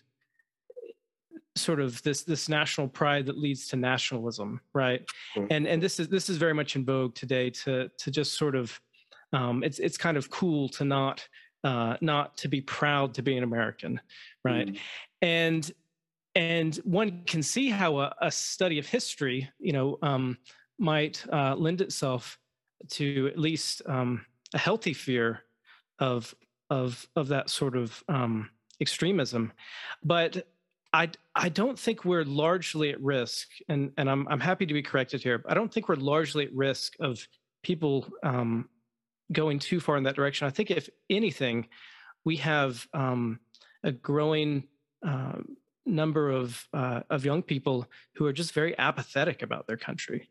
sort 1.57 1.81
of 1.81 2.03
this 2.03 2.23
this 2.23 2.49
national 2.49 2.89
pride 2.89 3.27
that 3.27 3.39
leads 3.39 3.69
to 3.69 3.77
nationalism, 3.77 4.61
right? 4.73 5.05
Mm-hmm. 5.37 5.47
And 5.51 5.67
and 5.67 5.83
this 5.83 6.01
is 6.01 6.09
this 6.09 6.29
is 6.29 6.37
very 6.37 6.55
much 6.55 6.77
in 6.77 6.85
vogue 6.85 7.15
today 7.15 7.51
to 7.51 7.89
to 7.97 8.11
just 8.11 8.35
sort 8.35 8.55
of 8.55 8.81
um, 9.33 9.63
it's 9.65 9.79
it's 9.79 9.97
kind 9.97 10.17
of 10.17 10.31
cool 10.31 10.69
to 10.71 10.85
not 10.85 11.27
uh, 11.65 11.97
not 12.01 12.37
to 12.39 12.49
be 12.49 12.61
proud 12.61 13.15
to 13.15 13.23
be 13.23 13.37
an 13.37 13.45
American, 13.45 14.01
right? 14.45 14.69
Mm-hmm. 14.69 14.77
And 15.23 15.73
and 16.35 16.77
one 16.85 17.23
can 17.27 17.43
see 17.43 17.71
how 17.71 17.99
a, 17.99 18.15
a, 18.21 18.31
study 18.31 18.81
of 18.81 18.87
history, 18.87 19.49
you 19.61 19.73
know, 19.73 19.99
um, 20.03 20.37
might 20.79 21.25
uh, 21.33 21.55
lend 21.55 21.81
itself 21.81 22.39
to 22.91 23.29
at 23.29 23.39
least 23.39 23.83
um, 23.87 24.25
a 24.53 24.59
healthy 24.59 24.93
fear 24.93 25.43
of 25.99 26.35
of 26.71 27.07
of 27.17 27.29
that 27.29 27.51
sort 27.51 27.77
of 27.77 28.03
um, 28.09 28.51
extremism, 28.81 29.53
but 30.03 30.47
I 30.93 31.11
I 31.35 31.49
don't 31.49 31.79
think 31.79 32.05
we're 32.05 32.25
largely 32.25 32.91
at 32.91 33.01
risk, 33.01 33.49
and 33.69 33.93
and 33.99 34.09
I'm 34.09 34.27
I'm 34.29 34.41
happy 34.41 34.65
to 34.67 34.75
be 34.75 34.83
corrected 34.83 35.23
here. 35.23 35.43
I 35.49 35.55
don't 35.55 35.73
think 35.73 35.89
we're 35.89 35.97
largely 35.97 36.45
at 36.45 36.55
risk 36.55 36.95
of 37.01 37.27
people 37.63 38.07
um, 38.23 38.69
going 39.33 39.59
too 39.59 39.81
far 39.81 39.97
in 39.97 40.05
that 40.05 40.17
direction. 40.17 40.47
I 40.47 40.51
think 40.51 40.71
if 40.71 40.89
anything, 41.11 41.69
we 42.25 42.37
have 42.37 42.87
um, 42.95 43.41
a 43.83 43.91
growing 43.91 44.69
uh, 45.07 45.39
number 45.85 46.31
of 46.31 46.67
uh, 46.73 47.01
of 47.11 47.25
young 47.25 47.43
people 47.43 47.87
who 48.15 48.25
are 48.27 48.33
just 48.33 48.53
very 48.53 48.79
apathetic 48.79 49.43
about 49.43 49.67
their 49.67 49.77
country. 49.77 50.31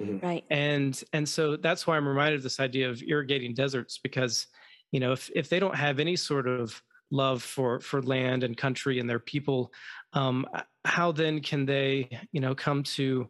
Mm-hmm. 0.00 0.26
Right. 0.26 0.44
And 0.50 1.02
and 1.12 1.28
so 1.28 1.56
that's 1.56 1.86
why 1.86 1.96
I'm 1.96 2.06
reminded 2.06 2.36
of 2.36 2.42
this 2.42 2.60
idea 2.60 2.90
of 2.90 3.02
irrigating 3.02 3.54
deserts 3.54 3.98
because 3.98 4.46
you 4.92 5.00
know 5.00 5.12
if 5.12 5.30
if 5.34 5.48
they 5.48 5.58
don't 5.58 5.74
have 5.74 5.98
any 5.98 6.16
sort 6.16 6.46
of 6.46 6.82
love 7.10 7.42
for 7.42 7.80
for 7.80 8.02
land 8.02 8.44
and 8.44 8.56
country 8.56 8.98
and 8.98 9.08
their 9.08 9.18
people, 9.18 9.72
um, 10.12 10.46
how 10.84 11.12
then 11.12 11.40
can 11.40 11.64
they 11.64 12.10
you 12.32 12.40
know 12.40 12.54
come 12.54 12.82
to 12.82 13.28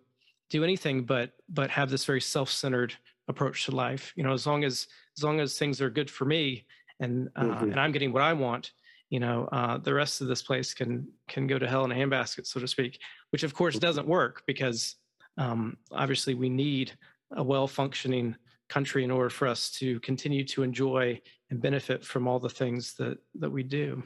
do 0.50 0.64
anything 0.64 1.04
but 1.04 1.32
but 1.48 1.70
have 1.70 1.88
this 1.88 2.04
very 2.04 2.20
self-centered 2.20 2.94
approach 3.28 3.66
to 3.66 3.70
life? 3.70 4.12
You 4.16 4.24
know, 4.24 4.32
as 4.32 4.46
long 4.46 4.64
as 4.64 4.88
as 5.16 5.22
long 5.22 5.38
as 5.38 5.56
things 5.56 5.80
are 5.80 5.90
good 5.90 6.10
for 6.10 6.24
me 6.24 6.66
and 6.98 7.28
uh, 7.36 7.42
mm-hmm. 7.42 7.70
and 7.70 7.80
I'm 7.80 7.92
getting 7.92 8.12
what 8.12 8.22
I 8.22 8.32
want, 8.32 8.72
you 9.08 9.20
know, 9.20 9.48
uh, 9.52 9.78
the 9.78 9.94
rest 9.94 10.20
of 10.20 10.26
this 10.26 10.42
place 10.42 10.74
can 10.74 11.06
can 11.28 11.46
go 11.46 11.60
to 11.60 11.68
hell 11.68 11.84
in 11.84 11.92
a 11.92 11.94
handbasket, 11.94 12.46
so 12.46 12.58
to 12.58 12.66
speak. 12.66 12.98
Which 13.30 13.44
of 13.44 13.54
course 13.54 13.76
mm-hmm. 13.76 13.86
doesn't 13.86 14.08
work 14.08 14.42
because 14.48 14.96
um, 15.36 15.76
obviously 15.92 16.34
we 16.34 16.48
need 16.48 16.92
a 17.32 17.42
well-functioning 17.42 18.36
country 18.68 19.04
in 19.04 19.10
order 19.10 19.30
for 19.30 19.46
us 19.46 19.70
to 19.70 20.00
continue 20.00 20.44
to 20.44 20.62
enjoy 20.62 21.20
and 21.50 21.60
benefit 21.60 22.04
from 22.04 22.26
all 22.26 22.38
the 22.38 22.48
things 22.48 22.94
that 22.94 23.18
that 23.36 23.50
we 23.50 23.62
do. 23.62 24.02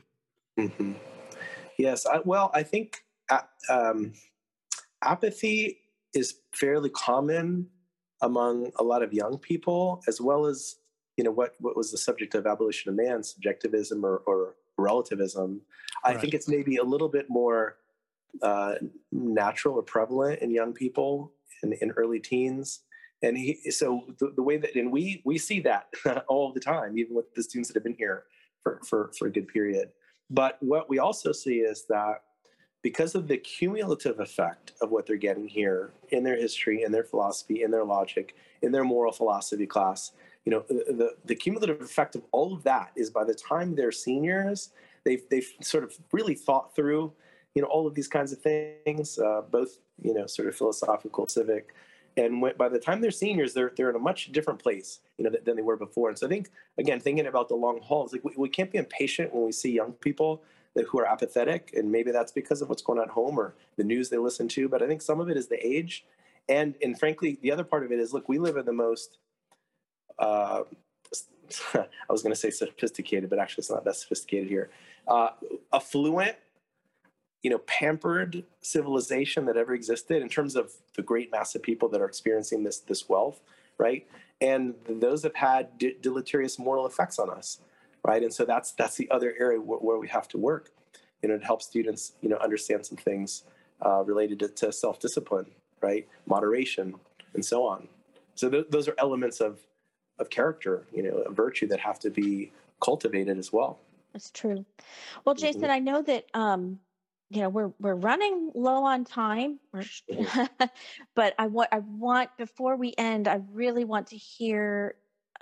Mm-hmm. 0.59 0.93
Yes, 1.78 2.05
I, 2.07 2.20
well, 2.24 2.51
I 2.53 2.62
think 2.62 2.99
uh, 3.31 3.41
um, 3.70 4.12
apathy 5.03 5.78
is 6.14 6.41
fairly 6.53 6.91
common 6.91 7.68
among 8.20 8.70
a 8.78 8.83
lot 8.83 9.03
of 9.03 9.14
young 9.14 9.39
people, 9.39 10.03
as 10.07 10.20
well 10.20 10.45
as 10.45 10.76
you 11.20 11.24
know 11.24 11.31
what 11.31 11.55
what 11.59 11.76
was 11.76 11.91
the 11.91 11.99
subject 11.99 12.35
of 12.35 12.47
abolition 12.47 12.89
of 12.89 12.97
man 12.97 13.22
subjectivism 13.22 14.07
or, 14.07 14.22
or 14.26 14.57
relativism 14.78 15.61
right. 16.03 16.16
i 16.16 16.18
think 16.18 16.33
it's 16.33 16.49
maybe 16.49 16.76
a 16.76 16.83
little 16.83 17.11
bit 17.11 17.26
more 17.28 17.76
uh, 18.43 18.74
natural 19.12 19.76
or 19.76 19.83
prevalent 19.83 20.41
in 20.41 20.51
young 20.51 20.72
people 20.72 21.33
in, 21.62 21.72
in 21.74 21.91
early 21.93 22.20
teens. 22.20 22.81
And 23.22 23.37
he 23.37 23.70
so 23.70 24.05
the, 24.18 24.33
the 24.35 24.43
way 24.43 24.57
that 24.57 24.74
and 24.74 24.91
we 24.91 25.22
we 25.24 25.37
see 25.37 25.61
that 25.61 25.89
all 26.28 26.53
the 26.53 26.61
time 26.61 26.97
even 26.99 27.14
with 27.14 27.33
the 27.35 27.43
students 27.43 27.68
that 27.68 27.76
have 27.76 27.85
been 27.85 27.95
here 27.95 28.24
for 28.62 28.81
for, 28.89 29.11
for 29.18 29.26
a 29.26 29.33
good 29.33 29.49
period. 29.49 29.91
But 30.31 30.59
what 30.61 30.89
we 30.89 30.99
also 30.99 31.33
see 31.33 31.59
is 31.59 31.85
that 31.89 32.22
because 32.83 33.14
of 33.14 33.28
the 33.28 33.37
cumulative 33.37 34.20
effect 34.20 34.72
of 34.81 34.91
what 34.91 35.07
they're 35.07 35.16
getting 35.16 35.47
here 35.47 35.93
in 36.11 36.24
their 36.24 36.37
history 36.37 36.83
in 36.83 36.93
their 36.93 37.05
philosophy 37.05 37.62
in 37.62 37.70
their 37.70 37.85
logic 37.85 38.35
in 38.62 38.72
their 38.72 38.85
moral 38.85 39.12
philosophy 39.12 39.66
class 39.66 40.12
you 40.45 40.53
know 40.53 40.64
the, 40.68 41.14
the, 41.26 41.35
cumulative 41.35 41.81
effect 41.83 42.14
of 42.14 42.22
all 42.33 42.55
of 42.55 42.62
that 42.62 42.91
is 42.97 43.11
by 43.11 43.24
the 43.24 43.35
time 43.35 43.74
they're 43.74 43.93
seniors 43.93 44.70
they've 45.05 45.22
they've 45.31 45.53
sort 45.61 45.85
of 45.85 45.93
really 46.12 46.35
thought 46.35 46.74
through 46.74 47.12
you 47.55 47.63
know 47.63 47.69
all 47.69 47.87
of 47.87 47.95
these 47.95 48.09
kinds 48.09 48.33
of 48.33 48.41
things 48.41 49.19
uh, 49.19 49.43
both 49.51 49.79
you 50.03 50.15
know 50.15 50.27
sort 50.27 50.49
of 50.49 50.55
philosophical 50.55 51.27
civic 51.29 51.75
and 52.17 52.43
when, 52.43 52.57
by 52.57 52.69
the 52.69 52.79
time 52.79 53.01
they're 53.01 53.11
seniors 53.11 53.55
they're 53.55 53.73
they're 53.77 53.91
in 53.91 53.97
a 53.97 54.01
much 54.01 54.33
different 54.33 54.61
place 54.61 55.01
you 55.19 55.25
know 55.25 55.31
than 55.45 55.57
they 55.57 55.63
were 55.63 55.77
before 55.77 56.09
and 56.09 56.19
so 56.19 56.27
i 56.27 56.29
think 56.29 56.51
again 56.79 57.01
thinking 57.01 57.27
about 57.27 57.49
the 57.49 57.55
long 57.55 57.79
haul, 57.81 58.01
hauls 58.01 58.13
like 58.13 58.25
we, 58.25 58.33
we 58.37 58.49
can't 58.49 58.71
be 58.71 58.79
impatient 58.79 59.33
when 59.35 59.45
we 59.45 59.53
see 59.53 59.71
young 59.71 59.93
people 59.93 60.43
that, 60.75 60.87
who 60.87 61.01
are 61.01 61.07
apathetic 61.07 61.73
and 61.75 61.91
maybe 61.91 62.11
that's 62.11 62.33
because 62.33 62.63
of 62.63 62.69
what's 62.69 62.83
going 62.83 62.99
on 62.99 63.05
at 63.05 63.11
home 63.11 63.39
or 63.39 63.55
the 63.77 63.85
news 63.85 64.09
they 64.09 64.19
listen 64.19 64.49
to 64.49 64.69
but 64.69 64.83
i 64.83 64.87
think 64.87 65.03
some 65.03 65.21
of 65.21 65.29
it 65.29 65.37
is 65.37 65.49
the 65.49 65.67
age 65.67 66.05
and 66.49 66.77
and 66.83 66.99
frankly 66.99 67.39
the 67.43 67.51
other 67.51 67.65
part 67.65 67.85
of 67.85 67.93
it 67.93 67.99
is 67.99 68.13
look 68.13 68.29
we 68.29 68.39
live 68.39 68.57
in 68.57 68.65
the 68.65 68.73
most 68.73 69.19
uh, 70.19 70.63
I 71.75 71.87
was 72.13 72.23
going 72.23 72.33
to 72.33 72.39
say 72.39 72.51
sophisticated, 72.51 73.31
but 73.31 73.39
actually 73.39 73.63
it's 73.63 73.71
not 73.71 73.85
that 73.85 73.97
sophisticated 73.97 74.49
here. 74.49 74.71
Uh, 75.09 75.31
affluent 75.73 76.37
you 77.43 77.51
know 77.51 77.59
pampered 77.59 78.45
civilization 78.61 79.45
that 79.47 79.57
ever 79.57 79.74
existed 79.74 80.22
in 80.22 80.28
terms 80.28 80.57
of 80.57 80.72
the 80.97 81.03
great 81.03 81.30
mass 81.32 81.55
of 81.55 81.62
people 81.62 81.88
that 81.88 82.01
are 82.01 82.07
experiencing 82.07 82.62
this 82.64 82.78
this 82.78 83.09
wealth 83.09 83.41
right? 83.80 84.07
And 84.43 84.74
those 84.88 85.22
have 85.22 85.34
had 85.34 85.78
de- 85.78 85.97
deleterious 86.01 86.59
moral 86.59 86.86
effects 86.86 87.18
on 87.18 87.30
us 87.30 87.61
right? 88.05 88.22
And 88.22 88.32
so 88.32 88.45
that's 88.45 88.72
that's 88.72 88.97
the 88.97 89.11
other 89.11 89.34
area 89.38 89.61
where, 89.61 89.78
where 89.78 89.99
we 89.99 90.09
have 90.09 90.28
to 90.28 90.38
work 90.38 90.70
you 91.22 91.28
know 91.28 91.38
to 91.38 91.45
help 91.45 91.62
students 91.62 92.12
you 92.20 92.28
know 92.28 92.36
understand 92.36 92.86
some 92.86 92.97
things 92.97 93.45
uh, 93.84 94.03
related 94.05 94.38
to, 94.41 94.49
to, 94.49 94.72
self-discipline 94.72 95.47
right? 95.80 96.07
Moderation 96.26 96.95
and 97.34 97.45
so 97.45 97.64
on. 97.66 97.88
So 98.34 98.51
th- 98.51 98.66
those 98.70 98.86
are 98.88 98.95
elements 98.99 99.41
of 99.41 99.61
of 100.18 100.28
character 100.30 100.86
you 100.93 101.03
know 101.03 101.16
a 101.26 101.32
virtue 101.32 101.66
that 101.68 101.80
have 101.80 101.99
to 102.01 102.11
be 102.11 102.53
cultivated 102.82 103.38
as 103.38 103.53
well. 103.53 103.78
That's 104.12 104.30
true. 104.30 104.64
Well 105.24 105.34
mm-hmm. 105.34 105.45
jason 105.45 105.62
mm-hmm. 105.62 105.70
i 105.70 105.78
know 105.78 106.03
that 106.03 106.24
um 106.34 106.80
you 107.31 107.41
know 107.41 107.49
we're 107.49 107.70
we're 107.78 107.95
running 107.95 108.51
low 108.55 108.85
on 108.85 109.05
time. 109.05 109.59
But 111.14 111.35
i 111.39 111.47
want 111.47 111.68
i 111.72 111.78
want 111.78 112.31
before 112.37 112.76
we 112.76 112.95
end 112.97 113.28
i 113.28 113.41
really 113.53 113.85
want 113.85 114.09
to 114.09 114.16
hear 114.16 114.95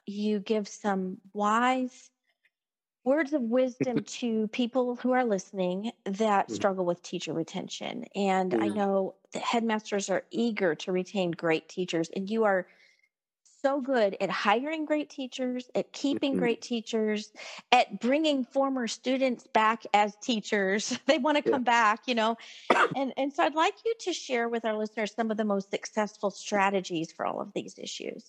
you 0.07 0.41
give 0.41 0.66
some 0.68 1.18
wise 1.32 2.11
words 3.05 3.32
of 3.32 3.43
wisdom 3.43 4.03
to 4.05 4.49
people 4.49 4.97
who 4.97 5.12
are 5.12 5.24
listening 5.24 5.93
that 6.05 6.47
mm-hmm. 6.47 6.55
struggle 6.55 6.84
with 6.84 7.03
teacher 7.03 7.32
retention. 7.32 8.05
And 8.14 8.55
i 8.55 8.68
know 8.68 9.14
the 9.32 9.39
headmasters 9.39 10.11
are 10.11 10.24
eager 10.30 10.74
to 10.74 10.93
retain 10.93 11.30
great 11.30 11.68
teachers 11.68 12.11
and 12.14 12.28
you 12.28 12.45
are 12.45 12.66
so 13.61 13.81
good 13.81 14.17
at 14.21 14.31
hiring 14.31 14.85
great 14.85 15.11
teachers, 15.11 15.71
at 15.75 15.93
keeping 15.93 16.33
mm-hmm. 16.33 16.41
great 16.41 16.63
teachers, 16.63 17.33
at 17.73 18.01
bringing 18.01 18.45
former 18.45 18.87
students 18.87 19.47
back 19.49 19.83
as 19.95 20.17
teachers. 20.23 20.99
they 21.07 21.19
want 21.19 21.43
to 21.43 21.51
come 21.51 21.65
back, 21.65 22.01
you 22.07 22.15
know. 22.15 22.37
And 22.97 23.13
and 23.17 23.33
so 23.33 23.43
I'd 23.43 23.55
like 23.55 23.75
you 23.85 23.95
to 24.01 24.13
share 24.13 24.49
with 24.49 24.65
our 24.65 24.77
listeners 24.77 25.15
some 25.15 25.31
of 25.31 25.37
the 25.37 25.45
most 25.45 25.71
successful 25.71 26.31
strategies 26.31 27.13
for 27.13 27.27
all 27.27 27.41
of 27.41 27.53
these 27.55 27.79
issues. 27.79 28.25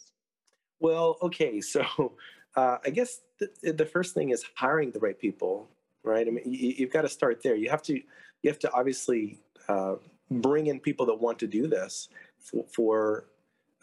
Well, 0.80 1.18
okay, 1.22 1.62
so 1.62 1.84
uh, 2.56 2.78
I 2.86 2.90
guess 2.90 3.22
the, 3.40 3.74
the 3.74 3.86
first 3.86 4.14
thing 4.14 4.30
is 4.30 4.44
hiring 4.56 4.92
the 4.92 5.00
right 5.00 5.18
people, 5.18 5.68
right? 6.04 6.28
I 6.28 6.32
mean, 6.32 6.44
you, 6.46 6.86
have 6.86 6.94
got 6.94 7.02
to 7.04 7.10
start 7.10 7.42
there. 7.44 7.56
You 7.56 7.70
have 7.70 7.84
to 7.84 7.94
you 7.94 8.50
have 8.50 8.60
to 8.60 8.72
obviously 8.74 9.40
uh, 9.68 9.96
bring 10.32 10.68
in 10.68 10.80
people 10.80 11.06
that 11.08 11.16
want 11.16 11.40
to 11.40 11.48
do 11.48 11.68
this 11.68 12.10
for, 12.40 12.66
for 12.74 13.26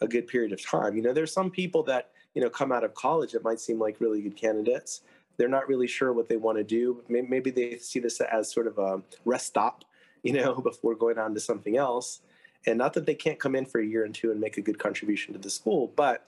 a 0.01 0.07
good 0.07 0.27
period 0.27 0.51
of 0.51 0.63
time. 0.63 0.95
You 0.95 1.01
know, 1.01 1.13
there's 1.13 1.33
some 1.33 1.49
people 1.49 1.83
that, 1.83 2.11
you 2.33 2.41
know, 2.41 2.49
come 2.49 2.71
out 2.71 2.83
of 2.83 2.93
college 2.93 3.31
that 3.31 3.43
might 3.43 3.59
seem 3.59 3.79
like 3.79 3.99
really 3.99 4.21
good 4.21 4.35
candidates. 4.35 5.01
They're 5.37 5.47
not 5.47 5.67
really 5.67 5.87
sure 5.87 6.13
what 6.13 6.27
they 6.29 6.37
want 6.37 6.57
to 6.57 6.63
do. 6.63 7.03
Maybe 7.07 7.51
they 7.51 7.77
see 7.77 7.99
this 7.99 8.19
as 8.21 8.51
sort 8.51 8.67
of 8.67 8.77
a 8.77 9.01
rest 9.25 9.47
stop, 9.47 9.85
you 10.23 10.33
know, 10.33 10.55
before 10.61 10.95
going 10.95 11.17
on 11.17 11.33
to 11.33 11.39
something 11.39 11.77
else. 11.77 12.21
And 12.65 12.77
not 12.77 12.93
that 12.93 13.05
they 13.05 13.15
can't 13.15 13.39
come 13.39 13.55
in 13.55 13.65
for 13.65 13.79
a 13.79 13.85
year 13.85 14.03
and 14.03 14.13
two 14.13 14.31
and 14.31 14.39
make 14.39 14.57
a 14.57 14.61
good 14.61 14.79
contribution 14.79 15.33
to 15.33 15.39
the 15.39 15.49
school, 15.49 15.91
but 15.95 16.27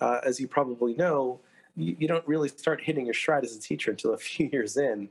uh, 0.00 0.20
as 0.24 0.40
you 0.40 0.46
probably 0.48 0.94
know, 0.94 1.40
you, 1.76 1.96
you 1.98 2.08
don't 2.08 2.26
really 2.26 2.48
start 2.48 2.80
hitting 2.80 3.04
your 3.04 3.14
stride 3.14 3.44
as 3.44 3.56
a 3.56 3.60
teacher 3.60 3.90
until 3.92 4.14
a 4.14 4.18
few 4.18 4.48
years 4.52 4.76
in. 4.76 5.08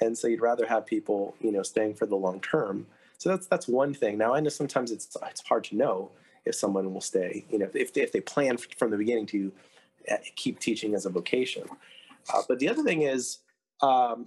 And 0.00 0.16
so 0.16 0.28
you'd 0.28 0.40
rather 0.40 0.66
have 0.66 0.86
people, 0.86 1.34
you 1.40 1.52
know, 1.52 1.62
staying 1.62 1.94
for 1.94 2.06
the 2.06 2.16
long 2.16 2.40
term. 2.40 2.86
So 3.18 3.28
that's 3.28 3.46
that's 3.46 3.68
one 3.68 3.92
thing. 3.92 4.16
Now 4.16 4.34
I 4.34 4.40
know 4.40 4.48
sometimes 4.48 4.92
it's 4.92 5.14
it's 5.28 5.42
hard 5.42 5.64
to 5.64 5.76
know 5.76 6.10
if 6.50 6.56
someone 6.56 6.92
will 6.92 7.00
stay. 7.00 7.46
You 7.50 7.58
know, 7.60 7.70
if 7.72 7.92
they, 7.94 8.02
if 8.02 8.12
they 8.12 8.20
plan 8.20 8.58
from 8.76 8.90
the 8.90 8.98
beginning 8.98 9.26
to 9.26 9.52
uh, 10.10 10.16
keep 10.36 10.58
teaching 10.58 10.94
as 10.94 11.06
a 11.06 11.10
vocation. 11.10 11.64
Uh, 12.32 12.42
but 12.48 12.58
the 12.58 12.68
other 12.68 12.82
thing 12.82 13.02
is, 13.02 13.38
um, 13.80 14.26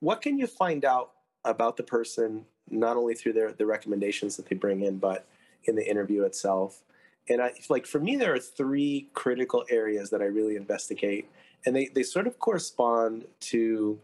what 0.00 0.20
can 0.22 0.38
you 0.38 0.46
find 0.46 0.84
out 0.84 1.12
about 1.44 1.76
the 1.76 1.82
person 1.82 2.44
not 2.68 2.96
only 2.96 3.14
through 3.14 3.32
their 3.32 3.52
the 3.52 3.66
recommendations 3.66 4.36
that 4.36 4.46
they 4.46 4.56
bring 4.56 4.82
in, 4.82 4.98
but 4.98 5.26
in 5.64 5.76
the 5.76 5.88
interview 5.88 6.22
itself? 6.22 6.82
And 7.28 7.40
I 7.42 7.52
like 7.68 7.86
for 7.86 8.00
me, 8.00 8.16
there 8.16 8.34
are 8.34 8.38
three 8.38 9.08
critical 9.14 9.64
areas 9.70 10.10
that 10.10 10.22
I 10.22 10.26
really 10.26 10.56
investigate, 10.56 11.28
and 11.64 11.76
they 11.76 11.86
they 11.86 12.02
sort 12.02 12.26
of 12.26 12.38
correspond 12.38 13.26
to, 13.52 13.98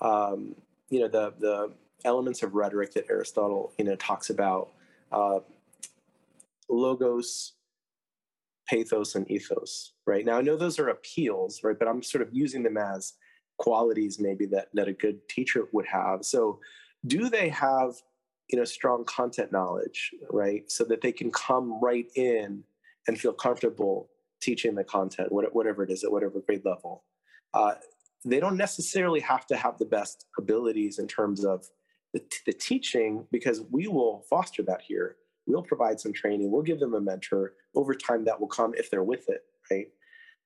um, 0.00 0.54
you 0.90 1.00
know, 1.00 1.08
the 1.08 1.32
the 1.38 1.72
elements 2.04 2.42
of 2.42 2.54
rhetoric 2.54 2.92
that 2.94 3.04
Aristotle 3.08 3.72
you 3.78 3.84
know 3.84 3.96
talks 3.96 4.30
about. 4.30 4.70
Uh, 5.10 5.40
logos, 6.72 7.54
pathos, 8.68 9.14
and 9.14 9.30
ethos, 9.30 9.92
right? 10.06 10.24
Now, 10.24 10.38
I 10.38 10.42
know 10.42 10.56
those 10.56 10.78
are 10.78 10.88
appeals, 10.88 11.60
right? 11.62 11.78
But 11.78 11.88
I'm 11.88 12.02
sort 12.02 12.22
of 12.22 12.28
using 12.32 12.62
them 12.62 12.76
as 12.76 13.14
qualities 13.58 14.18
maybe 14.18 14.46
that, 14.46 14.68
that 14.74 14.88
a 14.88 14.92
good 14.92 15.28
teacher 15.28 15.68
would 15.72 15.86
have. 15.86 16.24
So, 16.24 16.58
do 17.06 17.28
they 17.28 17.48
have 17.48 17.94
you 18.52 18.58
know 18.58 18.64
strong 18.64 19.04
content 19.04 19.50
knowledge, 19.50 20.10
right? 20.30 20.70
So 20.70 20.84
that 20.84 21.00
they 21.00 21.12
can 21.12 21.30
come 21.30 21.80
right 21.80 22.06
in 22.14 22.62
and 23.08 23.18
feel 23.18 23.32
comfortable 23.32 24.10
teaching 24.40 24.74
the 24.74 24.84
content, 24.84 25.30
whatever 25.30 25.82
it 25.84 25.90
is, 25.90 26.04
at 26.04 26.12
whatever 26.12 26.40
grade 26.40 26.64
level. 26.64 27.04
Uh, 27.54 27.74
they 28.24 28.40
don't 28.40 28.56
necessarily 28.56 29.20
have 29.20 29.46
to 29.46 29.56
have 29.56 29.78
the 29.78 29.84
best 29.84 30.26
abilities 30.38 30.98
in 30.98 31.08
terms 31.08 31.44
of 31.44 31.66
the, 32.12 32.22
the 32.46 32.52
teaching 32.52 33.26
because 33.32 33.62
we 33.70 33.88
will 33.88 34.24
foster 34.28 34.62
that 34.62 34.82
here 34.82 35.16
We'll 35.46 35.62
provide 35.62 36.00
some 36.00 36.12
training. 36.12 36.50
We'll 36.50 36.62
give 36.62 36.80
them 36.80 36.94
a 36.94 37.00
mentor. 37.00 37.54
Over 37.74 37.94
time, 37.94 38.24
that 38.24 38.40
will 38.40 38.48
come 38.48 38.74
if 38.76 38.90
they're 38.90 39.02
with 39.02 39.28
it, 39.28 39.42
right? 39.70 39.88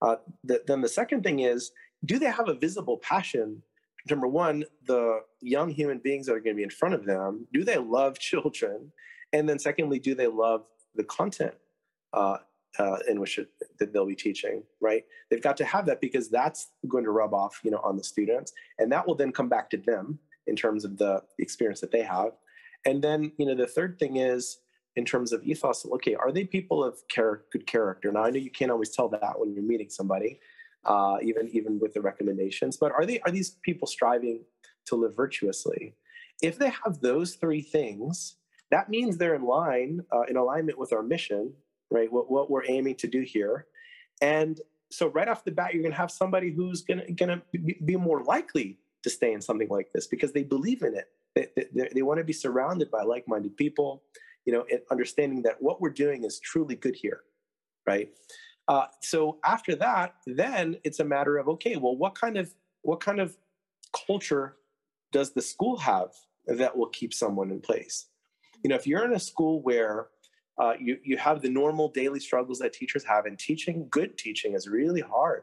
Uh, 0.03 0.16
the, 0.44 0.62
then 0.66 0.80
the 0.80 0.88
second 0.88 1.22
thing 1.22 1.40
is, 1.40 1.72
do 2.05 2.18
they 2.18 2.30
have 2.30 2.49
a 2.49 2.55
visible 2.55 2.99
passion? 2.99 3.62
Number 4.09 4.28
one, 4.28 4.64
the 4.86 5.20
young 5.40 5.70
human 5.70 5.99
beings 5.99 6.26
that 6.26 6.32
are 6.32 6.40
going 6.40 6.55
to 6.55 6.59
be 6.59 6.62
in 6.62 6.70
front 6.70 6.94
of 6.94 7.05
them, 7.05 7.47
do 7.53 7.64
they 7.64 7.76
love 7.76 8.18
children? 8.18 8.92
And 9.32 9.49
then 9.49 9.59
secondly, 9.59 9.99
do 9.99 10.14
they 10.14 10.28
love 10.28 10.64
the 10.94 11.05
content 11.05 11.55
uh, 12.12 12.38
uh, 12.78 12.99
in 13.09 13.20
which 13.20 13.38
it, 13.38 13.49
that 13.78 13.92
they'll 13.92 14.07
be 14.07 14.14
teaching, 14.14 14.62
right? 14.80 15.05
They've 15.30 15.42
got 15.42 15.57
to 15.59 15.64
have 15.64 15.86
that 15.86 16.01
because 16.01 16.28
that's 16.28 16.70
going 16.88 17.05
to 17.05 17.11
rub 17.11 17.34
off, 17.34 17.61
you 17.64 17.70
know, 17.70 17.80
on 17.82 17.97
the 17.97 18.05
students, 18.05 18.53
and 18.78 18.90
that 18.92 19.07
will 19.07 19.14
then 19.14 19.32
come 19.32 19.49
back 19.49 19.70
to 19.70 19.76
them 19.76 20.18
in 20.47 20.57
terms 20.57 20.84
of 20.84 20.97
the 20.97 21.22
experience 21.38 21.80
that 21.80 21.90
they 21.90 22.03
have. 22.03 22.32
And 22.84 23.03
then, 23.03 23.32
you 23.38 23.47
know, 23.47 23.55
the 23.55 23.66
third 23.66 23.99
thing 23.99 24.16
is 24.16 24.59
in 24.97 25.05
terms 25.05 25.32
of 25.32 25.42
ethos 25.44 25.86
okay 25.86 26.14
are 26.14 26.32
they 26.32 26.44
people 26.44 26.82
of 26.82 26.99
char- 27.09 27.42
good 27.53 27.66
character? 27.66 28.11
Now 28.12 28.24
i 28.24 28.30
know 28.30 28.38
you 28.38 28.51
can't 28.51 28.70
always 28.70 28.90
tell 28.90 29.09
that 29.11 29.38
when 29.38 29.53
you're 29.55 29.62
meeting 29.62 29.90
somebody 29.90 30.40
uh, 30.84 31.18
even 31.22 31.49
even 31.49 31.78
with 31.80 31.94
the 31.94 32.01
recommendations 32.01 32.76
but 32.76 32.92
are 32.92 33.07
they 33.07 33.20
are 33.20 33.30
these 33.30 33.51
people 33.62 33.86
striving 33.86 34.44
to 34.86 34.97
live 34.97 35.16
virtuously? 35.16 35.94
If 36.42 36.59
they 36.59 36.70
have 36.84 37.01
those 37.01 37.34
three 37.34 37.62
things 37.62 38.36
that 38.70 38.88
means 38.88 39.16
they're 39.16 39.34
in 39.34 39.44
line 39.44 40.01
uh, 40.12 40.22
in 40.22 40.36
alignment 40.36 40.78
with 40.78 40.92
our 40.92 41.03
mission 41.03 41.53
right? 41.90 42.11
What, 42.12 42.30
what 42.30 42.51
we're 42.51 42.68
aiming 42.68 42.97
to 42.97 43.07
do 43.07 43.22
here. 43.22 43.66
And 44.20 44.61
so 44.90 45.09
right 45.09 45.28
off 45.28 45.44
the 45.44 45.51
bat 45.51 45.74
you're 45.74 45.82
going 45.82 45.92
to 45.92 45.99
have 45.99 46.11
somebody 46.11 46.53
who's 46.53 46.82
going 46.82 47.16
to 47.16 47.42
be 47.84 47.97
more 47.97 48.22
likely 48.22 48.78
to 49.03 49.11
stay 49.11 49.32
in 49.32 49.40
something 49.40 49.68
like 49.68 49.92
this 49.92 50.07
because 50.07 50.32
they 50.32 50.42
believe 50.42 50.82
in 50.82 50.94
it. 50.94 51.09
They, 51.34 51.49
they, 51.74 51.88
they 51.94 52.03
want 52.03 52.18
to 52.18 52.24
be 52.24 52.32
surrounded 52.32 52.90
by 52.90 53.03
like-minded 53.03 53.57
people 53.57 54.03
you 54.47 54.53
know, 54.53 54.64
understanding 54.90 55.42
that 55.42 55.61
what 55.61 55.80
we're 55.80 55.90
doing 55.90 56.24
is 56.24 56.38
truly 56.38 56.76
good 56.76 56.94
here, 56.94 57.20
right? 57.86 58.09
Uh, 58.68 58.86
so 59.01 59.38
after 59.44 59.74
that, 59.74 60.14
then 60.26 60.76
it's 60.84 61.01
a 61.01 61.05
matter 61.05 61.36
of 61.36 61.49
okay, 61.49 61.76
well, 61.76 61.97
what 61.97 62.14
kind 62.14 62.38
of 62.38 62.55
what 62.82 63.01
kind 63.01 63.20
of 63.20 63.36
culture 64.07 64.57
does 65.12 65.32
the 65.32 65.42
school 65.42 65.76
have 65.76 66.11
that 66.47 66.76
will 66.76 66.88
keep 66.88 67.12
someone 67.12 67.51
in 67.51 67.61
place? 67.61 68.07
You 68.62 68.70
know, 68.70 68.76
if 68.76 68.86
you're 68.86 69.05
in 69.05 69.12
a 69.12 69.20
school 69.20 69.61
where 69.62 70.09
uh, 70.59 70.74
you 70.80 70.99
you 71.05 71.16
have 71.16 71.42
the 71.42 71.51
normal 71.51 71.88
daily 71.88 72.20
struggles 72.20 72.59
that 72.61 72.72
teachers 72.72 73.05
have, 73.05 73.26
and 73.26 73.38
teaching 73.38 73.86
good 73.90 74.16
teaching 74.16 74.55
is 74.55 74.68
really 74.68 75.03
hard. 75.03 75.42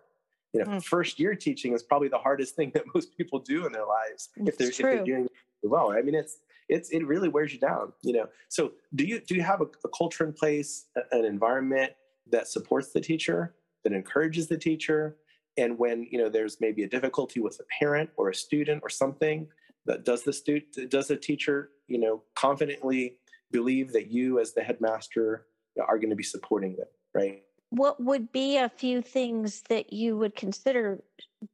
You 0.54 0.64
know, 0.64 0.72
mm. 0.72 0.84
first 0.84 1.20
year 1.20 1.36
teaching 1.36 1.74
is 1.74 1.84
probably 1.84 2.08
the 2.08 2.18
hardest 2.18 2.56
thing 2.56 2.72
that 2.74 2.84
most 2.96 3.16
people 3.18 3.40
do 3.40 3.66
in 3.66 3.72
their 3.72 3.86
lives 3.86 4.30
if 4.38 4.58
they're, 4.58 4.70
if 4.70 4.78
they're 4.78 5.04
doing 5.04 5.28
well. 5.62 5.92
I 5.92 6.02
mean, 6.02 6.16
it's 6.16 6.40
it's 6.70 6.90
it 6.90 7.06
really 7.06 7.30
wears 7.30 7.54
you 7.54 7.60
down. 7.60 7.94
You 8.02 8.14
know, 8.14 8.26
so 8.50 8.74
do 8.96 9.06
you 9.06 9.20
do 9.20 9.36
you 9.36 9.42
have 9.42 9.62
a, 9.62 9.66
a 9.86 9.90
culture 9.98 10.26
in 10.26 10.34
place, 10.34 10.86
an 11.12 11.26
environment 11.26 11.94
that 12.32 12.48
supports 12.48 12.92
the 12.92 13.02
teacher, 13.02 13.56
that 13.84 13.94
encourages 13.94 14.48
the 14.48 14.58
teacher, 14.58 15.18
and 15.58 15.78
when 15.78 16.08
you 16.10 16.18
know 16.18 16.30
there's 16.30 16.58
maybe 16.62 16.84
a 16.84 16.90
difficulty 16.90 17.40
with 17.40 17.60
a 17.60 17.66
parent 17.80 18.10
or 18.18 18.30
a 18.30 18.36
student 18.36 18.82
or 18.84 18.90
something, 18.90 19.48
that 19.86 20.06
does 20.06 20.24
the 20.24 20.34
student 20.34 20.90
does 20.90 21.08
the 21.08 21.18
teacher 21.18 21.72
you 21.88 22.00
know 22.00 22.24
confidently 22.36 23.18
believe 23.52 23.94
that 23.94 24.08
you 24.08 24.40
as 24.40 24.54
the 24.54 24.64
headmaster 24.64 25.46
are 25.80 25.98
going 25.98 26.10
to 26.10 26.16
be 26.16 26.24
supporting 26.24 26.76
them, 26.76 26.88
right? 27.14 27.44
What 27.70 28.04
would 28.04 28.32
be 28.32 28.58
a 28.58 28.70
few 28.70 29.02
things 29.02 29.64
that 29.70 29.94
you 29.94 30.18
would 30.18 30.36
consider 30.36 31.02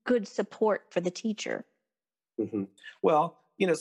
good 0.05 0.27
support 0.27 0.85
for 0.89 0.99
the 0.99 1.11
teacher? 1.11 1.65
Mm-hmm. 2.39 2.63
Well, 3.01 3.37
you 3.57 3.67
know, 3.67 3.75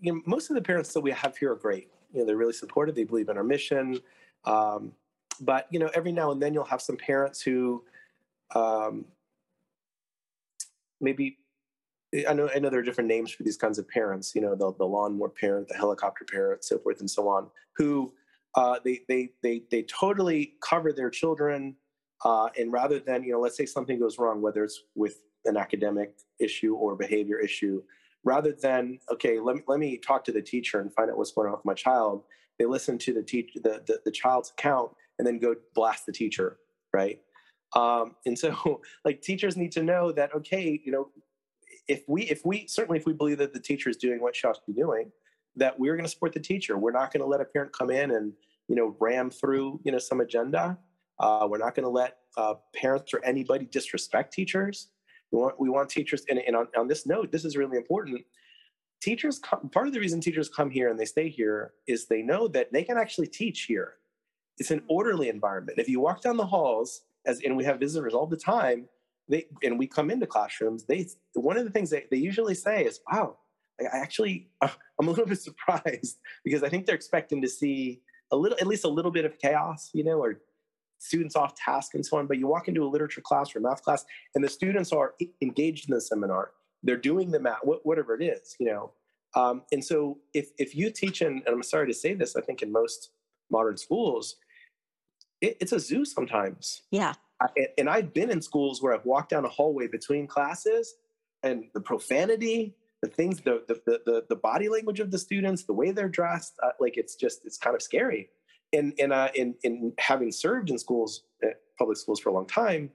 you 0.00 0.14
know, 0.14 0.22
most 0.26 0.50
of 0.50 0.56
the 0.56 0.62
parents 0.62 0.92
that 0.92 1.00
we 1.00 1.10
have 1.10 1.36
here 1.36 1.52
are 1.52 1.56
great. 1.56 1.90
You 2.12 2.20
know, 2.20 2.26
they're 2.26 2.36
really 2.36 2.52
supportive. 2.52 2.94
They 2.94 3.04
believe 3.04 3.28
in 3.28 3.36
our 3.36 3.44
mission. 3.44 4.00
Um, 4.44 4.92
but 5.40 5.66
you 5.70 5.78
know, 5.78 5.90
every 5.94 6.12
now 6.12 6.30
and 6.30 6.40
then 6.40 6.54
you'll 6.54 6.64
have 6.64 6.80
some 6.80 6.96
parents 6.96 7.42
who 7.42 7.84
um, 8.54 9.04
maybe 11.00 11.38
I 12.28 12.32
know 12.32 12.48
I 12.54 12.58
know 12.58 12.70
there 12.70 12.80
are 12.80 12.84
different 12.84 13.08
names 13.08 13.32
for 13.32 13.42
these 13.42 13.56
kinds 13.56 13.78
of 13.78 13.88
parents. 13.88 14.34
You 14.34 14.40
know, 14.40 14.54
the 14.54 14.72
the 14.74 14.84
lawnmower 14.84 15.28
parent, 15.28 15.68
the 15.68 15.74
helicopter 15.74 16.24
parent, 16.24 16.64
so 16.64 16.78
forth 16.78 17.00
and 17.00 17.10
so 17.10 17.28
on. 17.28 17.48
Who 17.76 18.12
uh, 18.54 18.78
they 18.84 19.00
they 19.08 19.30
they 19.42 19.62
they 19.70 19.82
totally 19.82 20.54
cover 20.62 20.92
their 20.92 21.10
children, 21.10 21.76
uh, 22.24 22.48
and 22.58 22.72
rather 22.72 22.98
than 22.98 23.24
you 23.24 23.32
know, 23.32 23.40
let's 23.40 23.56
say 23.56 23.66
something 23.66 23.98
goes 23.98 24.18
wrong, 24.18 24.40
whether 24.40 24.64
it's 24.64 24.82
with 24.94 25.22
an 25.44 25.56
academic 25.56 26.16
issue 26.38 26.74
or 26.74 26.96
behavior 26.96 27.38
issue, 27.38 27.82
rather 28.24 28.52
than 28.52 28.98
okay, 29.12 29.38
let 29.40 29.56
me 29.56 29.62
let 29.66 29.78
me 29.78 29.96
talk 29.96 30.24
to 30.24 30.32
the 30.32 30.42
teacher 30.42 30.80
and 30.80 30.92
find 30.92 31.10
out 31.10 31.18
what's 31.18 31.32
going 31.32 31.48
on 31.48 31.54
with 31.54 31.64
my 31.64 31.74
child. 31.74 32.24
They 32.58 32.64
listen 32.64 32.98
to 32.98 33.12
the 33.12 33.22
teacher 33.22 33.60
the, 33.62 33.82
the 33.86 34.00
the 34.04 34.10
child's 34.10 34.50
account 34.50 34.92
and 35.18 35.26
then 35.26 35.38
go 35.38 35.54
blast 35.74 36.06
the 36.06 36.12
teacher, 36.12 36.58
right? 36.92 37.20
Um, 37.74 38.16
and 38.24 38.38
so, 38.38 38.80
like 39.04 39.22
teachers 39.22 39.56
need 39.56 39.72
to 39.72 39.82
know 39.82 40.12
that 40.12 40.34
okay, 40.34 40.80
you 40.84 40.92
know, 40.92 41.08
if 41.88 42.02
we 42.08 42.22
if 42.24 42.44
we 42.44 42.66
certainly 42.66 42.98
if 42.98 43.06
we 43.06 43.12
believe 43.12 43.38
that 43.38 43.52
the 43.52 43.60
teacher 43.60 43.90
is 43.90 43.96
doing 43.96 44.20
what 44.20 44.36
she 44.36 44.46
ought 44.46 44.54
to 44.54 44.60
be 44.66 44.72
doing, 44.72 45.10
that 45.56 45.78
we're 45.78 45.94
going 45.94 46.04
to 46.04 46.10
support 46.10 46.32
the 46.32 46.40
teacher. 46.40 46.76
We're 46.76 46.92
not 46.92 47.12
going 47.12 47.22
to 47.22 47.26
let 47.26 47.40
a 47.40 47.44
parent 47.44 47.72
come 47.72 47.90
in 47.90 48.10
and 48.12 48.32
you 48.68 48.76
know 48.76 48.96
ram 49.00 49.30
through 49.30 49.80
you 49.84 49.92
know 49.92 49.98
some 49.98 50.20
agenda. 50.20 50.78
Uh, 51.18 51.46
we're 51.48 51.58
not 51.58 51.74
going 51.74 51.84
to 51.84 51.90
let 51.90 52.18
uh, 52.36 52.54
parents 52.74 53.14
or 53.14 53.24
anybody 53.24 53.66
disrespect 53.66 54.32
teachers. 54.32 54.88
We 55.36 55.42
want 55.42 55.60
we 55.60 55.70
want 55.70 55.90
teachers. 55.90 56.24
And, 56.28 56.38
and 56.38 56.56
on, 56.56 56.68
on 56.76 56.88
this 56.88 57.06
note, 57.06 57.30
this 57.30 57.44
is 57.44 57.56
really 57.56 57.76
important. 57.76 58.24
Teachers 59.02 59.38
come, 59.38 59.68
part 59.68 59.86
of 59.86 59.92
the 59.92 60.00
reason 60.00 60.20
teachers 60.20 60.48
come 60.48 60.70
here 60.70 60.88
and 60.88 60.98
they 60.98 61.04
stay 61.04 61.28
here 61.28 61.72
is 61.86 62.06
they 62.06 62.22
know 62.22 62.48
that 62.48 62.72
they 62.72 62.82
can 62.82 62.96
actually 62.96 63.26
teach 63.26 63.64
here. 63.64 63.94
It's 64.58 64.70
an 64.70 64.82
orderly 64.88 65.28
environment. 65.28 65.78
If 65.78 65.88
you 65.88 66.00
walk 66.00 66.22
down 66.22 66.38
the 66.38 66.46
halls, 66.46 67.02
as 67.26 67.40
and 67.44 67.56
we 67.56 67.64
have 67.64 67.78
visitors 67.78 68.14
all 68.14 68.26
the 68.26 68.36
time, 68.36 68.88
they 69.28 69.46
and 69.62 69.78
we 69.78 69.86
come 69.86 70.10
into 70.10 70.26
classrooms 70.26 70.84
they 70.84 71.06
one 71.34 71.56
of 71.56 71.64
the 71.64 71.70
things 71.70 71.90
they, 71.90 72.04
they 72.10 72.16
usually 72.16 72.54
say 72.54 72.84
is 72.84 73.00
wow 73.10 73.36
i 73.80 73.98
actually 73.98 74.48
uh, 74.60 74.68
i'm 75.00 75.08
a 75.08 75.10
little 75.10 75.26
bit 75.26 75.40
surprised 75.50 76.18
because 76.44 76.62
i 76.62 76.68
think 76.68 76.86
they're 76.86 76.94
expecting 76.94 77.42
to 77.42 77.48
see 77.48 78.00
a 78.32 78.36
little 78.36 78.58
at 78.60 78.66
least 78.66 78.84
a 78.84 78.88
little 78.88 79.10
bit 79.10 79.24
of 79.24 79.38
chaos 79.38 79.90
you 79.92 80.04
know 80.04 80.18
or 80.20 80.40
students 80.98 81.36
off 81.36 81.54
task 81.54 81.94
and 81.94 82.04
so 82.04 82.16
on 82.16 82.26
but 82.26 82.38
you 82.38 82.46
walk 82.46 82.68
into 82.68 82.84
a 82.84 82.88
literature 82.88 83.20
class 83.20 83.54
or 83.54 83.60
math 83.60 83.82
class 83.82 84.04
and 84.34 84.42
the 84.42 84.48
students 84.48 84.92
are 84.92 85.14
engaged 85.42 85.88
in 85.88 85.94
the 85.94 86.00
seminar. 86.00 86.52
They're 86.82 86.96
doing 86.96 87.30
the 87.30 87.40
math 87.40 87.60
whatever 87.62 88.14
it 88.14 88.24
is 88.24 88.56
you 88.58 88.66
know? 88.66 88.92
Um, 89.34 89.62
and 89.72 89.84
so 89.84 90.18
if 90.34 90.50
if 90.58 90.74
you 90.74 90.90
teach 90.90 91.20
in 91.20 91.42
and 91.44 91.48
i'm 91.48 91.62
sorry 91.62 91.86
to 91.88 91.94
say 91.94 92.14
this 92.14 92.36
i 92.36 92.40
think 92.40 92.62
in 92.62 92.72
most 92.72 93.10
modern 93.50 93.76
schools 93.76 94.36
it, 95.40 95.56
it's 95.60 95.72
a 95.72 95.80
zoo 95.80 96.04
sometimes. 96.04 96.82
Yeah. 96.90 97.14
And 97.76 97.88
I've 97.88 98.14
been 98.14 98.30
in 98.30 98.40
schools 98.40 98.82
where 98.82 98.94
I've 98.94 99.04
walked 99.04 99.30
down 99.30 99.44
a 99.44 99.48
hallway 99.48 99.88
between 99.88 100.26
classes 100.26 100.94
and 101.42 101.64
the 101.74 101.80
profanity, 101.80 102.74
the 103.02 103.08
things, 103.08 103.40
the, 103.42 103.62
the, 103.68 104.00
the, 104.06 104.24
the 104.28 104.36
body 104.36 104.68
language 104.68 105.00
of 105.00 105.10
the 105.10 105.18
students, 105.18 105.64
the 105.64 105.74
way 105.74 105.90
they're 105.90 106.08
dressed, 106.08 106.54
uh, 106.62 106.70
like 106.80 106.96
it's 106.96 107.14
just, 107.14 107.44
it's 107.44 107.58
kind 107.58 107.76
of 107.76 107.82
scary. 107.82 108.30
And, 108.72 108.92
and 108.98 109.12
uh, 109.12 109.28
in, 109.34 109.54
in 109.62 109.92
having 109.98 110.32
served 110.32 110.70
in 110.70 110.78
schools, 110.78 111.24
uh, 111.44 111.50
public 111.78 111.98
schools 111.98 112.20
for 112.20 112.30
a 112.30 112.32
long 112.32 112.46
time, 112.46 112.90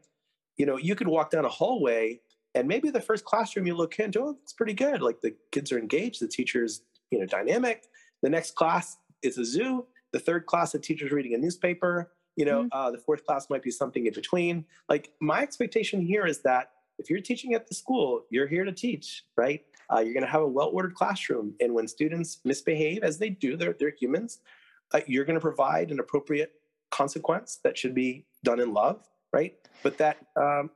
you 0.58 0.66
know, 0.66 0.78
you 0.78 0.96
could 0.96 1.08
walk 1.08 1.32
down 1.32 1.46
a 1.46 1.50
hallway 1.50 2.20
and 2.54 2.68
maybe 2.68 2.90
the 2.90 3.00
first 3.00 3.24
classroom 3.24 3.66
you 3.66 3.76
look 3.76 3.98
into, 4.00 4.20
oh, 4.20 4.38
it's 4.44 4.54
pretty 4.54 4.74
good. 4.74 5.02
Like 5.02 5.22
the 5.22 5.34
kids 5.52 5.72
are 5.72 5.80
engaged, 5.80 6.22
the 6.22 6.28
teacher's, 6.28 6.82
you 7.10 7.20
know, 7.20 7.26
dynamic. 7.26 7.86
The 8.22 8.30
next 8.30 8.56
class 8.56 8.98
is 9.24 9.38
a 9.38 9.46
zoo. 9.46 9.86
The 10.12 10.20
third 10.20 10.46
class, 10.46 10.74
the 10.74 10.80
teacher's 10.80 11.12
reading 11.12 11.34
a 11.34 11.38
newspaper 11.38 12.12
you 12.36 12.46
know 12.46 12.64
mm-hmm. 12.64 12.78
uh, 12.78 12.92
the 12.92 12.98
fourth 12.98 13.26
class 13.26 13.50
might 13.50 13.64
be 13.64 13.72
something 13.72 14.06
in 14.06 14.14
between 14.14 14.66
like 14.90 15.12
my 15.20 15.42
expectation 15.42 16.02
here 16.02 16.26
is 16.26 16.42
that 16.42 16.72
if 16.98 17.10
you're 17.10 17.22
teaching 17.22 17.54
at 17.54 17.68
the 17.68 17.76
school 17.76 18.22
you're 18.30 18.48
here 18.48 18.64
to 18.64 18.72
teach 18.72 19.24
right 19.36 19.64
uh, 19.94 20.00
you're 20.00 20.14
going 20.14 20.26
to 20.26 20.32
have 20.32 20.42
a 20.42 20.48
well-ordered 20.48 20.96
classroom 20.96 21.54
and 21.60 21.74
when 21.74 21.88
students 21.88 22.40
misbehave 22.46 23.04
as 23.04 23.18
they 23.18 23.30
do 23.30 23.58
they're, 23.58 23.76
they're 23.80 23.94
humans 24.00 24.40
uh, 24.94 25.00
you're 25.08 25.26
going 25.26 25.36
to 25.36 25.42
provide 25.42 25.92
an 25.92 26.00
appropriate 26.00 26.54
consequence 26.90 27.60
that 27.64 27.78
should 27.78 27.96
be 27.96 28.26
done 28.44 28.60
in 28.60 28.74
love 28.74 29.08
right 29.34 29.56
but 29.84 29.98
that 29.98 30.18
um, 30.36 30.70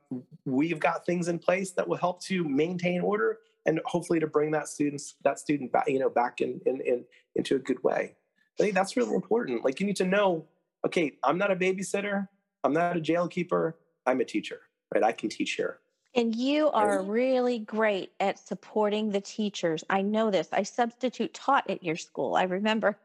we've 0.44 0.80
got 0.80 1.04
things 1.04 1.28
in 1.28 1.38
place 1.38 1.72
that 1.72 1.86
will 1.86 1.96
help 1.96 2.22
to 2.22 2.44
maintain 2.44 3.00
order 3.00 3.38
and 3.66 3.80
hopefully 3.84 4.18
to 4.18 4.26
bring 4.26 4.50
that 4.50 4.68
students 4.68 5.16
that 5.24 5.38
student 5.38 5.70
back 5.72 5.88
you 5.88 5.98
know 5.98 6.10
back 6.10 6.40
in, 6.40 6.60
in, 6.66 6.80
in 6.80 7.04
into 7.34 7.56
a 7.56 7.58
good 7.58 7.82
way 7.84 8.14
i 8.58 8.62
think 8.62 8.74
that's 8.74 8.96
really 8.96 9.14
important 9.14 9.64
like 9.64 9.78
you 9.78 9.86
need 9.86 9.96
to 9.96 10.06
know 10.06 10.46
okay, 10.86 11.12
I'm 11.24 11.36
not 11.36 11.50
a 11.50 11.56
babysitter, 11.56 12.28
I'm 12.62 12.72
not 12.72 12.96
a 12.96 13.00
jail 13.00 13.26
keeper, 13.26 13.76
I'm 14.06 14.20
a 14.20 14.24
teacher, 14.24 14.60
right? 14.94 15.02
I 15.02 15.12
can 15.12 15.28
teach 15.28 15.52
here. 15.52 15.80
And 16.14 16.34
you 16.34 16.70
are 16.70 17.02
really 17.02 17.58
great 17.58 18.12
at 18.20 18.38
supporting 18.38 19.10
the 19.10 19.20
teachers. 19.20 19.84
I 19.90 20.00
know 20.00 20.30
this. 20.30 20.48
I 20.50 20.62
substitute 20.62 21.34
taught 21.34 21.68
at 21.68 21.82
your 21.82 21.96
school. 21.96 22.36
I 22.36 22.44
remember 22.44 22.96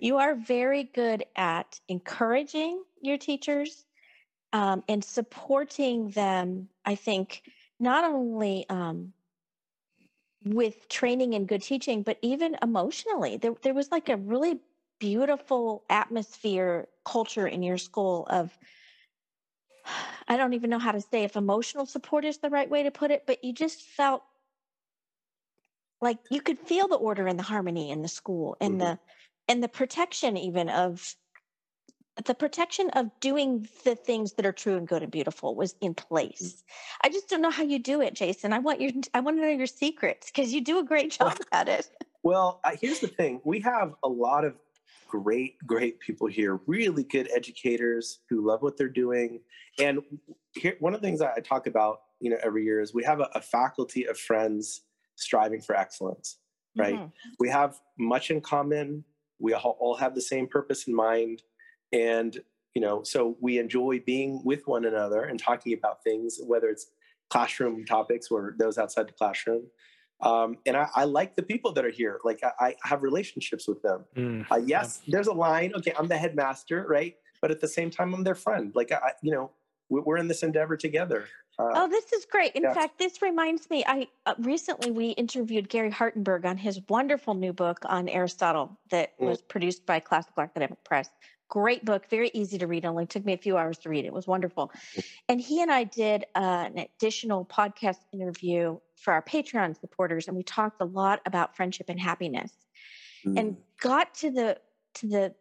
you 0.00 0.18
are 0.18 0.34
very 0.34 0.84
good 0.84 1.24
at 1.36 1.80
encouraging 1.88 2.82
your 3.00 3.18
teachers 3.18 3.84
um, 4.52 4.82
and 4.88 5.04
supporting 5.04 6.10
them. 6.10 6.68
I 6.84 6.94
think 6.94 7.42
not 7.78 8.04
only 8.04 8.66
um, 8.68 9.12
with 10.44 10.88
training 10.88 11.34
and 11.34 11.46
good 11.46 11.62
teaching, 11.62 12.02
but 12.02 12.18
even 12.22 12.56
emotionally. 12.62 13.36
There, 13.36 13.54
there 13.62 13.74
was 13.74 13.90
like 13.90 14.08
a 14.08 14.16
really 14.16 14.60
beautiful 14.98 15.84
atmosphere 15.90 16.86
culture 17.04 17.46
in 17.46 17.62
your 17.62 17.78
school 17.78 18.26
of 18.30 18.56
I 20.28 20.36
don't 20.36 20.54
even 20.54 20.70
know 20.70 20.78
how 20.78 20.92
to 20.92 21.00
say 21.00 21.24
if 21.24 21.34
emotional 21.34 21.86
support 21.86 22.24
is 22.24 22.38
the 22.38 22.50
right 22.50 22.70
way 22.70 22.84
to 22.84 22.92
put 22.92 23.10
it, 23.10 23.24
but 23.26 23.42
you 23.42 23.52
just 23.52 23.82
felt 23.82 24.22
like 26.00 26.18
you 26.30 26.40
could 26.40 26.60
feel 26.60 26.86
the 26.86 26.94
order 26.94 27.26
and 27.26 27.38
the 27.38 27.42
harmony 27.42 27.90
in 27.90 28.00
the 28.00 28.08
school 28.08 28.56
and 28.60 28.74
mm-hmm. 28.74 28.92
the 28.92 28.98
and 29.52 29.62
the 29.62 29.68
protection 29.68 30.38
even 30.38 30.70
of 30.70 31.14
the 32.24 32.34
protection 32.34 32.88
of 32.90 33.10
doing 33.20 33.68
the 33.84 33.94
things 33.94 34.32
that 34.34 34.46
are 34.46 34.52
true 34.52 34.76
and 34.78 34.88
good 34.88 35.02
and 35.02 35.12
beautiful 35.12 35.54
was 35.54 35.74
in 35.82 35.92
place. 35.92 36.64
I 37.02 37.10
just 37.10 37.28
don't 37.28 37.42
know 37.42 37.50
how 37.50 37.62
you 37.62 37.78
do 37.78 38.00
it, 38.00 38.14
Jason. 38.14 38.54
I 38.54 38.60
want 38.60 38.80
your 38.80 38.92
I 39.12 39.20
want 39.20 39.36
to 39.36 39.42
know 39.42 39.50
your 39.50 39.66
secrets 39.66 40.30
because 40.30 40.54
you 40.54 40.62
do 40.62 40.78
a 40.78 40.84
great 40.84 41.12
job 41.12 41.38
at 41.52 41.68
it. 41.68 41.88
Well, 42.24 42.60
uh, 42.62 42.76
here's 42.80 43.00
the 43.00 43.08
thing: 43.08 43.40
we 43.42 43.58
have 43.62 43.96
a 44.04 44.08
lot 44.08 44.44
of 44.44 44.54
great, 45.08 45.56
great 45.66 45.98
people 45.98 46.28
here, 46.28 46.60
really 46.68 47.02
good 47.02 47.28
educators 47.34 48.20
who 48.30 48.46
love 48.46 48.62
what 48.62 48.76
they're 48.76 48.88
doing. 48.88 49.40
And 49.80 50.02
here, 50.54 50.76
one 50.78 50.94
of 50.94 51.00
the 51.00 51.06
things 51.08 51.20
I 51.20 51.40
talk 51.40 51.66
about, 51.66 52.02
you 52.20 52.30
know, 52.30 52.36
every 52.44 52.62
year 52.62 52.80
is 52.80 52.94
we 52.94 53.02
have 53.02 53.18
a, 53.18 53.28
a 53.34 53.40
faculty 53.40 54.06
of 54.06 54.16
friends 54.16 54.82
striving 55.16 55.60
for 55.60 55.74
excellence, 55.74 56.38
right? 56.76 56.94
Mm-hmm. 56.94 57.30
We 57.40 57.48
have 57.48 57.80
much 57.98 58.30
in 58.30 58.40
common. 58.40 59.02
We 59.42 59.54
all 59.54 59.96
have 59.96 60.14
the 60.14 60.22
same 60.22 60.46
purpose 60.46 60.86
in 60.86 60.94
mind. 60.94 61.42
And, 61.92 62.38
you 62.74 62.80
know, 62.80 63.02
so 63.02 63.36
we 63.40 63.58
enjoy 63.58 64.00
being 64.06 64.40
with 64.44 64.66
one 64.66 64.84
another 64.86 65.24
and 65.24 65.38
talking 65.38 65.74
about 65.74 66.02
things, 66.02 66.38
whether 66.46 66.68
it's 66.68 66.86
classroom 67.28 67.84
topics 67.84 68.28
or 68.30 68.54
those 68.58 68.78
outside 68.78 69.08
the 69.08 69.12
classroom. 69.12 69.64
Um, 70.22 70.58
and 70.66 70.76
I, 70.76 70.86
I, 70.94 71.04
like 71.04 71.34
the 71.34 71.42
people 71.42 71.72
that 71.72 71.84
are 71.84 71.90
here. 71.90 72.20
Like 72.22 72.40
I, 72.44 72.66
I 72.66 72.74
have 72.84 73.02
relationships 73.02 73.66
with 73.66 73.82
them. 73.82 74.04
Mm, 74.16 74.46
uh, 74.50 74.56
yes, 74.64 75.00
yeah. 75.04 75.12
there's 75.14 75.26
a 75.26 75.32
line. 75.32 75.72
Okay, 75.76 75.92
I'm 75.98 76.06
the 76.06 76.16
headmaster, 76.16 76.86
right? 76.88 77.16
But 77.40 77.50
at 77.50 77.60
the 77.60 77.66
same 77.66 77.90
time, 77.90 78.14
I'm 78.14 78.22
their 78.22 78.36
friend. 78.36 78.70
Like 78.76 78.92
I, 78.92 79.12
you 79.20 79.32
know, 79.32 79.50
we're 79.88 80.18
in 80.18 80.28
this 80.28 80.44
endeavor 80.44 80.76
together. 80.76 81.26
Uh, 81.68 81.72
oh, 81.82 81.88
this 81.88 82.12
is 82.12 82.24
great. 82.24 82.52
In 82.52 82.62
yeah. 82.62 82.74
fact, 82.74 82.98
this 82.98 83.22
reminds 83.22 83.68
me. 83.70 83.84
I 83.86 84.08
uh, 84.26 84.34
recently 84.38 84.90
we 84.90 85.10
interviewed 85.10 85.68
Gary 85.68 85.90
Hartenberg 85.90 86.44
on 86.44 86.56
his 86.56 86.80
wonderful 86.88 87.34
new 87.34 87.52
book 87.52 87.78
on 87.84 88.08
Aristotle 88.08 88.78
that 88.90 89.18
mm. 89.18 89.26
was 89.26 89.42
produced 89.42 89.86
by 89.86 90.00
Classical 90.00 90.42
Academic 90.42 90.82
Press. 90.84 91.08
Great 91.48 91.84
book, 91.84 92.08
very 92.08 92.30
easy 92.32 92.56
to 92.58 92.66
read. 92.66 92.86
Only 92.86 93.04
took 93.04 93.24
me 93.24 93.34
a 93.34 93.38
few 93.38 93.58
hours 93.58 93.78
to 93.78 93.90
read. 93.90 94.06
It 94.06 94.12
was 94.12 94.26
wonderful. 94.26 94.72
Mm. 94.96 95.04
And 95.28 95.40
he 95.40 95.62
and 95.62 95.70
I 95.70 95.84
did 95.84 96.24
uh, 96.34 96.68
an 96.74 96.78
additional 96.78 97.44
podcast 97.44 97.98
interview 98.12 98.78
for 98.96 99.12
our 99.12 99.22
Patreon 99.22 99.78
supporters, 99.78 100.28
and 100.28 100.36
we 100.36 100.42
talked 100.42 100.80
a 100.80 100.86
lot 100.86 101.20
about 101.26 101.56
friendship 101.56 101.88
and 101.88 102.00
happiness, 102.00 102.52
mm. 103.26 103.38
and 103.38 103.56
got 103.80 104.14
to 104.16 104.30
the 104.30 104.58
to 104.94 105.08
the 105.08 105.34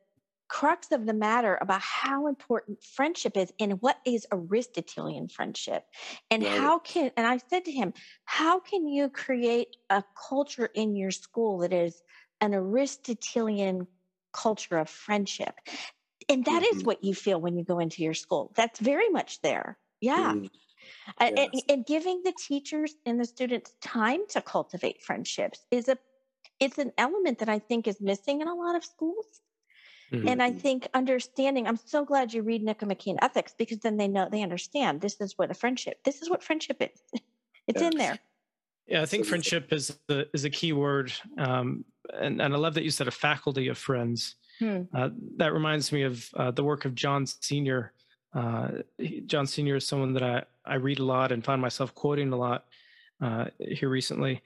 crux 0.52 0.92
of 0.92 1.06
the 1.06 1.14
matter 1.14 1.58
about 1.62 1.80
how 1.80 2.28
important 2.28 2.84
friendship 2.84 3.38
is 3.38 3.54
and 3.58 3.82
what 3.82 3.98
is 4.06 4.28
Aristotelian 4.34 5.30
friendship. 5.30 5.86
And 6.30 6.44
right. 6.44 6.60
how 6.60 6.80
can, 6.80 7.10
and 7.16 7.26
I 7.26 7.40
said 7.50 7.64
to 7.66 7.72
him, 7.72 7.94
how 8.26 8.60
can 8.60 8.86
you 8.86 9.08
create 9.08 9.78
a 9.90 10.04
culture 10.30 10.70
in 10.76 10.98
your 10.98 11.12
school 11.12 11.60
that 11.60 11.72
is 11.72 12.02
an 12.42 12.54
Aristotelian 12.54 13.88
culture 14.34 14.78
of 14.78 14.90
friendship? 14.90 15.56
And 16.28 16.44
that 16.44 16.64
mm-hmm. 16.64 16.78
is 16.78 16.84
what 16.84 17.02
you 17.02 17.16
feel 17.16 17.40
when 17.40 17.56
you 17.56 17.64
go 17.64 17.80
into 17.80 18.04
your 18.04 18.14
school. 18.14 18.52
That's 18.58 18.80
very 18.82 19.10
much 19.10 19.42
there. 19.42 19.78
Yeah. 20.02 20.34
Mm. 20.34 20.44
Yes. 20.44 20.52
And, 21.18 21.64
and 21.70 21.86
giving 21.86 22.24
the 22.26 22.34
teachers 22.38 22.94
and 23.06 23.18
the 23.18 23.26
students 23.26 23.74
time 23.82 24.28
to 24.32 24.42
cultivate 24.42 25.02
friendships 25.02 25.66
is 25.72 25.88
a 25.88 25.98
it's 26.60 26.78
an 26.78 26.92
element 26.98 27.40
that 27.40 27.50
I 27.50 27.58
think 27.58 27.88
is 27.88 28.00
missing 28.02 28.42
in 28.42 28.48
a 28.48 28.54
lot 28.54 28.76
of 28.76 28.84
schools. 28.86 29.26
Mm-hmm. 30.12 30.28
And 30.28 30.44
I 30.44 30.52
think 30.52 30.88
understanding, 30.94 31.68
I'm 31.68 31.78
so 31.78 32.04
glad 32.04 32.34
you 32.34 32.42
read 32.42 32.64
Nicomachean 32.64 33.18
Ethics 33.22 33.54
because 33.58 33.80
then 33.80 33.98
they 33.98 34.08
know 34.08 34.28
they 34.30 34.44
understand 34.44 35.02
this 35.02 35.22
is 35.22 35.38
what 35.38 35.52
a 35.52 35.54
friendship, 35.54 36.04
this 36.04 36.22
is 36.22 36.30
what 36.30 36.44
friendship 36.44 36.78
is. 36.82 37.22
it's 37.68 37.82
yeah. 37.82 37.88
in 37.88 37.98
there. 37.98 38.20
Yeah, 38.88 39.02
I 39.02 39.06
think 39.06 39.26
friendship 39.26 39.72
is 39.72 39.98
the, 40.08 40.28
is 40.34 40.44
a 40.44 40.50
key 40.50 40.74
word. 40.74 41.14
Um, 41.38 41.86
and, 42.14 42.42
and 42.42 42.54
I 42.54 42.58
love 42.58 42.74
that 42.74 42.84
you 42.84 42.92
said 42.92 43.08
a 43.08 43.12
faculty 43.12 43.70
of 43.70 43.78
friends. 43.78 44.36
Hmm. 44.60 44.82
Uh, 44.94 45.10
that 45.38 45.54
reminds 45.54 45.92
me 45.92 46.04
of 46.04 46.30
uh, 46.36 46.52
the 46.52 46.64
work 46.64 46.84
of 46.84 46.94
John 46.94 47.26
Senior. 47.26 47.94
Uh, 48.34 48.70
John 49.28 49.48
Senior 49.48 49.78
is 49.78 49.88
someone 49.88 50.14
that 50.14 50.24
I, 50.24 50.44
I 50.66 50.76
read 50.76 51.00
a 51.00 51.06
lot 51.06 51.32
and 51.32 51.44
find 51.44 51.62
myself 51.62 51.96
quoting 51.96 52.34
a 52.34 52.38
lot 52.38 52.66
uh, 53.22 53.46
here 53.60 53.90
recently. 53.90 54.42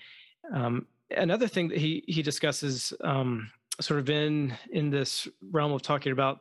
Um, 0.53 0.86
another 1.11 1.47
thing 1.47 1.70
that 1.70 1.78
he 1.78 2.03
he 2.07 2.22
discusses 2.22 2.93
um, 3.03 3.49
sort 3.82 3.99
of 3.99 4.09
in 4.09 4.53
in 4.71 4.89
this 4.89 5.28
realm 5.51 5.71
of 5.71 5.82
talking 5.82 6.11
about 6.11 6.39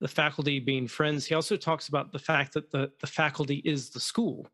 the 0.00 0.08
faculty 0.08 0.60
being 0.60 0.86
friends 0.86 1.26
he 1.26 1.34
also 1.34 1.56
talks 1.56 1.88
about 1.88 2.12
the 2.12 2.18
fact 2.18 2.54
that 2.54 2.70
the, 2.70 2.90
the 3.00 3.06
faculty 3.06 3.56
is 3.64 3.90
the 3.90 4.00
school 4.00 4.48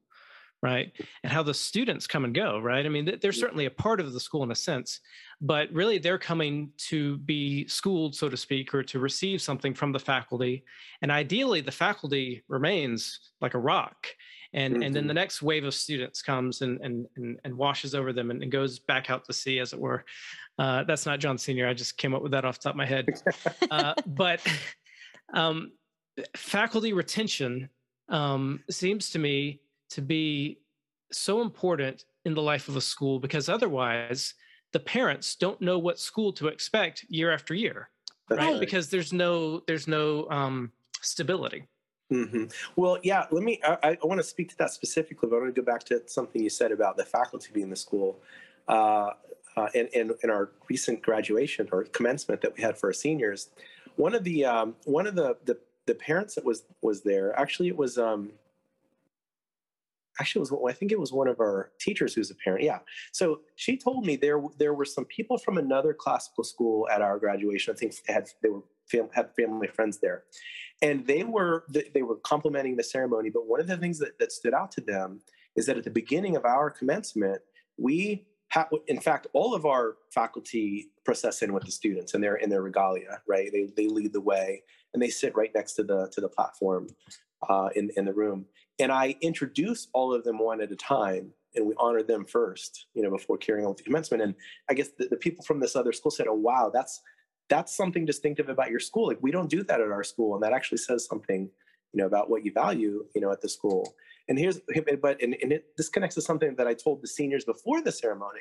right? 0.62 0.92
And 1.22 1.30
how 1.30 1.42
the 1.42 1.52
students 1.52 2.06
come 2.06 2.24
and 2.24 2.34
go 2.34 2.58
right? 2.58 2.86
I 2.86 2.88
mean 2.88 3.18
they're 3.20 3.32
certainly 3.32 3.66
a 3.66 3.70
part 3.70 4.00
of 4.00 4.12
the 4.12 4.20
school 4.20 4.42
in 4.42 4.50
a 4.50 4.54
sense 4.54 5.00
but 5.40 5.70
really 5.72 5.98
they're 5.98 6.18
coming 6.18 6.70
to 6.78 7.18
be 7.18 7.68
schooled 7.68 8.14
so 8.14 8.30
to 8.30 8.36
speak 8.36 8.74
or 8.74 8.82
to 8.82 8.98
receive 8.98 9.42
something 9.42 9.74
from 9.74 9.92
the 9.92 9.98
faculty. 9.98 10.64
And 11.02 11.12
ideally 11.12 11.60
the 11.60 11.70
faculty 11.70 12.42
remains 12.48 13.20
like 13.42 13.52
a 13.52 13.58
rock 13.58 14.06
and 14.54 14.74
mm-hmm. 14.74 14.82
and 14.82 14.94
then 14.94 15.06
the 15.06 15.10
mm-hmm. 15.10 15.16
next 15.16 15.42
wave 15.42 15.64
of 15.64 15.74
students 15.74 16.22
comes 16.22 16.62
and 16.62 16.80
and 16.80 17.06
and, 17.16 17.38
and 17.44 17.54
washes 17.54 17.94
over 17.94 18.12
them 18.12 18.30
and, 18.30 18.42
and, 18.42 18.50
goes 18.50 18.78
back 18.78 19.10
out 19.10 19.24
to 19.24 19.32
sea 19.32 19.58
as 19.58 19.72
it 19.72 19.78
were 19.78 20.04
uh, 20.58 20.84
that's 20.84 21.04
not 21.04 21.18
john 21.20 21.36
senior 21.36 21.68
i 21.68 21.74
just 21.74 21.98
came 21.98 22.14
up 22.14 22.22
with 22.22 22.32
that 22.32 22.44
off 22.44 22.58
the 22.58 22.62
top 22.62 22.72
of 22.72 22.76
my 22.76 22.86
head 22.86 23.06
uh, 23.70 23.94
but 24.06 24.40
um, 25.34 25.72
faculty 26.36 26.92
retention 26.92 27.68
um, 28.08 28.62
seems 28.70 29.10
to 29.10 29.18
me 29.18 29.60
to 29.90 30.00
be 30.00 30.60
so 31.12 31.42
important 31.42 32.04
in 32.24 32.34
the 32.34 32.42
life 32.42 32.68
of 32.68 32.76
a 32.76 32.80
school 32.80 33.18
because 33.18 33.48
otherwise 33.48 34.34
the 34.72 34.80
parents 34.80 35.36
don't 35.36 35.60
know 35.60 35.78
what 35.78 35.98
school 35.98 36.32
to 36.32 36.48
expect 36.48 37.04
year 37.08 37.32
after 37.32 37.54
year 37.54 37.90
right, 38.30 38.38
right. 38.38 38.60
because 38.60 38.88
there's 38.88 39.12
no 39.12 39.60
there's 39.66 39.88
no 39.88 40.28
um, 40.30 40.72
stability 41.00 41.66
Mm-hmm. 42.14 42.44
Well, 42.76 42.98
yeah, 43.02 43.26
let 43.30 43.42
me, 43.42 43.60
I, 43.64 43.98
I 44.02 44.06
want 44.06 44.18
to 44.18 44.24
speak 44.24 44.48
to 44.50 44.56
that 44.58 44.70
specifically, 44.70 45.28
but 45.28 45.36
I 45.36 45.40
want 45.40 45.54
to 45.54 45.60
go 45.60 45.64
back 45.64 45.82
to 45.84 46.02
something 46.06 46.42
you 46.42 46.50
said 46.50 46.70
about 46.70 46.96
the 46.96 47.04
faculty 47.04 47.48
being 47.52 47.70
the 47.70 47.76
school. 47.76 48.20
Uh, 48.68 49.10
uh, 49.56 49.68
in, 49.74 49.86
in, 49.92 50.12
in, 50.24 50.30
our 50.30 50.50
recent 50.68 51.00
graduation 51.00 51.68
or 51.70 51.84
commencement 51.84 52.40
that 52.40 52.56
we 52.56 52.62
had 52.62 52.76
for 52.76 52.88
our 52.88 52.92
seniors, 52.92 53.50
one 53.96 54.14
of 54.14 54.24
the 54.24 54.44
um, 54.44 54.74
one 54.84 55.06
of 55.06 55.14
the, 55.14 55.36
the, 55.44 55.56
the 55.86 55.94
parents 55.94 56.34
that 56.34 56.44
was 56.44 56.64
was 56.82 57.02
there 57.02 57.38
actually 57.38 57.68
it 57.68 57.76
was 57.76 57.96
um, 57.96 58.32
actually 60.18 60.40
it 60.40 60.50
was 60.50 60.72
I 60.72 60.72
think 60.72 60.90
it 60.90 60.98
was 60.98 61.12
one 61.12 61.28
of 61.28 61.38
our 61.38 61.70
teachers 61.78 62.14
who's 62.14 62.30
a 62.32 62.34
parent. 62.34 62.64
Yeah, 62.64 62.80
so 63.12 63.42
she 63.54 63.76
told 63.76 64.04
me 64.04 64.16
there 64.16 64.42
there 64.58 64.74
were 64.74 64.84
some 64.84 65.04
people 65.04 65.38
from 65.38 65.58
another 65.58 65.94
classical 65.94 66.42
school 66.42 66.88
at 66.88 67.00
our 67.00 67.18
graduation. 67.18 67.74
I 67.74 67.76
think 67.76 67.94
they 68.06 68.12
had 68.12 68.28
they 68.42 68.48
were 68.48 68.62
had 69.12 69.34
family 69.34 69.68
friends 69.68 69.98
there, 69.98 70.24
and 70.82 71.06
they 71.06 71.24
were 71.24 71.64
they 71.68 72.02
were 72.02 72.16
complimenting 72.16 72.76
the 72.76 72.84
ceremony. 72.84 73.30
But 73.30 73.46
one 73.46 73.60
of 73.60 73.66
the 73.66 73.76
things 73.76 73.98
that, 73.98 74.18
that 74.18 74.32
stood 74.32 74.54
out 74.54 74.70
to 74.72 74.80
them 74.80 75.20
is 75.56 75.66
that 75.66 75.78
at 75.78 75.84
the 75.84 75.90
beginning 75.90 76.36
of 76.36 76.44
our 76.44 76.70
commencement, 76.70 77.40
we 77.76 78.26
have, 78.48 78.68
in 78.86 79.00
fact, 79.00 79.26
all 79.32 79.54
of 79.54 79.66
our 79.66 79.96
faculty 80.12 80.90
process 81.04 81.42
in 81.42 81.52
with 81.52 81.64
the 81.64 81.72
students 81.72 82.14
and 82.14 82.22
they're 82.22 82.36
in 82.36 82.50
their 82.50 82.62
regalia. 82.62 83.20
Right, 83.26 83.50
they 83.52 83.68
they 83.76 83.88
lead 83.88 84.12
the 84.12 84.20
way 84.20 84.62
and 84.92 85.02
they 85.02 85.10
sit 85.10 85.36
right 85.36 85.50
next 85.54 85.74
to 85.74 85.84
the 85.84 86.08
to 86.12 86.20
the 86.20 86.28
platform 86.28 86.88
uh, 87.48 87.70
in 87.74 87.90
in 87.96 88.04
the 88.04 88.14
room. 88.14 88.46
And 88.78 88.90
I 88.90 89.16
introduce 89.20 89.88
all 89.92 90.12
of 90.12 90.24
them 90.24 90.38
one 90.38 90.60
at 90.60 90.72
a 90.72 90.76
time 90.76 91.32
and 91.54 91.66
we 91.66 91.74
honor 91.78 92.02
them 92.02 92.24
first, 92.24 92.86
you 92.94 93.02
know, 93.02 93.10
before 93.10 93.38
carrying 93.38 93.64
on 93.64 93.70
with 93.70 93.78
the 93.78 93.84
commencement. 93.84 94.22
And 94.22 94.34
I 94.68 94.74
guess 94.74 94.88
the, 94.98 95.06
the 95.06 95.16
people 95.16 95.44
from 95.44 95.60
this 95.60 95.76
other 95.76 95.92
school 95.92 96.10
said, 96.10 96.26
"Oh, 96.28 96.34
wow, 96.34 96.70
that's 96.72 97.00
that's 97.48 97.76
something 97.76 98.04
distinctive 98.04 98.48
about 98.48 98.70
your 98.70 98.80
school. 98.80 99.08
Like 99.08 99.18
we 99.20 99.30
don't 99.30 99.50
do 99.50 99.62
that 99.64 99.80
at 99.80 99.90
our 99.90 100.04
school, 100.04 100.34
and 100.34 100.42
that 100.42 100.52
actually 100.52 100.78
says 100.78 101.06
something, 101.06 101.50
you 101.92 101.98
know, 102.00 102.06
about 102.06 102.30
what 102.30 102.44
you 102.44 102.52
value, 102.52 103.04
you 103.14 103.20
know, 103.20 103.30
at 103.30 103.40
the 103.40 103.48
school. 103.48 103.94
And 104.28 104.38
here's, 104.38 104.60
but 105.02 105.20
and, 105.22 105.36
and 105.42 105.52
it, 105.52 105.66
this 105.76 105.88
connects 105.88 106.14
to 106.14 106.22
something 106.22 106.54
that 106.56 106.66
I 106.66 106.74
told 106.74 107.02
the 107.02 107.08
seniors 107.08 107.44
before 107.44 107.82
the 107.82 107.92
ceremony. 107.92 108.40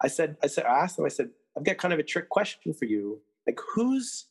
I 0.00 0.08
said, 0.08 0.36
I 0.42 0.46
said, 0.46 0.64
I 0.64 0.78
asked 0.78 0.96
them, 0.96 1.04
I 1.04 1.10
said, 1.10 1.30
I've 1.56 1.64
got 1.64 1.76
kind 1.76 1.92
of 1.92 2.00
a 2.00 2.04
trick 2.04 2.28
question 2.28 2.72
for 2.72 2.84
you. 2.84 3.20
Like, 3.46 3.58
whose 3.74 4.26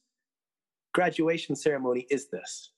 graduation 0.93 1.55
ceremony 1.55 2.07
is 2.09 2.29
this? 2.29 2.71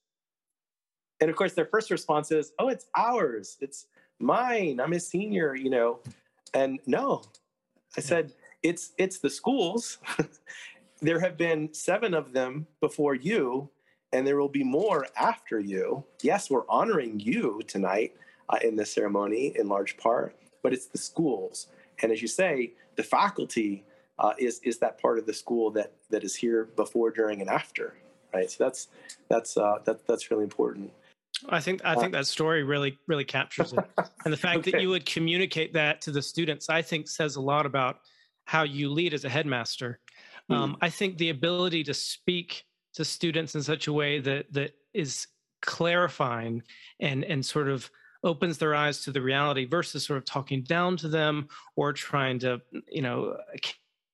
And 1.22 1.30
of 1.30 1.36
course, 1.36 1.54
their 1.54 1.66
first 1.66 1.92
response 1.92 2.32
is, 2.32 2.54
"Oh, 2.60 2.70
it's 2.70 2.88
ours. 2.96 3.58
It's 3.60 3.88
mine. 4.20 4.80
I'm 4.80 4.94
a 4.94 5.00
senior." 5.00 5.56
You 5.56 5.70
know, 5.70 6.00
and 6.54 6.80
no, 6.86 7.24
I 7.98 8.02
said, 8.02 8.34
"It's 8.64 8.94
it's 8.98 9.20
the 9.20 9.30
schools." 9.30 9.98
there 11.02 11.20
have 11.20 11.38
been 11.38 11.74
seven 11.74 12.14
of 12.14 12.34
them 12.34 12.68
before 12.82 13.16
you, 13.16 13.70
and 14.12 14.26
there 14.26 14.38
will 14.38 14.50
be 14.50 14.64
more 14.64 15.08
after 15.16 15.60
you. 15.60 16.04
Yes, 16.22 16.50
we're 16.50 16.68
honoring 16.68 17.20
you 17.20 17.62
tonight 17.68 18.16
uh, 18.50 18.58
in 18.64 18.76
this 18.76 18.94
ceremony 18.94 19.54
in 19.56 19.68
large 19.68 19.98
part, 19.98 20.36
but 20.64 20.74
it's 20.74 20.88
the 20.88 20.98
schools. 20.98 21.68
And 22.02 22.12
as 22.12 22.22
you 22.22 22.28
say, 22.28 22.74
the 22.96 23.04
faculty 23.04 23.86
uh, 24.18 24.34
is 24.38 24.60
is 24.64 24.78
that 24.80 25.02
part 25.02 25.18
of 25.18 25.26
the 25.26 25.34
school 25.34 25.72
that 25.72 25.94
that 26.10 26.24
is 26.24 26.36
here 26.36 26.66
before, 26.76 27.12
during, 27.12 27.42
and 27.42 27.50
after, 27.50 27.96
right? 28.34 28.50
So 28.50 28.64
that's 28.64 28.88
that's 29.30 29.58
uh, 29.58 29.80
that 29.86 30.06
that's 30.08 30.30
really 30.32 30.44
important. 30.44 30.92
I 31.48 31.62
think 31.62 31.82
I 31.86 31.96
think 31.96 32.12
that 32.12 32.28
story 32.28 32.64
really 32.64 32.98
really 33.08 33.24
captures 33.24 33.72
it, 33.72 33.80
and 34.26 34.34
the 34.34 34.38
fact 34.38 34.60
okay. 34.60 34.72
that 34.72 34.82
you 34.82 34.90
would 34.90 35.06
communicate 35.06 35.74
that 35.74 36.02
to 36.02 36.12
the 36.12 36.22
students, 36.22 36.70
I 36.70 36.82
think, 36.82 37.08
says 37.08 37.38
a 37.38 37.42
lot 37.42 37.66
about 37.66 38.02
how 38.46 38.64
you 38.64 38.90
lead 38.90 39.14
as 39.14 39.26
a 39.26 39.30
headmaster. 39.30 40.00
Um, 40.50 40.78
I 40.82 40.90
think 40.90 41.18
the 41.18 41.30
ability 41.30 41.84
to 41.86 41.94
speak 41.94 42.66
to 42.94 43.06
students 43.06 43.56
in 43.56 43.64
such 43.64 43.88
a 43.88 43.94
way 43.94 44.20
that 44.20 44.52
that 44.54 44.74
is 44.94 45.28
clarifying 45.62 46.64
and 47.00 47.24
and 47.24 47.46
sort 47.46 47.68
of 47.68 47.90
opens 48.24 48.58
their 48.58 48.76
eyes 48.76 49.02
to 49.04 49.12
the 49.12 49.22
reality 49.22 49.66
versus 49.66 50.06
sort 50.06 50.18
of 50.18 50.26
talking 50.26 50.64
down 50.64 50.98
to 50.98 51.08
them 51.08 51.48
or 51.76 51.94
trying 51.94 52.40
to 52.40 52.62
you 52.88 53.02
know 53.02 53.38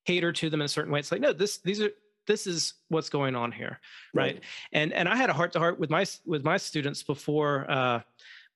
cater 0.04 0.32
to 0.32 0.50
them 0.50 0.60
in 0.60 0.64
a 0.64 0.68
certain 0.68 0.92
way 0.92 1.00
it's 1.00 1.10
like 1.10 1.20
no 1.20 1.32
this 1.32 1.58
these 1.58 1.80
are 1.80 1.90
this 2.26 2.46
is 2.46 2.74
what's 2.88 3.08
going 3.08 3.34
on 3.34 3.50
here 3.50 3.80
right, 4.14 4.34
right. 4.34 4.44
and 4.72 4.92
and 4.92 5.08
i 5.08 5.16
had 5.16 5.30
a 5.30 5.32
heart 5.32 5.52
to 5.52 5.58
heart 5.58 5.78
with 5.78 5.90
my 5.90 6.04
with 6.24 6.44
my 6.44 6.56
students 6.56 7.02
before 7.02 7.68
uh 7.70 8.00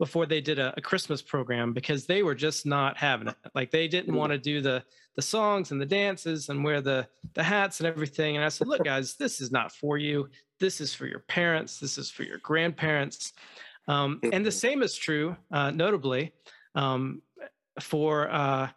before 0.00 0.24
they 0.24 0.40
did 0.40 0.58
a, 0.58 0.72
a, 0.78 0.80
Christmas 0.80 1.20
program 1.20 1.74
because 1.74 2.06
they 2.06 2.22
were 2.22 2.34
just 2.34 2.64
not 2.64 2.96
having 2.96 3.28
it. 3.28 3.36
Like 3.54 3.70
they 3.70 3.86
didn't 3.86 4.14
want 4.14 4.32
to 4.32 4.38
do 4.38 4.62
the 4.62 4.82
the 5.20 5.26
songs 5.26 5.70
and 5.70 5.78
the 5.78 5.84
dances 5.84 6.48
and 6.48 6.64
wear 6.64 6.80
the 6.80 7.06
the 7.34 7.42
hats 7.42 7.80
and 7.80 7.86
everything. 7.86 8.36
And 8.36 8.44
I 8.44 8.48
said, 8.48 8.68
look, 8.68 8.82
guys, 8.84 9.16
this 9.16 9.38
is 9.42 9.52
not 9.52 9.70
for 9.70 9.98
you. 9.98 10.30
This 10.60 10.80
is 10.80 10.94
for 10.94 11.04
your 11.04 11.18
parents. 11.18 11.78
This 11.78 11.98
is 11.98 12.10
for 12.10 12.22
your 12.22 12.38
grandparents. 12.38 13.34
Um, 13.86 14.18
and 14.32 14.46
the 14.46 14.50
same 14.50 14.82
is 14.82 14.96
true, 14.96 15.36
uh, 15.52 15.72
notably, 15.72 16.32
um, 16.74 17.20
for 17.80 18.30
uh, 18.30 18.70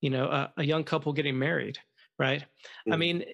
you 0.00 0.08
know 0.08 0.24
a, 0.24 0.52
a, 0.56 0.64
young 0.64 0.84
couple 0.84 1.12
getting 1.12 1.38
married. 1.38 1.76
Right? 2.18 2.42
I 2.86 2.94
mm. 2.94 2.98
mean, 2.98 3.24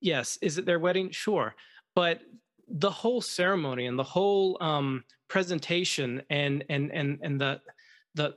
yes, 0.00 0.38
is 0.42 0.58
it 0.58 0.64
their 0.64 0.78
wedding? 0.78 1.10
Sure, 1.10 1.56
but 1.96 2.20
the 2.68 2.90
whole 2.90 3.20
ceremony 3.20 3.86
and 3.86 3.98
the 3.98 4.04
whole 4.04 4.58
um, 4.60 5.02
presentation 5.26 6.22
and 6.30 6.64
and 6.68 6.92
and 6.92 7.18
and 7.22 7.40
the 7.40 7.60
the 8.14 8.36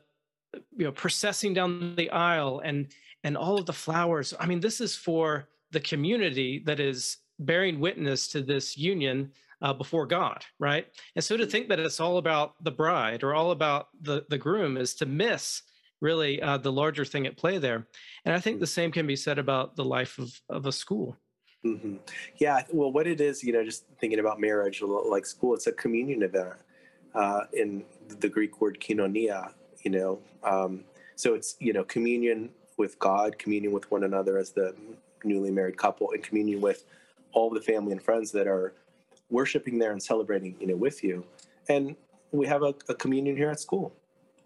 you 0.75 0.86
know 0.86 0.91
processing 0.91 1.53
down 1.53 1.95
the 1.95 2.09
aisle 2.09 2.61
and 2.65 2.88
and 3.26 3.36
all 3.36 3.59
of 3.59 3.65
the 3.65 3.73
flowers. 3.73 4.34
I 4.39 4.45
mean 4.45 4.61
this 4.61 4.80
is 4.80 4.95
for 4.95 5.49
the 5.71 5.80
community 5.82 6.63
that 6.65 6.80
is 6.80 7.17
bearing 7.39 7.82
witness 7.82 8.30
to 8.30 8.41
this 8.41 8.78
union 8.78 9.32
uh, 9.61 9.73
before 9.73 10.05
god 10.05 10.45
right? 10.59 10.88
And 11.15 11.23
so 11.26 11.36
to 11.36 11.45
think 11.45 11.67
that 11.69 11.80
it's 11.80 11.99
all 11.99 12.17
about 12.17 12.63
the 12.63 12.71
bride 12.71 13.23
or 13.23 13.34
all 13.34 13.51
about 13.51 13.89
the 14.01 14.26
the 14.30 14.38
groom 14.38 14.78
is 14.78 14.93
to 14.95 15.05
miss 15.05 15.63
really 16.01 16.41
uh, 16.41 16.57
the 16.57 16.71
larger 16.71 17.03
thing 17.03 17.26
at 17.26 17.36
play 17.36 17.57
there. 17.57 17.88
And 18.23 18.34
i 18.34 18.39
think 18.39 18.59
the 18.59 18.76
same 18.78 18.91
can 18.91 19.07
be 19.07 19.15
said 19.15 19.39
about 19.39 19.76
the 19.76 19.86
life 19.86 20.17
of, 20.19 20.30
of 20.49 20.65
a 20.65 20.71
school. 20.71 21.17
Mm-hmm. 21.65 21.95
yeah 22.38 22.61
well 22.71 22.91
what 22.91 23.07
it 23.07 23.19
is 23.19 23.43
you 23.43 23.51
know 23.51 23.63
just 23.63 23.86
thinking 23.99 24.19
about 24.19 24.39
marriage 24.39 24.84
like 24.84 25.26
school 25.26 25.55
it's 25.55 25.65
a 25.65 25.71
communion 25.71 26.21
event 26.21 26.53
uh, 27.15 27.41
in 27.53 27.84
the 28.19 28.30
greek 28.30 28.61
word 28.61 28.78
koinonia 28.80 29.51
you 29.84 29.89
know 29.89 30.19
um, 30.43 30.84
so 31.15 31.34
it's 31.34 31.55
you 31.59 31.73
know 31.73 31.84
communion 31.84 32.51
with 32.78 32.97
god 32.99 33.38
communion 33.38 33.71
with 33.71 33.89
one 33.91 34.03
another 34.03 34.38
as 34.38 34.51
the 34.51 34.76
newly 35.23 35.51
married 35.51 35.78
couple 35.78 36.11
and 36.11 36.23
communion 36.23 36.61
with 36.61 36.86
all 37.32 37.49
the 37.49 37.61
family 37.61 37.91
and 37.91 38.01
friends 38.01 38.32
that 38.32 38.47
are 38.47 38.73
worshiping 39.30 39.80
there 39.80 39.91
and 39.91 40.01
celebrating 40.01 40.55
you 40.59 40.67
know 40.67 40.76
with 40.76 41.03
you. 41.03 41.26
And 41.67 41.95
we 42.32 42.45
have 42.47 42.63
a, 42.63 42.76
a 42.89 42.95
communion 42.95 43.36
here 43.36 43.49
at 43.49 43.59
school 43.59 43.93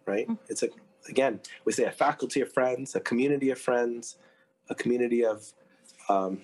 right? 0.06 0.28
Mm-hmm. 0.28 0.52
it's 0.52 0.64
a 0.64 0.70
again 1.08 1.40
we 1.66 1.72
say 1.72 1.86
a 1.86 1.92
faculty 1.92 2.42
of 2.42 2.52
friends 2.52 2.96
a 2.96 3.00
community 3.00 3.52
of 3.52 3.60
friends 3.60 4.18
a 4.70 4.76
community 4.76 5.24
of 5.24 5.52
um, 6.10 6.42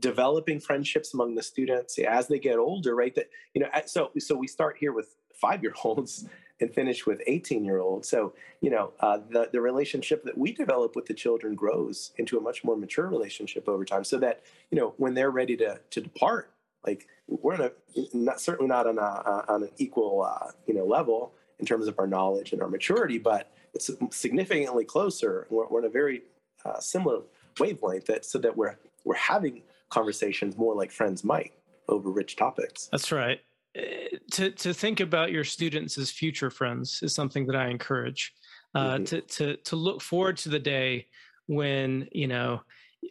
developing 0.00 0.60
friendships 0.60 1.14
among 1.14 1.34
the 1.34 1.42
students. 1.42 1.98
As 1.98 2.26
they 2.28 2.38
get 2.38 2.58
older 2.58 2.94
right 2.94 3.14
that 3.14 3.28
you 3.54 3.60
know 3.60 3.68
so 3.86 4.10
so 4.18 4.34
we 4.36 4.46
start 4.46 4.76
here 4.78 4.92
with 4.92 5.16
five 5.34 5.62
year 5.62 5.74
olds 5.84 6.26
and 6.60 6.72
finish 6.72 7.06
with 7.06 7.20
18 7.26 7.64
year 7.64 7.80
olds. 7.80 8.08
So, 8.08 8.34
you 8.60 8.70
know, 8.70 8.92
uh, 9.00 9.18
the, 9.30 9.48
the 9.52 9.60
relationship 9.60 10.24
that 10.24 10.36
we 10.38 10.52
develop 10.52 10.94
with 10.94 11.06
the 11.06 11.14
children 11.14 11.54
grows 11.54 12.12
into 12.16 12.38
a 12.38 12.40
much 12.40 12.64
more 12.64 12.76
mature 12.76 13.08
relationship 13.08 13.68
over 13.68 13.84
time 13.84 14.04
so 14.04 14.18
that, 14.18 14.42
you 14.70 14.78
know, 14.78 14.94
when 14.96 15.14
they're 15.14 15.30
ready 15.30 15.56
to, 15.58 15.80
to 15.90 16.00
depart, 16.00 16.52
like 16.86 17.08
we're 17.26 17.54
in 17.54 17.60
a, 17.62 17.70
not, 18.12 18.40
certainly 18.40 18.68
not 18.68 18.86
on, 18.86 18.98
a, 18.98 19.44
on 19.48 19.62
an 19.64 19.70
equal, 19.78 20.22
uh, 20.22 20.50
you 20.66 20.74
know, 20.74 20.84
level 20.84 21.34
in 21.58 21.66
terms 21.66 21.88
of 21.88 21.98
our 21.98 22.06
knowledge 22.06 22.52
and 22.52 22.62
our 22.62 22.68
maturity, 22.68 23.18
but 23.18 23.52
it's 23.72 23.90
significantly 24.10 24.84
closer. 24.84 25.46
We're, 25.50 25.66
we're 25.66 25.80
in 25.80 25.86
a 25.86 25.90
very 25.90 26.22
uh, 26.64 26.78
similar 26.78 27.20
wavelength 27.58 28.06
that 28.06 28.24
so 28.24 28.38
that 28.38 28.56
we're, 28.56 28.76
we're 29.04 29.14
having 29.16 29.62
conversations 29.88 30.56
more 30.56 30.74
like 30.74 30.90
friends 30.90 31.24
might 31.24 31.52
over 31.88 32.10
rich 32.10 32.36
topics. 32.36 32.88
That's 32.92 33.10
right 33.10 33.40
to 34.32 34.50
to 34.50 34.72
think 34.72 35.00
about 35.00 35.32
your 35.32 35.44
students 35.44 35.98
as 35.98 36.10
future 36.10 36.50
friends 36.50 37.00
is 37.02 37.14
something 37.14 37.46
that 37.46 37.56
I 37.56 37.68
encourage. 37.68 38.32
Uh, 38.74 38.94
mm-hmm. 38.94 39.04
To 39.04 39.20
to 39.20 39.56
to 39.56 39.76
look 39.76 40.02
forward 40.02 40.36
to 40.38 40.48
the 40.48 40.58
day 40.58 41.06
when 41.46 42.08
you 42.12 42.26
know 42.26 42.62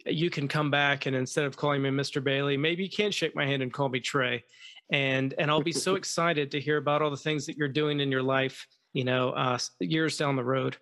you 0.06 0.30
can 0.30 0.48
come 0.48 0.70
back 0.70 1.06
and 1.06 1.14
instead 1.14 1.44
of 1.44 1.56
calling 1.56 1.82
me 1.82 1.90
Mr. 1.90 2.22
Bailey, 2.22 2.56
maybe 2.56 2.82
you 2.82 2.90
can 2.90 3.10
shake 3.10 3.36
my 3.36 3.46
hand 3.46 3.62
and 3.62 3.72
call 3.72 3.88
me 3.88 4.00
Trae, 4.00 4.42
and 4.90 5.34
and 5.38 5.50
I'll 5.50 5.62
be 5.62 5.72
so 5.72 5.94
excited 6.00 6.50
to 6.50 6.60
hear 6.60 6.78
about 6.78 7.02
all 7.02 7.10
the 7.10 7.16
things 7.16 7.46
that 7.46 7.56
you're 7.56 7.68
doing 7.68 8.00
in 8.00 8.10
your 8.10 8.22
life. 8.22 8.66
You 8.92 9.04
know, 9.04 9.30
uh, 9.30 9.58
years 9.80 10.16
down 10.16 10.36
the 10.36 10.44
road, 10.44 10.76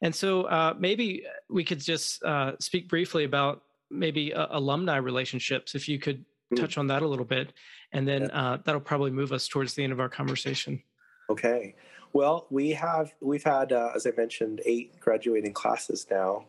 and 0.00 0.14
so 0.14 0.42
uh, 0.44 0.74
maybe 0.78 1.24
we 1.50 1.64
could 1.64 1.80
just 1.80 2.22
uh, 2.22 2.52
speak 2.60 2.88
briefly 2.88 3.24
about 3.24 3.62
maybe 3.90 4.32
uh, 4.32 4.46
alumni 4.50 4.96
relationships. 4.96 5.74
If 5.74 5.88
you 5.88 5.98
could. 5.98 6.24
Touch 6.54 6.78
on 6.78 6.86
that 6.86 7.02
a 7.02 7.08
little 7.08 7.24
bit 7.24 7.52
and 7.92 8.06
then 8.06 8.30
uh, 8.30 8.58
that'll 8.64 8.80
probably 8.80 9.10
move 9.10 9.32
us 9.32 9.48
towards 9.48 9.74
the 9.74 9.82
end 9.82 9.92
of 9.92 10.00
our 10.00 10.08
conversation. 10.08 10.82
Okay. 11.30 11.74
Well, 12.12 12.46
we 12.50 12.70
have 12.70 13.14
we've 13.20 13.44
had, 13.44 13.72
uh, 13.72 13.90
as 13.94 14.06
I 14.06 14.12
mentioned, 14.16 14.62
eight 14.64 14.98
graduating 15.00 15.52
classes 15.52 16.06
now, 16.10 16.44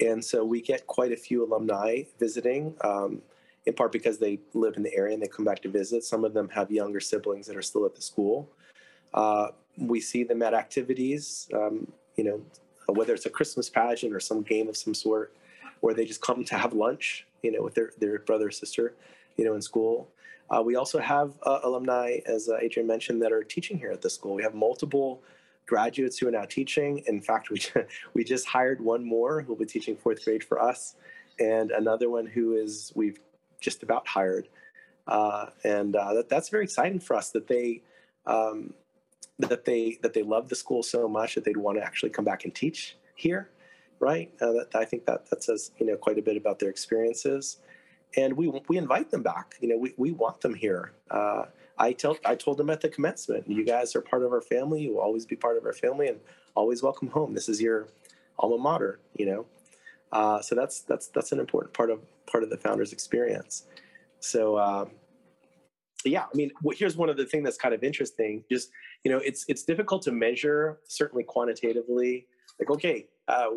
and 0.00 0.24
so 0.24 0.44
we 0.44 0.60
get 0.60 0.86
quite 0.86 1.12
a 1.12 1.16
few 1.16 1.44
alumni 1.44 2.02
visiting. 2.18 2.74
Um, 2.82 3.22
in 3.64 3.74
part 3.74 3.92
because 3.92 4.18
they 4.18 4.40
live 4.54 4.76
in 4.76 4.82
the 4.82 4.92
area 4.92 5.14
and 5.14 5.22
they 5.22 5.28
come 5.28 5.44
back 5.44 5.62
to 5.62 5.68
visit. 5.68 6.02
Some 6.02 6.24
of 6.24 6.34
them 6.34 6.48
have 6.48 6.70
younger 6.70 6.98
siblings 6.98 7.46
that 7.46 7.56
are 7.56 7.62
still 7.62 7.86
at 7.86 7.94
the 7.94 8.02
school. 8.02 8.50
Uh, 9.14 9.48
we 9.78 10.00
see 10.00 10.24
them 10.24 10.42
at 10.42 10.52
activities, 10.52 11.48
um, 11.54 11.86
you 12.16 12.24
know, 12.24 12.42
whether 12.88 13.14
it's 13.14 13.26
a 13.26 13.30
Christmas 13.30 13.70
pageant 13.70 14.12
or 14.12 14.18
some 14.18 14.42
game 14.42 14.68
of 14.68 14.76
some 14.76 14.94
sort, 14.94 15.36
where 15.80 15.94
they 15.94 16.04
just 16.04 16.20
come 16.20 16.44
to 16.44 16.58
have 16.58 16.72
lunch, 16.72 17.24
you 17.42 17.52
know, 17.52 17.62
with 17.62 17.74
their, 17.74 17.92
their 17.98 18.18
brother 18.18 18.48
or 18.48 18.50
sister, 18.50 18.96
you 19.36 19.44
know, 19.44 19.54
in 19.54 19.62
school. 19.62 20.08
Uh, 20.50 20.62
we 20.62 20.76
also 20.76 20.98
have 20.98 21.38
uh, 21.44 21.60
alumni, 21.64 22.18
as 22.26 22.48
uh, 22.48 22.56
Adrienne 22.56 22.86
mentioned, 22.86 23.22
that 23.22 23.32
are 23.32 23.42
teaching 23.42 23.78
here 23.78 23.90
at 23.90 24.02
the 24.02 24.10
school. 24.10 24.34
We 24.34 24.42
have 24.42 24.54
multiple 24.54 25.22
graduates 25.66 26.18
who 26.18 26.28
are 26.28 26.32
now 26.32 26.44
teaching. 26.44 27.02
In 27.06 27.20
fact, 27.20 27.50
we 27.50 27.60
we 28.14 28.24
just 28.24 28.46
hired 28.46 28.80
one 28.80 29.04
more 29.04 29.40
who 29.40 29.48
will 29.48 29.58
be 29.58 29.64
teaching 29.64 29.96
fourth 29.96 30.24
grade 30.24 30.44
for 30.44 30.60
us, 30.60 30.96
and 31.38 31.70
another 31.70 32.10
one 32.10 32.26
who 32.26 32.54
is 32.54 32.92
we've 32.94 33.18
just 33.60 33.82
about 33.82 34.06
hired. 34.06 34.48
Uh, 35.06 35.46
and 35.64 35.96
uh, 35.96 36.14
that, 36.14 36.28
that's 36.28 36.48
very 36.48 36.64
exciting 36.64 37.00
for 37.00 37.16
us 37.16 37.30
that 37.30 37.48
they 37.48 37.82
um, 38.26 38.74
that 39.38 39.64
they 39.64 39.98
that 40.02 40.12
they 40.12 40.22
love 40.22 40.48
the 40.48 40.54
school 40.54 40.82
so 40.82 41.08
much 41.08 41.34
that 41.34 41.44
they'd 41.44 41.56
want 41.56 41.78
to 41.78 41.84
actually 41.84 42.10
come 42.10 42.24
back 42.24 42.44
and 42.44 42.54
teach 42.54 42.96
here, 43.14 43.48
right? 44.00 44.30
Uh, 44.40 44.52
that, 44.52 44.68
I 44.74 44.84
think 44.84 45.06
that 45.06 45.30
that 45.30 45.42
says 45.42 45.70
you 45.78 45.86
know 45.86 45.96
quite 45.96 46.18
a 46.18 46.22
bit 46.22 46.36
about 46.36 46.58
their 46.58 46.70
experiences 46.70 47.58
and 48.16 48.36
we 48.36 48.52
we 48.68 48.76
invite 48.76 49.10
them 49.10 49.22
back. 49.22 49.54
You 49.60 49.68
know, 49.68 49.76
we, 49.76 49.94
we 49.96 50.10
want 50.12 50.40
them 50.40 50.54
here. 50.54 50.92
Uh, 51.10 51.44
I 51.78 51.92
tell 51.92 52.16
I 52.24 52.34
told 52.34 52.58
them 52.58 52.70
at 52.70 52.80
the 52.80 52.88
commencement, 52.88 53.48
you 53.48 53.64
guys 53.64 53.94
are 53.96 54.00
part 54.00 54.22
of 54.22 54.32
our 54.32 54.40
family. 54.40 54.82
You 54.82 54.94
will 54.94 55.00
always 55.00 55.26
be 55.26 55.36
part 55.36 55.56
of 55.56 55.64
our 55.64 55.72
family, 55.72 56.08
and 56.08 56.18
always 56.54 56.82
welcome 56.82 57.08
home. 57.08 57.34
This 57.34 57.48
is 57.48 57.60
your 57.60 57.88
alma 58.38 58.58
mater. 58.58 59.00
You 59.18 59.26
know, 59.26 59.46
uh, 60.12 60.40
so 60.40 60.54
that's 60.54 60.80
that's 60.82 61.08
that's 61.08 61.32
an 61.32 61.40
important 61.40 61.74
part 61.74 61.90
of 61.90 62.00
part 62.26 62.44
of 62.44 62.50
the 62.50 62.58
founder's 62.58 62.92
experience. 62.92 63.64
So. 64.20 64.56
Uh, 64.56 64.86
yeah, 66.04 66.22
I 66.22 66.36
mean, 66.36 66.50
here's 66.74 66.96
one 66.96 67.08
of 67.08 67.16
the 67.16 67.24
things 67.24 67.44
that's 67.44 67.56
kind 67.56 67.72
of 67.72 67.84
interesting. 67.84 68.42
Just 68.50 68.70
you 69.04 69.10
know, 69.12 69.18
it's 69.18 69.44
it's 69.46 69.62
difficult 69.62 70.02
to 70.02 70.10
measure, 70.10 70.80
certainly 70.88 71.22
quantitatively. 71.22 72.26
Like, 72.58 72.70
okay, 72.70 73.06
uh, 73.28 73.50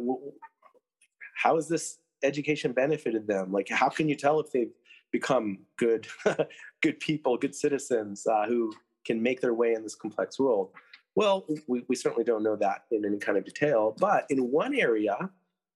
how 1.36 1.58
is 1.58 1.68
this 1.68 1.97
education 2.26 2.71
benefited 2.71 3.28
them? 3.28 3.51
Like, 3.51 3.69
how 3.69 3.89
can 3.89 4.09
you 4.09 4.15
tell 4.15 4.39
if 4.39 4.51
they've 4.51 4.73
become 5.11 5.59
good, 5.78 6.07
good 6.82 6.99
people, 6.99 7.38
good 7.38 7.55
citizens 7.55 8.26
uh, 8.28 8.45
who 8.47 8.73
can 9.05 9.21
make 9.21 9.41
their 9.41 9.53
way 9.53 9.73
in 9.73 9.84
this 9.84 9.95
complex 9.95 10.39
world? 10.39 10.71
Well, 11.15 11.45
we, 11.67 11.84
we 11.88 11.95
certainly 11.95 12.26
don't 12.26 12.43
know 12.43 12.57
that 12.57 12.84
in 12.91 13.05
any 13.05 13.17
kind 13.17 13.38
of 13.38 13.45
detail. 13.45 13.95
But 13.97 14.26
in 14.30 14.51
one 14.51 14.76
area, 14.76 15.30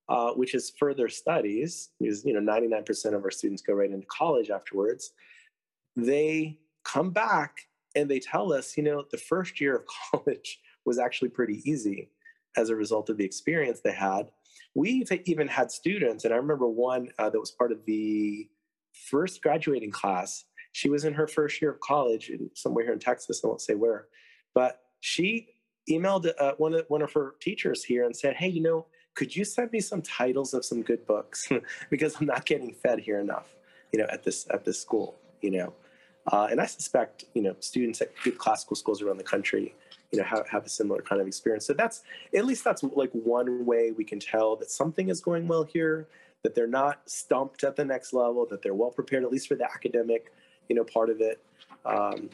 uh, 0.10 0.32
which 0.32 0.54
is 0.56 0.74
further 0.78 1.08
studies, 1.08 1.90
because 2.00 2.26
you 2.26 2.34
know 2.34 2.42
99% 2.42 3.14
of 3.14 3.24
our 3.24 3.32
students 3.32 3.62
go 3.62 3.74
right 3.74 3.92
into 3.92 4.08
college 4.08 4.50
afterwards, 4.50 5.12
they 5.96 6.60
come 6.84 7.12
back 7.12 7.58
and 7.96 8.10
they 8.10 8.20
tell 8.20 8.52
us, 8.52 8.76
you 8.76 8.84
know, 8.84 9.04
the 9.12 9.18
first 9.18 9.62
year 9.62 9.76
of 9.78 9.84
college 10.12 10.60
was 10.86 11.00
actually 11.00 11.30
pretty 11.30 11.62
easy 11.70 12.10
as 12.58 12.70
a 12.70 12.76
result 12.76 13.10
of 13.10 13.18
the 13.18 13.26
experience 13.26 13.80
they 13.80 13.94
had. 13.94 14.32
We've 14.76 15.10
even 15.26 15.48
had 15.48 15.72
students, 15.72 16.26
and 16.26 16.34
I 16.34 16.38
remember 16.38 16.68
one 16.68 17.10
uh, 17.18 17.30
that 17.30 17.40
was 17.40 17.52
part 17.52 17.72
of 17.72 17.84
the 17.86 18.48
first 19.10 19.42
graduating 19.42 19.92
class. 19.92 20.46
She 20.74 20.90
was 20.90 21.06
in 21.06 21.14
her 21.14 21.28
first 21.28 21.62
year 21.62 21.72
of 21.72 21.80
college, 21.80 22.30
in, 22.30 22.50
somewhere 22.54 22.84
here 22.84 22.94
in 22.94 23.00
Texas. 23.00 23.42
I 23.44 23.48
won't 23.48 23.62
say 23.62 23.76
where, 23.76 24.08
but 24.54 24.82
she 25.00 25.50
emailed 25.90 26.30
uh, 26.40 26.54
one 26.58 26.76
of 26.76 26.86
one 26.88 27.02
of 27.02 27.12
her 27.14 27.36
teachers 27.42 27.84
here 27.84 28.06
and 28.06 28.16
said, 28.16 28.36
"Hey, 28.36 28.48
you 28.48 28.62
know, 28.62 28.86
could 29.16 29.36
you 29.36 29.44
send 29.44 29.72
me 29.72 29.80
some 29.80 30.02
titles 30.02 30.54
of 30.54 30.64
some 30.64 30.84
good 30.84 31.06
books 31.08 31.50
because 31.90 32.16
I'm 32.20 32.28
not 32.28 32.46
getting 32.46 32.74
fed 32.74 33.00
here 33.00 33.20
enough, 33.20 33.56
you 33.92 34.00
know, 34.00 34.06
at 34.12 34.24
this 34.24 34.48
at 34.52 34.66
this 34.66 34.80
school, 34.80 35.18
you 35.42 35.52
know." 35.52 35.74
Uh, 36.32 36.48
and 36.52 36.62
I 36.62 36.68
suspect, 36.68 37.26
you 37.34 37.42
know, 37.42 37.56
students 37.60 38.02
at 38.02 38.12
good 38.24 38.38
classical 38.38 38.76
schools 38.76 39.02
around 39.02 39.18
the 39.18 39.24
country 39.24 39.74
you 40.12 40.20
know 40.20 40.26
have, 40.26 40.48
have 40.50 40.66
a 40.66 40.70
similar 40.70 41.02
kind 41.02 41.22
of 41.22 41.28
experience. 41.28 41.66
So 41.66 41.74
that's 41.74 42.04
at 42.36 42.46
least 42.46 42.64
that's 42.64 42.84
like 42.84 43.12
one 43.12 43.66
way 43.66 43.92
we 43.92 44.04
can 44.04 44.20
tell 44.20 44.56
that 44.58 44.72
something 44.72 45.10
is 45.10 45.22
going 45.22 45.48
well 45.48 45.64
here 45.64 46.08
that 46.44 46.56
they're 46.56 46.68
not 46.68 47.02
stumped 47.10 47.64
at 47.64 47.76
the 47.76 47.84
next 47.84 48.14
level 48.14 48.46
that 48.50 48.62
they're 48.62 48.74
well 48.74 48.92
prepared 48.92 49.24
at 49.24 49.32
least 49.32 49.48
for 49.48 49.56
the 49.56 49.66
academic 49.66 50.32
you 50.68 50.76
know 50.76 50.84
part 50.84 51.10
of 51.10 51.22
it. 51.22 51.42
Um, 51.86 52.30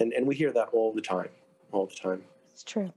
and 0.00 0.12
and 0.12 0.26
we 0.26 0.34
hear 0.34 0.52
that 0.52 0.68
all 0.72 0.92
the 0.92 1.02
time 1.02 1.28
all 1.72 1.86
the 1.86 1.94
time. 1.94 2.22
It's 2.50 2.62
true. 2.64 2.92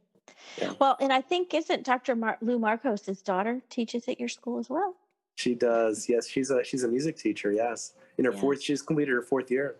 Yeah. 0.57 0.73
well 0.79 0.95
and 0.99 1.11
i 1.11 1.19
think 1.19 1.53
isn't 1.53 1.83
dr 1.83 2.15
Mar- 2.15 2.37
lou 2.41 2.59
markos 2.59 3.05
his 3.05 3.21
daughter 3.21 3.61
teaches 3.69 4.07
at 4.07 4.19
your 4.19 4.29
school 4.29 4.59
as 4.59 4.69
well? 4.69 4.95
She 5.35 5.55
does 5.55 6.07
yes 6.09 6.27
she's 6.27 6.51
a 6.51 6.63
she's 6.63 6.83
a 6.83 6.87
music 6.87 7.17
teacher 7.17 7.51
yes. 7.51 7.93
In 8.17 8.25
her 8.25 8.31
fourth 8.31 8.61
she's 8.61 8.81
completed 8.81 9.11
her 9.13 9.21
fourth 9.21 9.51
year. 9.51 9.75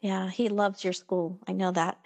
Yeah 0.00 0.28
he 0.30 0.48
loves 0.48 0.84
your 0.84 0.92
school 0.92 1.38
i 1.48 1.52
know 1.52 1.70
that 1.72 1.98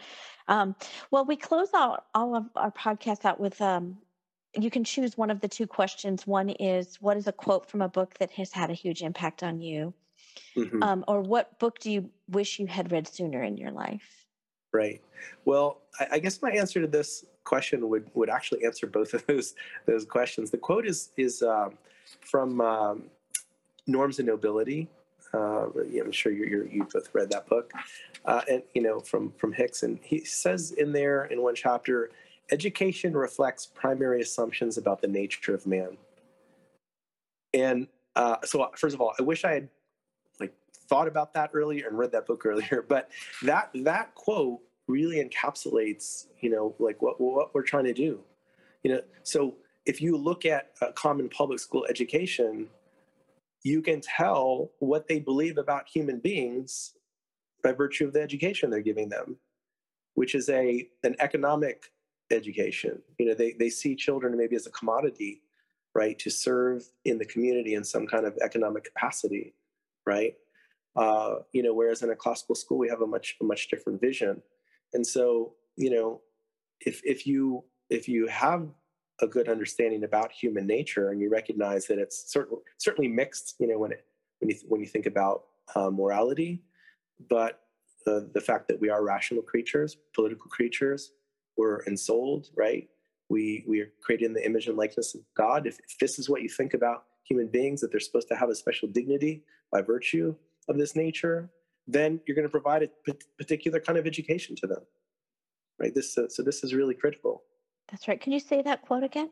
um, 0.49 0.75
well, 1.11 1.25
we 1.25 1.37
close 1.37 1.69
out 1.75 2.07
all 2.15 2.37
of 2.37 2.45
our 2.57 2.71
podcasts 2.71 3.25
out 3.25 3.41
with 3.41 3.61
um, 3.61 3.99
you 4.57 4.71
can 4.71 4.85
choose 4.85 5.17
one 5.17 5.31
of 5.31 5.41
the 5.41 5.49
two 5.49 5.67
questions. 5.67 6.27
One 6.27 6.51
is, 6.51 6.97
what 7.01 7.17
is 7.17 7.27
a 7.27 7.33
quote 7.33 7.69
from 7.69 7.83
a 7.83 7.89
book 7.89 8.15
that 8.19 8.31
has 8.33 8.53
had 8.53 8.71
a 8.71 8.75
huge 8.75 9.03
impact 9.03 9.43
on 9.43 9.61
you? 9.61 9.93
Mm-hmm. 10.57 10.83
Um, 10.83 11.05
or 11.09 11.21
what 11.21 11.59
book 11.59 11.79
do 11.79 11.91
you 11.91 12.11
wish 12.29 12.59
you 12.59 12.67
had 12.67 12.93
read 12.93 13.09
sooner 13.09 13.43
in 13.43 13.57
your 13.57 13.71
life? 13.71 14.27
Right. 14.73 15.01
Well, 15.45 15.83
I, 15.99 16.07
I 16.13 16.19
guess 16.19 16.43
my 16.43 16.51
answer 16.51 16.81
to 16.81 16.87
this 16.87 17.25
question 17.45 17.89
would 17.89 18.11
would 18.15 18.31
actually 18.31 18.65
answer 18.65 18.87
both 18.87 19.15
of 19.15 19.25
those 19.27 19.55
those 19.87 20.05
questions. 20.05 20.51
The 20.51 20.59
quote 20.59 20.87
is 20.87 21.11
is 21.17 21.43
um, 21.43 21.79
from 22.21 22.61
um, 22.61 23.05
Norms 23.87 24.19
and 24.19 24.27
Nobility. 24.27 24.89
Uh, 25.35 25.67
I'm 26.01 26.13
sure 26.13 26.33
you 26.33 26.69
you 26.71 26.87
both 26.93 27.09
read 27.13 27.31
that 27.31 27.47
book, 27.49 27.73
uh, 28.25 28.43
and 28.49 28.63
you 28.75 28.83
know 28.83 29.01
from 29.01 29.33
from 29.33 29.53
Hicks, 29.53 29.83
and 29.83 29.99
he 30.03 30.25
says 30.25 30.73
in 30.73 30.93
there 30.93 31.25
in 31.25 31.43
one 31.43 31.55
chapter, 31.55 32.11
education 32.53 33.17
reflects 33.17 33.67
primary 33.67 34.21
assumptions 34.21 34.79
about 34.79 35.01
the 35.01 35.09
nature 35.09 35.55
of 35.55 35.67
man. 35.67 35.97
And 37.53 37.89
uh, 38.17 38.37
so, 38.45 38.71
first 38.77 38.95
of 38.95 39.01
all, 39.01 39.15
I 39.19 39.23
wish 39.23 39.45
I 39.45 39.53
had 39.53 39.69
like 40.39 40.55
thought 40.89 41.09
about 41.09 41.35
that 41.35 41.51
earlier 41.53 41.89
and 41.89 41.99
read 41.99 42.13
that 42.13 42.27
book 42.27 42.47
earlier. 42.47 42.85
But 42.89 43.11
that 43.43 43.71
that 43.75 44.15
quote 44.15 44.61
really 44.87 45.25
encapsulates, 45.25 46.27
you 46.41 46.51
know, 46.51 46.75
like 46.79 47.03
what 47.03 47.21
what 47.21 47.55
we're 47.55 47.63
trying 47.63 47.85
to 47.85 47.95
do. 47.95 48.21
You 48.83 48.93
know, 48.93 49.01
so 49.23 49.57
if 49.87 50.01
you 50.01 50.17
look 50.17 50.45
at 50.45 50.71
a 50.81 50.93
common 50.93 51.29
public 51.29 51.59
school 51.59 51.87
education, 51.89 52.69
you 53.65 53.81
can 53.83 54.01
tell 54.01 54.71
what 54.79 55.09
they 55.09 55.19
believe 55.19 55.59
about 55.59 55.89
human 55.89 56.21
beings 56.21 56.93
by 57.63 57.73
virtue 57.73 58.07
of 58.07 58.13
the 58.13 58.21
education 58.21 58.71
they're 58.71 58.81
giving 58.81 59.09
them, 59.09 59.37
which 60.15 60.35
is 60.35 60.49
a 60.51 60.87
an 61.03 61.17
economic 61.19 61.91
education. 62.31 63.03
You 63.19 63.27
know, 63.27 63.35
they, 63.35 63.55
they 63.59 63.71
see 63.71 63.97
children 63.97 64.37
maybe 64.37 64.55
as 64.55 64.67
a 64.67 64.71
commodity, 64.71 65.43
right, 65.95 66.19
to 66.19 66.31
serve 66.31 66.85
in 67.07 67.19
the 67.19 67.25
community 67.25 67.75
in 67.75 67.85
some 67.85 68.07
kind 68.07 68.27
of 68.27 68.37
economic 68.43 68.85
capacity, 68.85 69.55
right? 70.07 70.35
Uh, 70.95 71.37
you 71.53 71.63
know, 71.63 71.75
whereas 71.75 72.03
in 72.03 72.11
a 72.11 72.17
classical 72.17 72.55
school 72.55 72.79
we 72.79 72.89
have 72.89 73.01
a 73.01 73.07
much 73.07 73.37
a 73.41 73.45
much 73.45 73.69
different 73.69 74.01
vision. 74.01 74.43
And 74.93 75.07
so, 75.07 75.55
you 75.77 75.91
know, 75.91 76.21
if 76.81 77.01
if 77.03 77.27
you 77.27 77.65
if 77.89 78.09
you 78.09 78.27
have 78.27 78.69
a 79.25 79.29
good 79.29 79.49
understanding 79.49 80.05
about 80.05 80.31
human 80.31 80.67
nature 80.67 81.11
and 81.11 81.21
you 81.21 81.31
recognize 81.31 81.87
that 81.87 81.99
it's 81.99 82.31
certainly 82.33 82.63
certainly 82.79 83.09
mixed, 83.09 83.57
you 83.59 83.67
know, 83.67 83.79
when 83.79 83.93
it 83.93 84.05
when 84.39 84.51
you 84.51 84.57
when 84.69 84.81
you 84.81 84.87
think 84.87 85.07
about 85.07 85.45
uh, 85.75 85.91
morality, 85.91 86.63
but 87.29 87.61
uh, 88.07 88.21
the 88.35 88.41
fact 88.41 88.69
that 88.69 88.81
we 88.81 88.91
are 88.91 89.03
rational 89.03 89.43
creatures, 89.43 89.97
political 90.15 90.49
creatures, 90.51 91.13
we're 91.57 91.81
ensouled, 91.87 92.49
right? 92.55 92.89
We 93.31 93.65
we 93.67 93.81
are 93.81 93.91
created 94.03 94.27
in 94.27 94.35
the 94.35 94.45
image 94.45 94.67
and 94.69 94.77
likeness 94.77 95.15
of 95.15 95.23
God. 95.37 95.67
If, 95.67 95.79
if 95.89 95.99
this 95.99 96.19
is 96.19 96.29
what 96.29 96.43
you 96.43 96.49
think 96.49 96.75
about 96.75 97.05
human 97.25 97.49
beings, 97.49 97.81
that 97.81 97.91
they're 97.91 98.01
supposed 98.01 98.29
to 98.29 98.37
have 98.37 98.51
a 98.51 98.55
special 98.55 98.89
dignity 98.89 99.43
by 99.73 99.81
virtue 99.81 100.35
of 100.69 100.77
this 100.77 100.95
nature, 100.95 101.51
then 101.87 102.21
you're 102.27 102.35
going 102.35 102.47
to 102.47 102.51
provide 102.51 102.83
a 102.83 102.89
p- 103.07 103.19
particular 103.39 103.81
kind 103.81 103.99
of 103.99 104.07
education 104.07 104.55
to 104.57 104.67
them, 104.67 104.83
right? 105.81 105.95
This 105.95 106.19
uh, 106.19 106.29
so 106.29 106.43
this 106.43 106.63
is 106.63 106.75
really 106.75 106.95
critical. 106.95 107.43
That's 107.91 108.09
right. 108.09 108.21
Can 108.21 108.33
you 108.33 108.41
say 108.41 108.63
that 108.63 108.83
quote 108.83 109.05
again? 109.05 109.31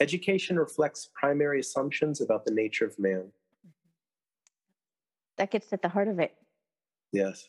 Education 0.00 0.58
reflects 0.58 1.08
primary 1.14 1.60
assumptions 1.60 2.20
about 2.20 2.44
the 2.44 2.52
nature 2.52 2.84
of 2.84 2.98
man. 2.98 3.20
Mm-hmm. 3.20 3.70
That 5.38 5.50
gets 5.50 5.72
at 5.72 5.82
the 5.82 5.88
heart 5.88 6.08
of 6.08 6.18
it. 6.18 6.34
Yes. 7.12 7.48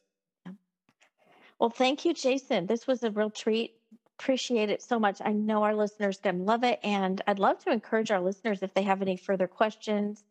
Well, 1.59 1.69
thank 1.69 2.05
you, 2.05 2.13
Jason. 2.13 2.67
This 2.67 2.87
was 2.87 3.03
a 3.03 3.11
real 3.11 3.29
treat. 3.29 3.73
Appreciate 4.19 4.69
it 4.69 4.81
so 4.81 4.99
much. 4.99 5.21
I 5.23 5.31
know 5.31 5.63
our 5.63 5.75
listeners 5.75 6.19
going 6.19 6.37
to 6.37 6.43
love 6.43 6.63
it. 6.63 6.79
And 6.83 7.21
I'd 7.27 7.39
love 7.39 7.63
to 7.63 7.71
encourage 7.71 8.11
our 8.11 8.21
listeners, 8.21 8.63
if 8.63 8.73
they 8.73 8.83
have 8.83 9.01
any 9.01 9.17
further 9.17 9.47
questions 9.47 10.23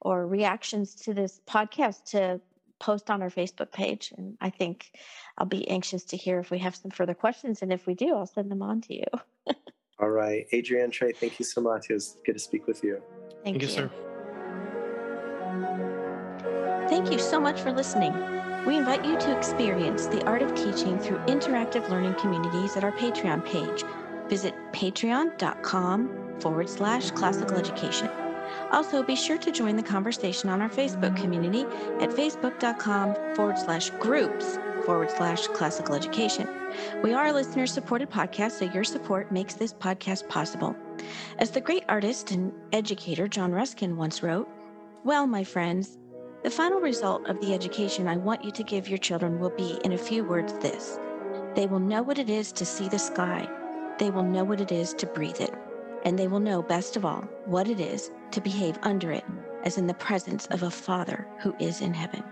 or 0.00 0.26
reactions 0.26 0.94
to 0.96 1.14
this 1.14 1.40
podcast, 1.46 2.04
to 2.10 2.40
post 2.78 3.10
on 3.10 3.22
our 3.22 3.30
Facebook 3.30 3.72
page. 3.72 4.12
And 4.16 4.36
I 4.40 4.50
think 4.50 4.90
I'll 5.38 5.46
be 5.46 5.68
anxious 5.68 6.04
to 6.06 6.16
hear 6.16 6.38
if 6.38 6.50
we 6.50 6.58
have 6.58 6.76
some 6.76 6.90
further 6.90 7.14
questions. 7.14 7.62
And 7.62 7.72
if 7.72 7.86
we 7.86 7.94
do, 7.94 8.14
I'll 8.14 8.26
send 8.26 8.50
them 8.50 8.62
on 8.62 8.80
to 8.82 8.94
you. 8.94 9.04
All 10.00 10.10
right. 10.10 10.46
Adrienne 10.52 10.90
Trae, 10.90 11.16
thank 11.16 11.38
you 11.38 11.44
so 11.44 11.60
much. 11.60 11.86
It 11.90 11.94
was 11.94 12.16
good 12.26 12.34
to 12.34 12.38
speak 12.38 12.66
with 12.66 12.84
you. 12.84 13.02
Thank, 13.42 13.60
thank 13.60 13.62
you, 13.62 13.68
sir. 13.68 13.90
Thank 16.88 17.10
you 17.10 17.18
so 17.18 17.40
much 17.40 17.60
for 17.60 17.72
listening. 17.72 18.14
We 18.66 18.76
invite 18.76 19.04
you 19.04 19.16
to 19.18 19.36
experience 19.36 20.06
the 20.06 20.24
art 20.24 20.42
of 20.42 20.54
teaching 20.54 20.98
through 20.98 21.18
interactive 21.26 21.88
learning 21.88 22.14
communities 22.14 22.76
at 22.76 22.84
our 22.84 22.92
Patreon 22.92 23.44
page. 23.44 23.84
Visit 24.28 24.54
patreon.com 24.72 26.40
forward 26.40 26.68
slash 26.68 27.10
classical 27.12 27.56
education. 27.56 28.10
Also, 28.70 29.02
be 29.02 29.16
sure 29.16 29.38
to 29.38 29.52
join 29.52 29.76
the 29.76 29.82
conversation 29.82 30.48
on 30.50 30.60
our 30.60 30.68
Facebook 30.68 31.16
community 31.16 31.62
at 32.00 32.10
facebook.com 32.10 33.14
forward 33.34 33.58
slash 33.58 33.90
groups 34.00 34.58
forward 34.84 35.10
slash 35.10 35.46
classical 35.48 35.94
education. 35.94 36.48
We 37.02 37.12
are 37.12 37.26
a 37.26 37.32
listener 37.32 37.66
supported 37.66 38.10
podcast, 38.10 38.52
so 38.52 38.66
your 38.66 38.84
support 38.84 39.32
makes 39.32 39.54
this 39.54 39.72
podcast 39.72 40.28
possible. 40.28 40.76
As 41.38 41.50
the 41.50 41.60
great 41.60 41.84
artist 41.88 42.30
and 42.30 42.52
educator 42.72 43.28
John 43.28 43.52
Ruskin 43.52 43.96
once 43.96 44.22
wrote, 44.22 44.48
Well, 45.04 45.26
my 45.26 45.42
friends, 45.44 45.98
the 46.44 46.50
final 46.50 46.80
result 46.80 47.26
of 47.28 47.40
the 47.40 47.52
education 47.54 48.06
I 48.06 48.16
want 48.16 48.44
you 48.44 48.52
to 48.52 48.62
give 48.62 48.88
your 48.88 48.98
children 48.98 49.40
will 49.40 49.50
be, 49.50 49.80
in 49.84 49.92
a 49.92 49.98
few 49.98 50.24
words, 50.24 50.52
this 50.58 50.98
they 51.56 51.66
will 51.66 51.80
know 51.80 52.02
what 52.02 52.18
it 52.18 52.28
is 52.28 52.52
to 52.52 52.66
see 52.66 52.88
the 52.88 52.98
sky, 52.98 53.48
they 53.98 54.10
will 54.10 54.22
know 54.22 54.44
what 54.44 54.60
it 54.60 54.70
is 54.70 54.92
to 54.94 55.06
breathe 55.06 55.40
it, 55.40 55.54
and 56.06 56.16
they 56.16 56.28
will 56.28 56.38
know, 56.38 56.62
best 56.62 56.96
of 56.96 57.04
all, 57.04 57.22
what 57.46 57.68
it 57.68 57.80
is 57.80 58.12
to 58.30 58.40
behave 58.40 58.78
under 58.84 59.10
it, 59.10 59.24
as 59.64 59.76
in 59.76 59.88
the 59.88 59.94
presence 59.94 60.46
of 60.52 60.62
a 60.62 60.70
Father 60.70 61.26
who 61.40 61.52
is 61.58 61.80
in 61.80 61.92
heaven. 61.92 62.22